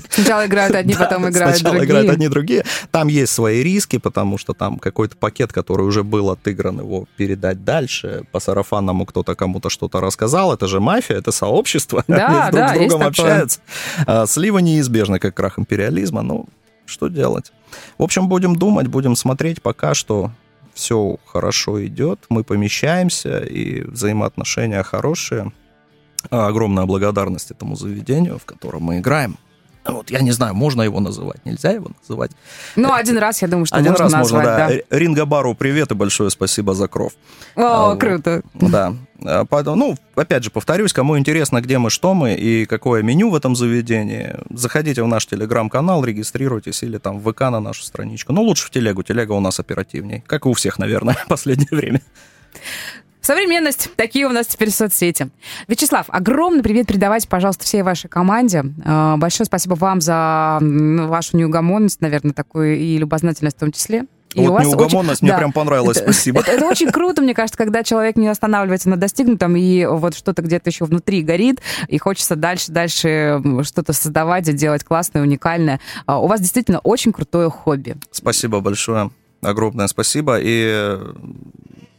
Сначала 0.10 0.46
играют 0.46 0.76
одни, 0.76 0.94
Да, 0.98 1.06
потом 1.06 1.30
играют 1.30 1.56
Сначала 1.58 1.78
другие. 1.78 1.90
играют 1.90 2.10
одни 2.12 2.28
другие. 2.28 2.66
Там 2.92 3.08
есть 3.08 3.34
свои 3.34 3.64
риски, 3.64 3.98
потому 3.98 4.38
что 4.38 4.54
там 4.54 4.78
какой-то 4.78 5.18
пакет, 5.18 5.52
который 5.52 5.88
уже 5.88 6.04
был 6.04 6.30
отыгран, 6.30 6.80
его 6.80 7.06
передать 7.16 7.64
дальше. 7.64 8.24
По 8.32 8.40
сарафанному 8.40 9.06
кто-то 9.06 9.34
кому-то 9.36 9.70
что-то 9.70 10.02
рассказал. 10.02 10.54
Это 10.54 10.68
же 10.68 10.80
мафия, 10.80 11.18
это 11.18 11.32
сообщество. 11.32 12.04
Да, 12.18 12.48
Они 12.48 12.52
друг 12.52 12.62
да, 12.62 12.70
с 12.70 12.78
другом 12.78 13.08
общаются. 13.08 13.60
А, 14.06 14.26
Слива 14.26 14.58
неизбежна, 14.60 15.20
как 15.20 15.36
крах 15.36 15.58
империализма. 15.60 16.22
Ну, 16.22 16.48
что 16.86 17.08
делать? 17.08 17.52
В 17.98 18.04
общем, 18.04 18.28
будем 18.28 18.56
думать, 18.56 18.88
будем 18.88 19.16
смотреть. 19.16 19.62
Пока 19.62 19.94
что 19.94 20.32
все 20.78 21.18
хорошо 21.26 21.84
идет, 21.86 22.20
мы 22.30 22.44
помещаемся, 22.44 23.40
и 23.40 23.82
взаимоотношения 23.82 24.84
хорошие. 24.84 25.52
Огромная 26.30 26.86
благодарность 26.86 27.52
этому 27.52 27.76
заведению, 27.76 28.38
в 28.38 28.46
котором 28.46 28.84
мы 28.84 29.00
играем. 29.00 29.38
Вот, 29.88 30.10
я 30.10 30.22
не 30.22 30.32
знаю, 30.32 30.54
можно 30.54 30.82
его 30.82 31.00
называть, 31.00 31.46
нельзя 31.46 31.72
его 31.72 31.90
называть. 32.02 32.32
Ну, 32.76 32.94
один 32.94 33.18
раз, 33.18 33.42
я 33.42 33.48
думаю, 33.48 33.66
что 33.66 33.76
Один 33.76 33.92
можно 33.92 34.04
раз 34.06 34.14
назвать, 34.14 34.46
можно, 34.46 34.58
да. 34.58 34.70
да. 34.90 34.98
Ринго 34.98 35.26
Бару 35.26 35.56
привет 35.56 35.92
и 35.92 35.96
большое 35.96 36.30
спасибо 36.30 36.74
за 36.74 36.88
кров. 36.88 37.14
О, 37.56 37.62
А, 37.62 37.90
вот. 37.90 38.00
круто. 38.00 38.42
Да. 38.54 38.94
А, 39.26 39.46
ну, 39.76 39.96
опять 40.16 40.44
же, 40.44 40.52
повторюсь, 40.52 40.94
кому 40.94 41.18
интересно, 41.18 41.62
где 41.62 41.78
мы, 41.78 41.90
что 41.90 42.14
мы 42.14 42.36
и 42.36 42.66
какое 42.66 43.02
меню 43.02 43.30
в 43.30 43.36
этом 43.36 43.56
заведении, 43.56 44.36
заходите 44.50 45.04
в 45.04 45.08
наш 45.08 45.26
телеграм-канал, 45.26 46.04
регистрируйтесь 46.04 46.84
или 46.84 46.98
там 46.98 47.20
в 47.20 47.32
ВК 47.32 47.42
на 47.42 47.60
нашу 47.60 47.84
страничку. 47.84 48.34
Ну, 48.34 48.44
лучше 48.44 48.68
в 48.68 48.70
телегу, 48.70 49.04
телега 49.04 49.32
у 49.32 49.40
нас 49.40 49.60
оперативней, 49.60 50.24
как 50.28 50.46
и 50.46 50.50
у 50.50 50.54
всех, 50.54 50.80
наверное, 50.80 51.16
в 51.26 51.28
последнее 51.28 51.70
время. 51.72 52.02
Современность. 53.28 53.90
Такие 53.98 54.26
у 54.26 54.30
нас 54.30 54.48
теперь 54.48 54.70
соцсети. 54.72 55.30
Вячеслав, 55.68 56.06
огромный 56.08 56.64
привет 56.64 56.88
передавайте, 56.88 57.28
пожалуйста, 57.28 57.66
всей 57.66 57.82
вашей 57.82 58.08
команде. 58.08 58.64
Э, 58.86 59.16
Большое 59.18 59.44
спасибо 59.46 59.74
вам 59.74 60.00
за 60.00 60.60
вашу 60.62 61.36
неугомонность, 61.36 62.00
наверное, 62.00 62.32
такую 62.32 62.78
и 62.78 62.98
любознательность 62.98 63.58
в 63.58 63.60
том 63.60 63.74
числе. 63.74 64.06
И 64.34 64.40
вот 64.40 64.52
вас 64.52 64.66
очень- 64.68 64.78
неугомонность 64.78 65.22
мне 65.24 65.32
да. 65.32 65.40
прям 65.40 65.52
понравилась, 65.52 65.98
Это- 65.98 66.14
спасибо. 66.14 66.40
Это, 66.40 66.52
это 66.54 66.66
очень 66.68 66.90
круто, 66.90 67.22
мне 67.22 67.34
кажется, 67.34 67.58
когда 67.58 67.84
человек 67.84 68.16
не 68.16 68.30
останавливается 68.30 68.88
на 68.88 68.96
достигнутом, 68.96 69.58
и 69.58 69.86
вот 69.86 70.16
что-то 70.16 70.42
где-то 70.42 70.70
еще 70.70 70.86
внутри 70.86 71.22
горит, 71.22 71.60
и 71.90 71.98
хочется 71.98 72.38
дальше, 72.38 72.72
дальше 72.72 73.42
что-то 73.64 73.92
создавать 73.92 74.48
и 74.48 74.54
делать 74.54 74.86
классное, 74.86 75.22
уникальное. 75.22 75.82
А, 76.06 76.22
У 76.22 76.28
вас 76.28 76.40
действительно 76.40 76.80
очень 76.80 77.12
крутое 77.12 77.50
хобби. 77.50 77.98
Спасибо 78.10 78.62
большое, 78.62 79.12
огромное 79.42 79.88
спасибо. 79.88 80.38
И 80.42 80.98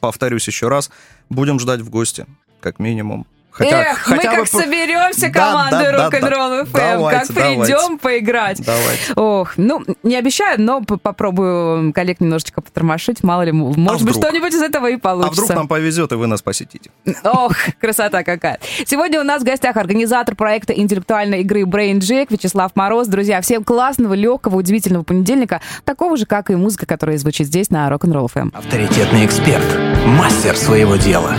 повторюсь 0.00 0.46
еще 0.46 0.68
раз, 0.68 0.90
будем 1.28 1.58
ждать 1.60 1.80
в 1.80 1.90
гости, 1.90 2.26
как 2.60 2.78
минимум. 2.78 3.26
Хотя, 3.58 3.80
Эх, 3.90 3.98
хотя 3.98 4.16
мы 4.30 4.36
бы 4.36 4.36
как 4.42 4.50
по- 4.50 4.58
соберемся 4.58 5.28
Да, 5.28 5.28
командой 5.30 5.84
да, 5.84 5.92
да, 5.92 6.04
рок-н-ролл 6.04 6.50
да. 6.50 6.62
FM, 6.62 6.68
Давайте, 6.72 7.18
как 7.26 7.34
давайте. 7.36 7.60
придем 7.76 7.98
поиграть. 7.98 8.62
Давайте. 8.64 9.12
Ох, 9.16 9.52
ну, 9.56 9.84
не 10.04 10.16
обещаю, 10.16 10.60
но 10.60 10.80
попробую 10.82 11.92
коллег 11.92 12.20
немножечко 12.20 12.60
потормошить, 12.60 13.22
мало 13.24 13.42
ли, 13.42 13.52
может 13.52 14.06
быть, 14.06 14.14
вдруг? 14.14 14.16
что-нибудь 14.24 14.54
из 14.54 14.62
этого 14.62 14.86
и 14.88 14.94
А 14.94 14.98
получится. 14.98 15.42
вдруг 15.42 15.56
нам 15.56 15.68
повезет, 15.68 16.12
и 16.12 16.14
вы 16.14 16.26
нас 16.28 16.40
посетите? 16.42 16.90
Ох, 17.24 17.52
красота 17.80 18.22
какая. 18.22 18.60
Сегодня 18.86 19.20
у 19.20 19.24
нас 19.24 19.42
в 19.42 19.44
гостях 19.44 19.76
организатор 19.76 20.34
проекта 20.36 20.72
интеллектуальной 20.72 21.40
игры 21.40 21.62
Brain 21.62 21.98
Jack 21.98 22.28
Вячеслав 22.30 22.72
Мороз. 22.76 23.08
Друзья, 23.08 23.40
всем 23.40 23.64
классного, 23.64 24.14
легкого, 24.14 24.56
удивительного 24.56 25.02
понедельника, 25.02 25.60
такого 25.84 26.16
же, 26.16 26.26
как 26.26 26.50
и 26.50 26.54
музыка, 26.54 26.86
которая 26.86 27.18
звучит 27.18 27.46
здесь 27.48 27.70
на 27.70 27.88
Rock'n'Roll 27.88 28.28
FM. 28.32 28.56
Авторитетный 28.56 29.26
эксперт, 29.26 29.64
мастер 30.06 30.56
своего 30.56 30.96
дела, 30.96 31.34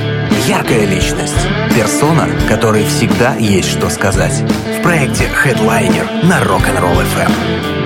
яркая 0.48 0.86
личность, 0.86 1.48
персона, 1.76 2.28
которой 2.48 2.86
всегда 2.86 3.36
есть 3.36 3.70
что 3.70 3.90
сказать. 3.90 4.44
В 4.80 4.82
проекте 4.82 5.26
Headliner 5.44 6.26
на 6.26 6.42
Rock'n'Roll 6.42 7.06
FM. 7.16 7.79